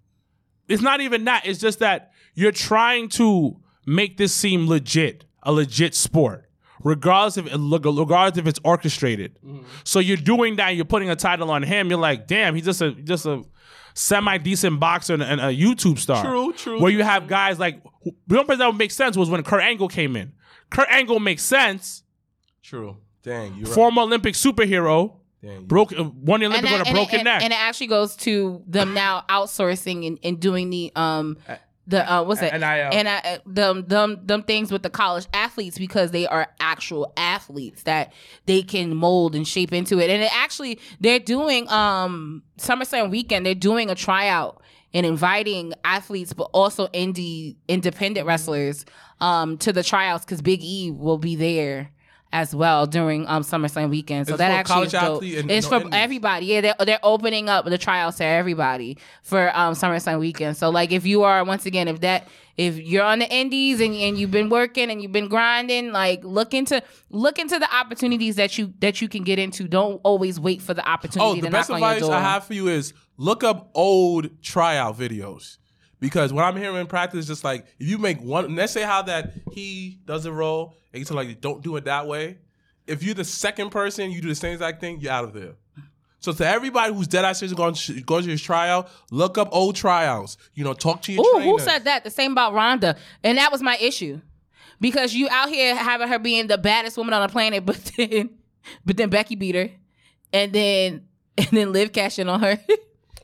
[0.68, 1.46] It's not even that.
[1.46, 3.56] It's just that you're trying to
[3.86, 6.48] make this seem legit, a legit sport,
[6.82, 9.38] regardless if regardless if it's orchestrated.
[9.44, 9.64] Mm-hmm.
[9.84, 10.70] So you're doing that.
[10.70, 11.88] You're putting a title on him.
[11.88, 13.44] You're like, damn, he's just a just a
[13.94, 16.24] semi decent boxer and, and a YouTube star.
[16.24, 17.82] True, true, Where you have guys like
[18.26, 20.32] the only person that would make sense was when Kurt Angle came in.
[20.70, 22.02] Kurt Angle makes sense.
[22.62, 22.98] True.
[23.22, 23.74] Dang, you're right.
[23.74, 25.15] Former Olympic superhero.
[25.42, 27.24] Dang, you- Broke uh, won the and, Olympics that- with a and it- broken and-
[27.24, 27.42] neck.
[27.42, 31.36] and it actually goes to them now outsourcing and, and doing the um
[31.88, 32.62] the uh what's it NIL.
[32.64, 37.84] and I, them them them things with the college athletes because they are actual athletes
[37.84, 38.12] that
[38.46, 43.46] they can mold and shape into it and it actually they're doing um SummerSlam weekend
[43.46, 44.60] they're doing a tryout
[44.94, 48.84] and inviting athletes but also indie independent wrestlers
[49.20, 51.92] um to the tryouts because Big E will be there
[52.36, 54.26] as well during um SummerSlam weekend.
[54.26, 55.22] So It's that actually is dope.
[55.22, 56.46] and it's no for everybody.
[56.46, 60.56] Yeah they're, they're opening up the tryouts to everybody for um SummerSlam weekend.
[60.58, 63.94] So like if you are once again if that if you're on the indies and,
[63.94, 68.36] and you've been working and you've been grinding like look into look into the opportunities
[68.36, 69.66] that you that you can get into.
[69.66, 72.92] Don't always wait for the opportunity Oh, the best advice I have for you is
[73.16, 75.56] look up old tryout videos.
[75.98, 78.82] Because what I'm hearing in practice is just like if you make one let's say
[78.82, 82.38] how that he does a roll and you tell like don't do it that way.
[82.86, 85.54] If you're the second person, you do the same exact thing, you're out of there.
[86.20, 87.74] So to everybody who's dead ass serious going
[88.04, 90.36] going to his tryout, look up old tryouts.
[90.54, 91.60] You know, talk to your Ooh, trainers.
[91.62, 92.04] who said that?
[92.04, 92.96] The same about Ronda.
[93.22, 94.20] And that was my issue.
[94.80, 98.30] Because you out here having her being the baddest woman on the planet, but then
[98.84, 99.70] but then Becky beat her.
[100.32, 101.06] And then
[101.38, 102.58] and then Liv cashing on her.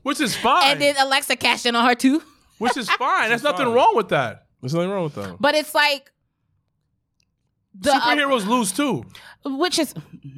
[0.03, 0.73] which is fine.
[0.73, 2.23] and then Alexa cashing on her too.
[2.63, 3.29] Which is fine.
[3.29, 3.75] There's nothing fine.
[3.75, 4.47] wrong with that.
[4.61, 5.37] There's nothing wrong with that.
[5.41, 6.11] But it's like
[7.75, 9.05] the uh, Superheroes lose too.
[9.45, 9.95] which is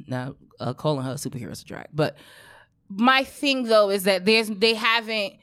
[0.07, 1.87] no uh, calling her a superhero is a drag.
[1.93, 2.17] But
[2.89, 5.33] my thing though is that there's they haven't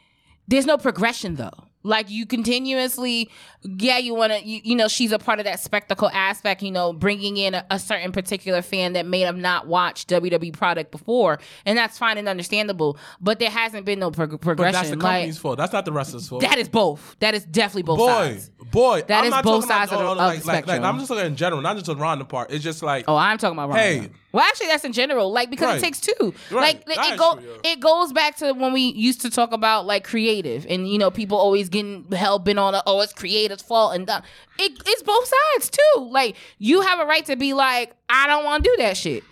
[0.48, 1.66] there's no progression though.
[1.84, 3.30] Like you continuously,
[3.62, 6.70] yeah, you want to, you, you know, she's a part of that spectacle aspect, you
[6.70, 10.90] know, bringing in a, a certain particular fan that may have not watched WWE product
[10.90, 12.96] before, and that's fine and understandable.
[13.20, 14.72] But there hasn't been no But progression.
[14.72, 15.58] that's the like, company's fault.
[15.58, 16.42] That's not the wrestler's fault.
[16.42, 17.16] that is both.
[17.20, 18.50] That is definitely both boy, sides.
[18.72, 19.02] Boy.
[19.06, 20.64] That I'm is not both talking about- sides of the- of like, the like, like,
[20.64, 20.84] spectrum.
[20.84, 22.50] I'm just looking in general, not just on Ronda part.
[22.50, 23.82] It's just like, Oh, I'm talking about Ronda.
[23.82, 24.10] Hey.
[24.32, 25.30] Well, actually, that's in general.
[25.30, 25.78] Like because Right.
[25.78, 26.34] it takes two.
[26.50, 26.76] Right.
[26.86, 27.72] Like That it go true, yeah.
[27.72, 31.10] it goes back to when we used to talk about like creative, and you know
[31.10, 34.22] people always getting hell bent on a, oh it's creative's fault and done.
[34.58, 36.08] It, it's both sides too.
[36.10, 39.22] Like you have a right to be like I don't want to do that shit.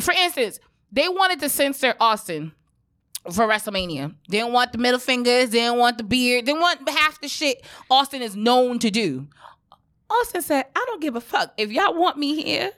[0.00, 0.60] For instance,
[0.92, 2.52] they wanted to censor Austin
[3.32, 4.14] for WrestleMania.
[4.28, 5.50] Didn't want the middle fingers.
[5.50, 6.46] Didn't want the beard.
[6.46, 9.28] They want half the shit Austin is known to do.
[10.10, 11.54] Austin said, I don't give a fuck.
[11.56, 12.72] If y'all want me here,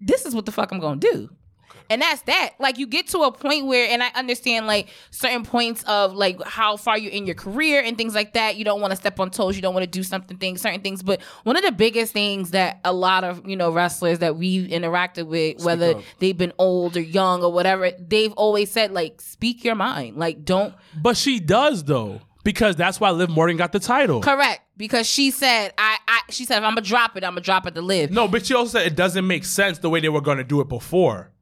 [0.00, 1.30] this is what the fuck I'm gonna do.
[1.90, 2.50] And that's that.
[2.58, 6.42] Like you get to a point where, and I understand like certain points of like
[6.44, 8.56] how far you're in your career and things like that.
[8.56, 9.56] You don't want to step on toes.
[9.56, 11.02] You don't want to do something things, certain things.
[11.02, 14.68] But one of the biggest things that a lot of you know wrestlers that we've
[14.68, 19.64] interacted with, whether they've been old or young or whatever, they've always said like, speak
[19.64, 20.16] your mind.
[20.16, 24.20] Like don't But she does though, because that's why Liv Morgan got the title.
[24.20, 27.40] correct because she said I, I she said if I'm gonna drop it, I'm gonna
[27.40, 28.10] drop it to Liv.
[28.10, 30.60] No, but she also said it doesn't make sense the way they were to do
[30.60, 31.32] it before.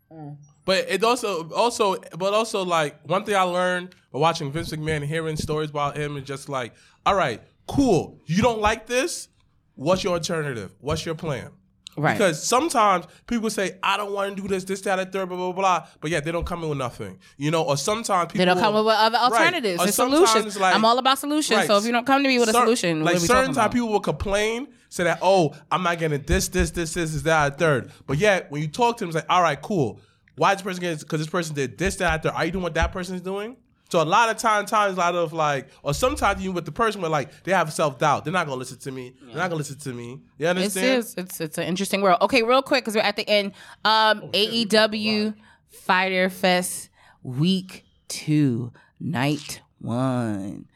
[0.66, 4.96] But it also, also, but also, like one thing I learned by watching Vince McMahon
[4.96, 6.74] and hearing stories about him is just like,
[7.06, 8.20] all right, cool.
[8.26, 9.28] You don't like this?
[9.76, 10.74] What's your alternative?
[10.80, 11.50] What's your plan?
[11.96, 12.12] Right.
[12.12, 15.36] Because sometimes people say, I don't want to do this, this, that, and third, blah,
[15.38, 17.18] blah, blah, but yeah, they don't come in with nothing.
[17.38, 19.94] You know, or sometimes people They don't come will- up with other alternatives Or and
[19.94, 20.58] solutions.
[20.58, 21.56] like- I'm all about solutions.
[21.56, 21.66] Right.
[21.66, 23.54] So if you don't come to me with a solution, like what are we certain
[23.54, 27.22] time people will complain, say that, oh, I'm not getting this, this, this, this, is
[27.22, 27.92] that, and third.
[28.06, 30.00] But yet, when you talk to them, it's like, all right, cool.
[30.36, 30.98] Why is this person getting?
[30.98, 32.32] Because this person did this, that, and third.
[32.32, 33.56] Are you doing what that person is doing?
[33.88, 36.72] So a lot of time, times, a lot of like, or sometimes even with the
[36.72, 39.14] person where like they have self doubt, they're not gonna listen to me.
[39.20, 40.20] They're not gonna listen to me.
[40.38, 40.98] You It understand?
[40.98, 41.14] is.
[41.16, 42.18] It's it's an interesting world.
[42.22, 43.52] Okay, real quick because we're at the end.
[43.84, 45.34] Um, Oh, AEW
[45.68, 46.88] Fighter Fest
[47.22, 50.66] Week Two, Night One,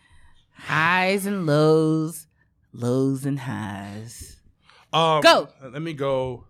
[0.54, 2.26] highs and lows,
[2.72, 4.36] lows and highs.
[4.92, 5.48] Um, Go.
[5.62, 6.44] Let me go.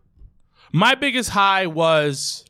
[0.73, 2.45] My biggest high was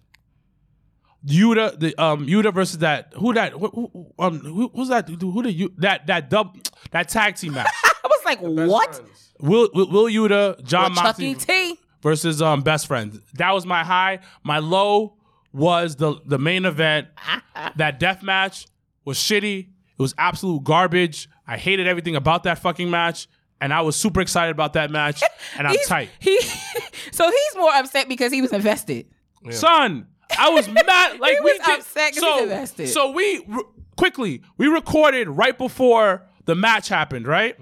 [1.26, 5.42] Yuta, the um Yuta versus that who that who, who, um who who's that who
[5.42, 6.56] the you that that dub
[6.92, 8.94] that tag team match I was like, what?
[8.96, 9.32] friends.
[9.38, 11.78] Will Will, Will Yuta John Well, Chucky Moxley T.
[12.02, 15.16] versus um best friends that was my high my low
[15.52, 17.08] was the the main event
[17.76, 18.66] that death match
[19.04, 23.28] was shitty it was absolute garbage I hated everything about that fucking match
[23.60, 25.22] and I was super excited about that match
[25.58, 26.40] and I'm He's- tight He,
[27.12, 29.06] so he's more upset because he was invested.
[29.50, 30.06] son.
[30.38, 30.84] I was mad.
[31.20, 31.78] Like He we was did.
[31.80, 32.88] upset 'cause he so, invested.
[32.88, 33.62] so we re-
[33.96, 37.56] quickly we recorded right before the match happened, right?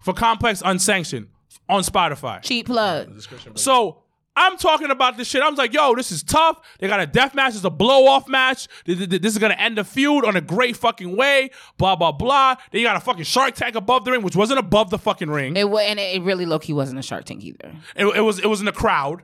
[0.00, 1.28] For Complex Unsanctioned
[1.68, 2.42] on Spotify.
[2.42, 3.20] Cheap plug.
[3.56, 4.02] So
[4.36, 5.42] I'm talking about this shit.
[5.42, 6.60] I was like, yo, this is tough.
[6.78, 7.54] They got a death match.
[7.56, 8.68] It's a blow off match.
[8.86, 11.50] Th- th- th- This is going to end the feud on a great fucking way.
[11.76, 12.54] Blah, blah, blah.
[12.70, 15.28] Then you got a fucking Shark Tank above the ring, which wasn't above the fucking
[15.28, 15.56] ring.
[15.56, 17.74] It and it, it really low key wasn't a Shark Tank either.
[17.96, 19.22] It, it was it was in the crowd.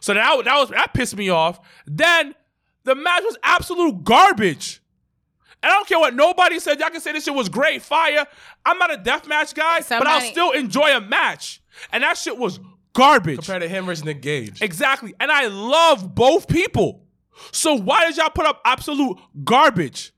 [0.00, 1.60] So that that was that pissed me off.
[1.86, 2.34] Then
[2.84, 4.80] the match was absolute garbage.
[5.62, 6.78] And I don't care what nobody said.
[6.78, 8.26] Y'all can say this shit was great, fire.
[8.66, 11.62] I'm not a death match guy, but I'll still enjoy a match.
[11.90, 12.60] And that shit was
[12.92, 13.36] garbage.
[13.38, 14.60] Compared to him versus Nick Gage.
[14.60, 15.14] Exactly.
[15.18, 17.06] And I love both people.
[17.50, 20.12] So why did y'all put up absolute garbage?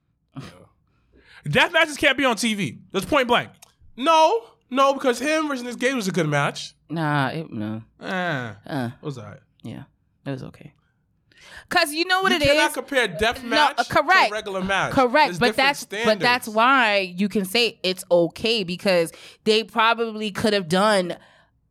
[1.48, 2.80] Death matches can't be on TV.
[2.92, 3.50] That's point blank.
[3.96, 6.74] No, no, because him versus Nick Gage was a good match.
[6.90, 7.82] Nah, it, no.
[8.02, 9.40] Eh, Uh, was that?
[9.66, 9.82] Yeah,
[10.24, 10.72] it was okay.
[11.68, 12.46] Cause you know what it is.
[12.46, 12.74] you it cannot is.
[12.76, 14.28] compare death No, match uh, correct.
[14.28, 14.92] to regular match.
[14.92, 19.12] Correct, There's but different that's but that's why you can say it's okay because
[19.44, 21.16] they probably could have done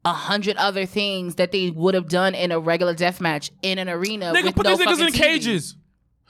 [0.03, 3.77] a hundred other things that they would have done in a regular death match in
[3.79, 4.31] an arena.
[4.33, 5.17] Nigga, with put no these niggas in TV.
[5.17, 5.75] cages.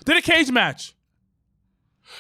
[0.05, 0.95] Did a cage match.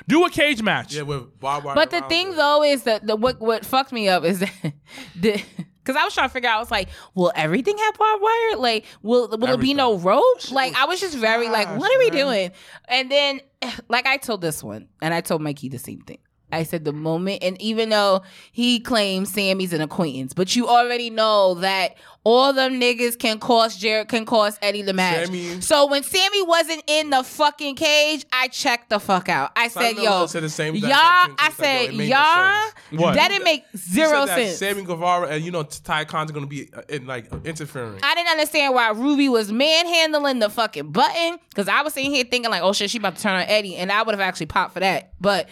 [0.07, 0.95] Do a cage match.
[0.95, 4.09] Yeah, with barbed wire But the thing though is that the what what fucked me
[4.09, 4.73] up is that
[5.15, 5.41] the
[5.85, 6.57] because I was trying to figure out.
[6.57, 8.57] I was like, will everything have barbed wire?
[8.57, 10.51] Like, will will it be no rope?
[10.51, 12.51] Like, I was just very like, what are we doing?
[12.87, 13.41] And then,
[13.89, 16.19] like, I told this one, and I told Mikey the same thing.
[16.55, 21.09] I said the moment, and even though he claims Sammy's an acquaintance, but you already
[21.09, 21.95] know that
[22.25, 25.27] all them niggas can cost Jared can cost Eddie the match.
[25.27, 29.51] Sammy- so when Sammy wasn't in the fucking cage, I checked the fuck out.
[29.55, 31.35] I said, Simon "Yo, said the same y'all." I.
[31.37, 33.13] Like, said, no "Y'all." What?
[33.13, 34.57] That didn't make zero sense.
[34.57, 37.99] Sammy Guevara and you know Ty Khan's gonna be uh, in, like interfering.
[38.01, 42.25] I didn't understand why Ruby was manhandling the fucking button because I was sitting here
[42.25, 44.47] thinking like, oh shit, she about to turn on Eddie, and I would have actually
[44.47, 45.13] popped for that.
[45.21, 45.47] But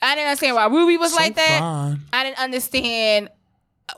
[0.00, 1.58] I didn't understand why Ruby was like that.
[1.60, 2.00] fine.
[2.12, 3.30] I didn't understand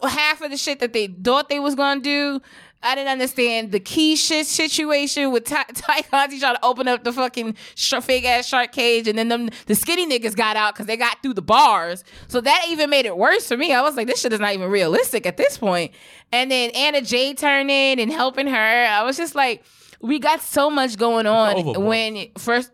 [0.03, 2.41] half of the shit that they thought they was gonna do.
[2.83, 7.05] I didn't understand the key shit situation with Ty, Tay Conti trying to open up
[7.05, 10.75] the fucking sh- fake ass shark cage, and then them the skinny niggas got out
[10.75, 12.05] because they got through the bars.
[12.29, 13.75] So that even made it worse for me.
[13.75, 15.93] I was like, this shit is not even realistic at this point.
[16.33, 18.57] And then Anna Jay turning and helping her.
[18.87, 19.63] I was just like,
[20.01, 22.71] we got so much going on when first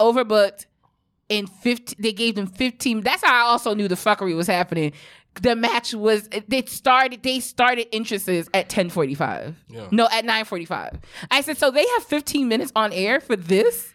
[0.00, 0.66] overbooked
[1.28, 4.92] in 15 they gave them 15 that's how i also knew the fuckery was happening.
[5.42, 9.88] The match was they started they started entrances at 10:45 Yeah.
[9.90, 10.98] no at 9:45
[11.30, 13.92] i said so they have 15 minutes on air for this?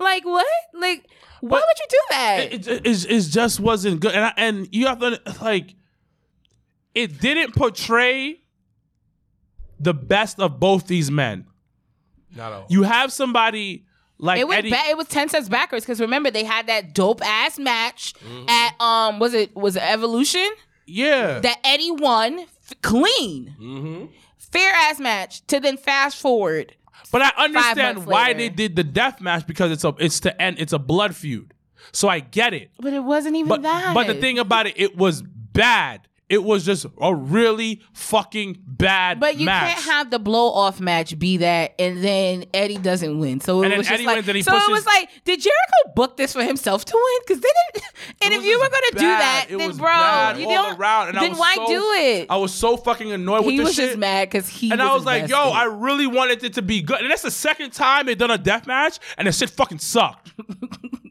[0.00, 0.46] Like what?
[0.74, 1.06] Like
[1.40, 2.38] why But would you do that?
[2.52, 5.74] it, it, it, it just wasn't good, and I, and you have to like,
[6.94, 8.40] it didn't portray
[9.78, 11.46] the best of both these men.
[12.34, 12.66] Not all.
[12.68, 13.84] You have somebody
[14.22, 14.70] like it was Eddie.
[14.70, 18.48] ba- it was 10 cents backwards because remember they had that dope ass match Mm-hmm.
[18.48, 20.48] at um was it was it evolution
[20.86, 24.04] yeah, that eddie won f- clean Mm-hmm.
[24.38, 26.74] fair ass match to then fast forward
[27.10, 28.38] but I understand why later.
[28.38, 31.52] they did the death match because it's a it's to end it's a blood feud.
[31.90, 32.70] So I get it.
[32.80, 33.92] But it wasn't even But that.
[33.92, 36.08] but the thing about it, it was bad.
[36.32, 39.74] It was just a really fucking bad But you match.
[39.74, 43.40] can't have the blow off match be that, and then Eddie doesn't win.
[43.40, 45.92] So it And was just Eddie like, wins he so it was like, did Jericho
[45.94, 47.20] book this for himself to win?
[47.26, 47.84] Because they didn't.
[48.24, 50.78] And if you were gonna do that, It then was bro, bad you don't.
[50.78, 52.26] around, and I then was why so- do it?
[52.30, 53.56] I was so fucking annoyed with this shit.
[53.56, 54.70] he was just mad because he.
[54.72, 57.00] and I was like, yo, I really wanted it to be good.
[57.02, 60.32] And that's the second time they done a death match, and the shit fucking sucked.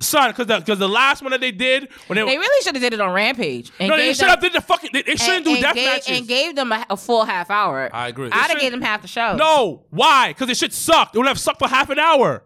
[0.00, 2.74] Son, because the, 'cause the last one that they did when they, They really should
[2.76, 3.72] have did it on Rampage.
[3.80, 4.90] And no, they should have did the fucking.
[4.92, 6.18] They, they shouldn't and- do and death gave, matches.
[6.18, 7.90] And gave them a, a full half hour.
[7.92, 8.28] I agree.
[8.30, 9.34] I'd have should- gave them half the show.
[9.36, 10.28] no, why?
[10.28, 11.14] Because the shit sucked.
[11.16, 12.44] It would have sucked for half an hour.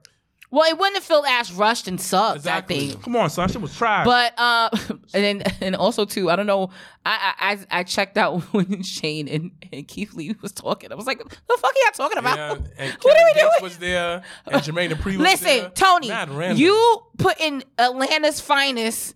[0.53, 2.37] Well, it wouldn't have felt as rushed and sucked.
[2.37, 2.77] Exactly.
[2.77, 3.03] I think.
[3.03, 4.05] Come on, son, shit was trash.
[4.05, 6.69] But uh, and then and also too, I don't know.
[7.07, 10.93] I I I- checked out when Shane and, and Keith Lee was talking.
[10.93, 12.37] I was like, "The fuck are y'all talking about?
[12.37, 15.71] Yeah, and what are we Gates doing?" was there, and Jermaine Dupri was Listen, there.
[15.71, 16.13] Tony,
[16.55, 19.15] you put in Atlanta's finest.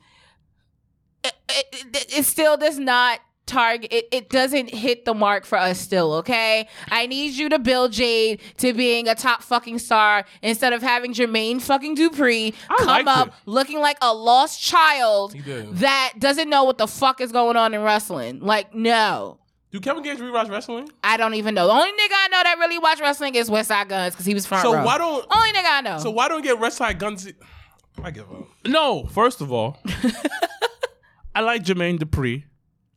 [1.23, 3.93] It, it- it still does not target.
[3.93, 6.15] It, it doesn't hit the mark for us still.
[6.15, 10.83] Okay, I need you to build Jade to being a top fucking star instead of
[10.83, 13.35] having Jermaine fucking Dupri I come up it.
[13.47, 17.83] looking like a lost child that doesn't know what the fuck is going on in
[17.83, 18.41] wrestling.
[18.41, 19.39] Like, no.
[19.73, 20.89] Do Kevin Gates rewatch wrestling?
[21.05, 21.67] I don't even know.
[21.67, 24.33] The only nigga I know that really watch wrestling is West Side Guns because he
[24.33, 24.85] was front So row.
[24.85, 25.99] why don't Only nigga I know.
[25.99, 27.29] so why don't get West Side Guns?
[28.03, 28.47] I give up.
[28.67, 29.79] no, first of all,
[31.35, 32.45] I like Jermaine Dupri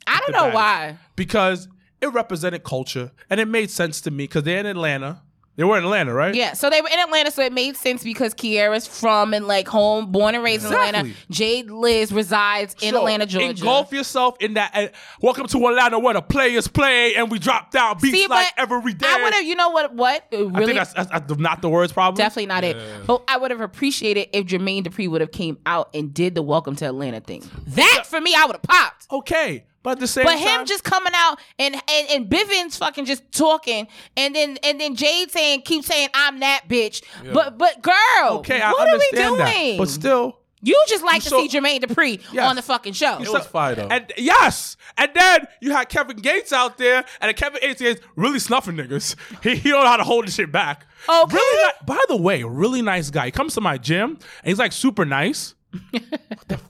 [0.09, 0.97] I don't know why.
[1.15, 1.67] because
[2.01, 5.21] it represented culture and it made sense to me because they're in Atlanta.
[5.55, 6.33] They were in Atlanta, right?
[6.33, 9.67] Yeah, so they were in Atlanta, so it made sense because Kiera's from and like
[9.67, 10.99] home, born and raised in Atlanta.
[10.99, 11.15] Exactly.
[11.29, 13.49] Jade Liz resides in So, Atlanta, Georgia.
[13.49, 14.93] Engulf yourself in that.
[15.21, 18.71] welcome to Atlanta, where the players play and we drop down beats See, like but
[18.71, 19.05] every day.
[19.09, 19.93] I would have, you know what?
[19.93, 20.65] What It I really?
[20.67, 22.23] think that's, that's, that's not the words, probably.
[22.23, 22.77] Definitely not it.
[23.05, 26.41] But I would have appreciated if Jermaine Dupri would have came out and did the
[26.41, 27.43] Welcome to Atlanta thing.
[27.67, 29.07] That for me, I would have popped.
[29.11, 32.77] Okay, but at the same But time, him just coming out and, and and Bivens
[32.77, 37.03] fucking just talking and then and then Jade saying keep saying I'm that bitch.
[37.33, 39.39] But but girl, okay, I what are we understand doing?
[39.39, 40.39] that, but still.
[40.61, 42.49] you just like to saw- see Jermaine Dupri Yes.
[42.49, 43.19] on the fucking show.
[43.21, 43.87] It was fire though.
[43.89, 48.39] And yes, and then you had Kevin Gates out there, and Kevin Gates is really
[48.39, 49.15] snuffing niggas.
[49.43, 50.85] He, he don't know how to hold the shit back.
[51.07, 51.35] Okay.
[51.37, 53.25] Really, by the way, really nice guy.
[53.27, 55.55] He comes to my gym, and he's like super nice.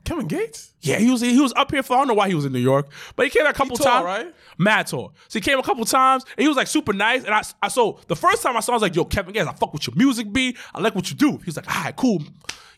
[0.04, 0.74] Kevin Gates.
[0.82, 2.52] Yeah, he was he was up here for I don't know why he was in
[2.52, 4.06] New York, but he came a couple times.
[4.06, 4.34] right?
[4.58, 5.14] Mad tall.
[5.28, 7.24] So he came a couple times, and he was like super nice.
[7.24, 9.34] And I, I so the first time I saw, him, I was like, "Yo, Kevin
[9.34, 10.56] Gates, I fuck with your music, B.
[10.74, 12.22] I like what you do." He was like, "All right, cool."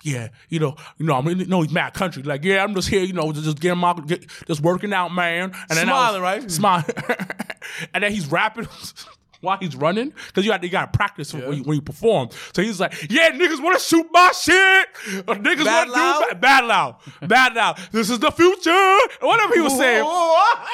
[0.04, 2.24] Yeah, you know, you know, I'm in, you know, he's mad country.
[2.24, 5.14] Like, yeah, I'm just here, you know, just, just getting my, get, just working out,
[5.14, 5.52] man.
[5.70, 6.52] And then I was- Smiling, right?
[6.52, 6.86] Smiling.
[7.94, 8.68] and then he's rapping.
[9.42, 12.30] While he's running, because you got you got to practice when, you, when you perform.
[12.54, 14.88] So he's like, "Yeah, niggas want to shoot my shit.
[15.28, 16.98] Or niggas want to do bad, bad loud,
[17.28, 17.80] bad loud.
[17.92, 20.70] This is the future." Whatever he was saying, What?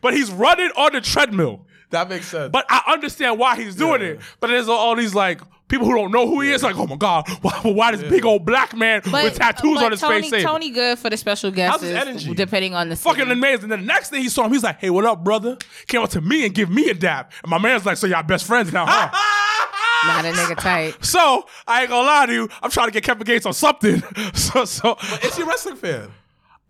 [0.00, 1.66] but he's running on the treadmill.
[1.90, 2.50] That makes sense.
[2.50, 4.08] But I understand why he's doing Yeah.
[4.08, 4.20] it.
[4.40, 6.62] But there's all these like people who don't know who he is.
[6.62, 9.90] Like, oh my god, why, why this big old black man with tattoos but on
[9.92, 10.30] his Tony, face?
[10.30, 12.34] saying- Tony good for the special guests, his energy?
[12.34, 13.32] depending on the Fucking city.
[13.32, 13.68] amazing.
[13.68, 15.56] Then the next thing he saw him, he's like, "Hey, what up, brother?"
[15.88, 18.22] Came up to me and give me a dab, and my man's like, "So y'all
[18.22, 19.10] best friends now, huh?"
[20.06, 20.96] Not a nigga tight.
[21.04, 24.02] so I ain't gonna lie to you, I'm trying to get Kevin Gates on something.
[24.34, 26.10] so, so Is he a wrestling fan?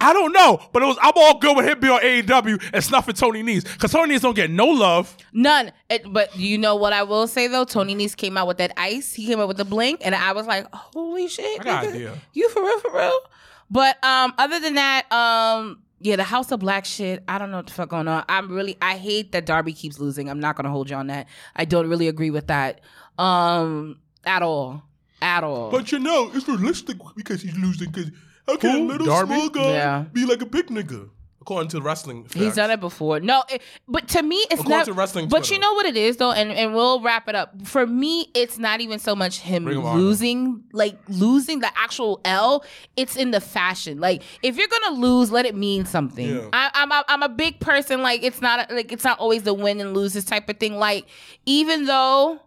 [0.00, 2.84] I don't know, but it was I'm all good with him being on AEW and
[2.84, 5.16] snuffing Tony Nese because Tony Nese don't get no love.
[5.32, 5.72] None.
[5.88, 7.64] It, but you know what I will say though?
[7.64, 9.14] Tony Nese came out with that ice.
[9.14, 11.88] He came out with the blink, and I was like, "Holy shit!" I got nigga.
[11.88, 12.18] idea.
[12.34, 12.80] You for real?
[12.80, 13.18] For real?
[13.70, 17.24] But um, other than that, um, yeah, the House of Black shit.
[17.26, 18.24] I don't know what the fuck going on.
[18.28, 20.28] I'm really, I hate that Darby keeps losing.
[20.28, 21.26] I'm not gonna hold you on that.
[21.56, 22.80] I don't really agree with that,
[23.18, 24.82] um, at all,
[25.22, 25.70] at all.
[25.70, 27.90] But you know, it's realistic because he's losing.
[27.90, 28.10] Because
[28.46, 28.84] how can Who?
[28.84, 29.34] a little Darby?
[29.34, 30.04] small guy Yeah.
[30.12, 31.10] be like a big nigga?
[31.40, 33.20] According to wrestling, He's done it before.
[33.20, 34.84] No, it, but to me, it's not According not.
[34.86, 35.54] to wrestling but Twitter.
[35.54, 37.64] you know what it is though, and and we'll wrap it up.
[37.64, 40.00] For me, it's not even so much him Ring of Honor.
[40.00, 42.64] losing, like losing the actual L.
[42.96, 44.00] It's in the fashion.
[44.00, 46.28] Like if you're gonna lose, let it mean something.
[46.28, 46.48] Yeah.
[46.52, 48.02] I, I'm a, I'm a big person.
[48.02, 50.78] Like it's not like it's not always the win and loses type of thing.
[50.78, 51.06] Like
[51.44, 52.40] even though.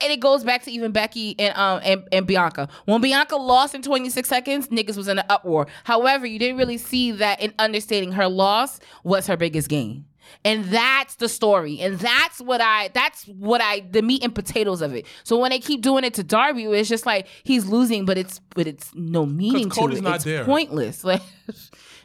[0.00, 2.68] And it goes back to even Becky and um and, and Bianca.
[2.84, 5.66] When Bianca lost in 26 seconds, niggas was in an uproar.
[5.84, 10.04] However, you didn't really see that in understanding her loss was her biggest gain.
[10.44, 11.80] And that's the story.
[11.80, 15.06] And that's what I that's what I the meat and potatoes of it.
[15.22, 18.40] So when they keep doing it to Darby, it's just like he's losing, but it's
[18.54, 20.02] but it's no meaning to it.
[20.02, 20.44] not it's there.
[20.44, 21.04] pointless.
[21.14, 21.22] Like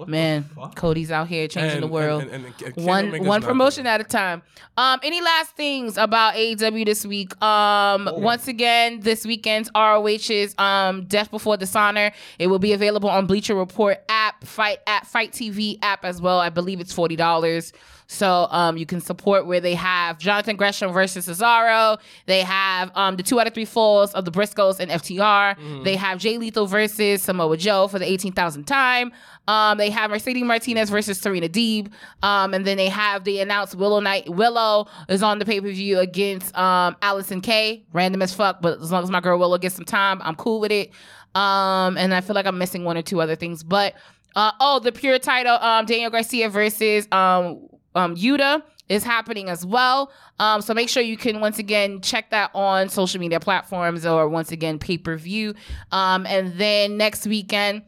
[0.07, 0.49] man.
[0.75, 2.23] Cody's out here changing And- the world.
[2.23, 4.41] and- and- one one promotion at a time.
[4.77, 7.41] Um, any last things about AEW this week?
[7.43, 12.11] Um, once again, this weekend's ROH's um Death Before Dishonor.
[12.37, 16.39] It will be available on Bleacher Report app, FITE app, FITE TV app as well.
[16.39, 17.73] I believe it's forty dollars.
[18.11, 21.99] So um, you can support where they have Jonathan Gresham versus Cesaro.
[22.25, 25.83] They have um, the two out of three falls of the Briscoes and FTR.
[25.83, 29.11] They have Jay Lethal versus Samoa Joe for the 18,000th time.
[29.47, 31.91] Um, they have Mercedes Martinez versus Serena Deeb.
[32.23, 34.27] Um, and then they have the announced Willow Knight.
[34.27, 37.85] Willow is on the pay per view against um, Allysin Kay.
[37.93, 40.59] Random as fuck, but as long as my girl Willow gets some time, I'm cool
[40.59, 40.89] with it.
[41.35, 43.61] Um, and I feel like I'm missing one or two other things.
[43.61, 43.93] But
[44.35, 49.65] uh, oh, the pure title, um, Daniel Garcia versus um, um, Yuta is happening as
[49.65, 50.11] well.
[50.39, 54.27] Um, so make sure you can once again check that on social media platforms or
[54.27, 55.53] once again pay per view.
[55.91, 57.83] Um, and then next weekend.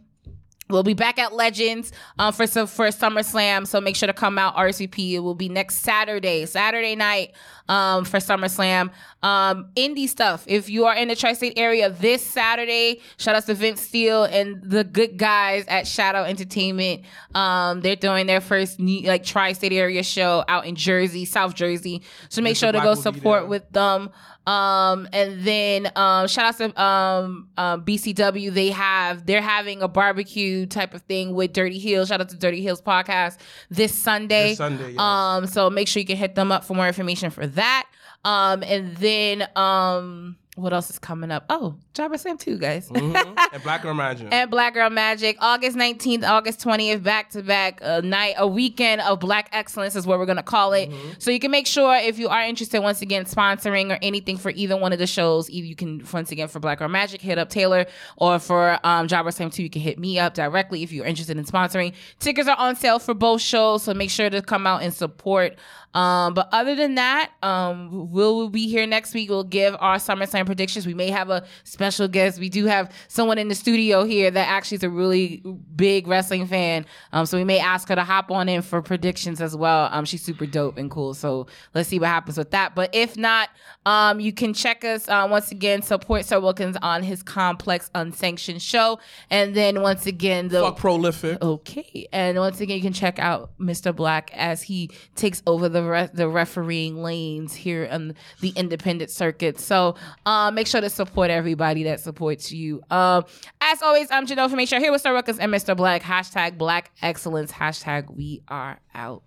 [0.72, 4.38] We'll be back at Legends um, for some for SummerSlam, so make sure to come
[4.38, 5.14] out RSVP.
[5.14, 7.34] It will be next Saturday, Saturday night
[7.68, 8.92] um, for SummerSlam.
[9.24, 10.44] Um, indie stuff.
[10.48, 14.62] If you are in the tri-state area this Saturday, shout out to Vince Steele and
[14.64, 17.04] the good guys at Shadow Entertainment.
[17.36, 22.02] Um, they're doing their first like tri-state area show out in Jersey, South Jersey.
[22.30, 22.60] So make Mr.
[22.60, 24.10] sure to Black go support with them.
[24.52, 28.54] Um, and then um, shout out to um, um, BCW.
[28.54, 32.10] They have they're having a barbecue type of thing with Dirty Heels.
[32.10, 33.38] Shout out to Dirty Heels podcast
[33.70, 34.50] this Sunday.
[34.50, 35.00] This Sunday, yes.
[35.00, 37.88] Um, so make sure you can hit them up for more information for that.
[38.26, 41.46] Um, and then um, what else is coming up?
[41.50, 42.90] Oh, Jobber Slam too, guys.
[42.90, 43.38] Mhm.
[43.54, 44.28] and Black Girl Magic.
[44.32, 45.38] and Black Girl Magic.
[45.40, 50.06] August 19th, August 20th, back to back, a night, a weekend of Black Excellence is
[50.06, 50.92] what we're gonna call it.
[51.20, 54.52] So you can make sure if you are interested, once again, sponsoring or anything for
[54.52, 57.38] either one of the shows, either you can once again for Black Girl Magic hit
[57.38, 57.86] up Taylor,
[58.18, 61.38] or for um, Jobber Slam 2, you can hit me up directly if you're interested
[61.38, 61.94] in sponsoring.
[62.20, 65.56] Tickets are on sale for both shows, so make sure to come out and support.
[65.94, 69.30] Um, but other than that, um, we'll be here next week.
[69.30, 70.86] We'll give our SummerSlam predictions.
[70.86, 72.40] We may have a special guest.
[72.40, 75.44] We do have someone in the studio here that actually is a really
[75.76, 76.86] big wrestling fan.
[77.12, 79.90] Um, so we may ask her to hop on in for predictions as well.
[79.92, 81.14] Um, she's super dope and cool.
[81.14, 82.76] So let's see what happens with that.
[82.76, 83.50] But if not,
[83.86, 85.82] um, you can check us uh, once again.
[85.82, 89.00] Support Sir Wilkins on his complex unsanctioned show,
[89.30, 91.42] and then once again the Fuck prolific.
[91.42, 93.94] Okay, and once again, you can check out Mr.
[93.94, 99.60] Blacc as he takes over the re- the refereeing lanes here on the independent circuit.
[99.60, 99.96] So,
[100.26, 102.82] um, make sure to support everybody that supports you.
[102.90, 103.26] Um,
[103.60, 105.76] as always, I'm Janelle from Make Sure here with Star Ruckus and Mr.
[105.76, 106.02] Blacc.
[106.02, 107.52] Hashtag Black Excellence.
[107.52, 109.24] Hashtag We Are Out.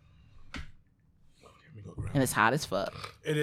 [2.13, 2.95] And it's hot as fuck.
[3.25, 3.43] It is.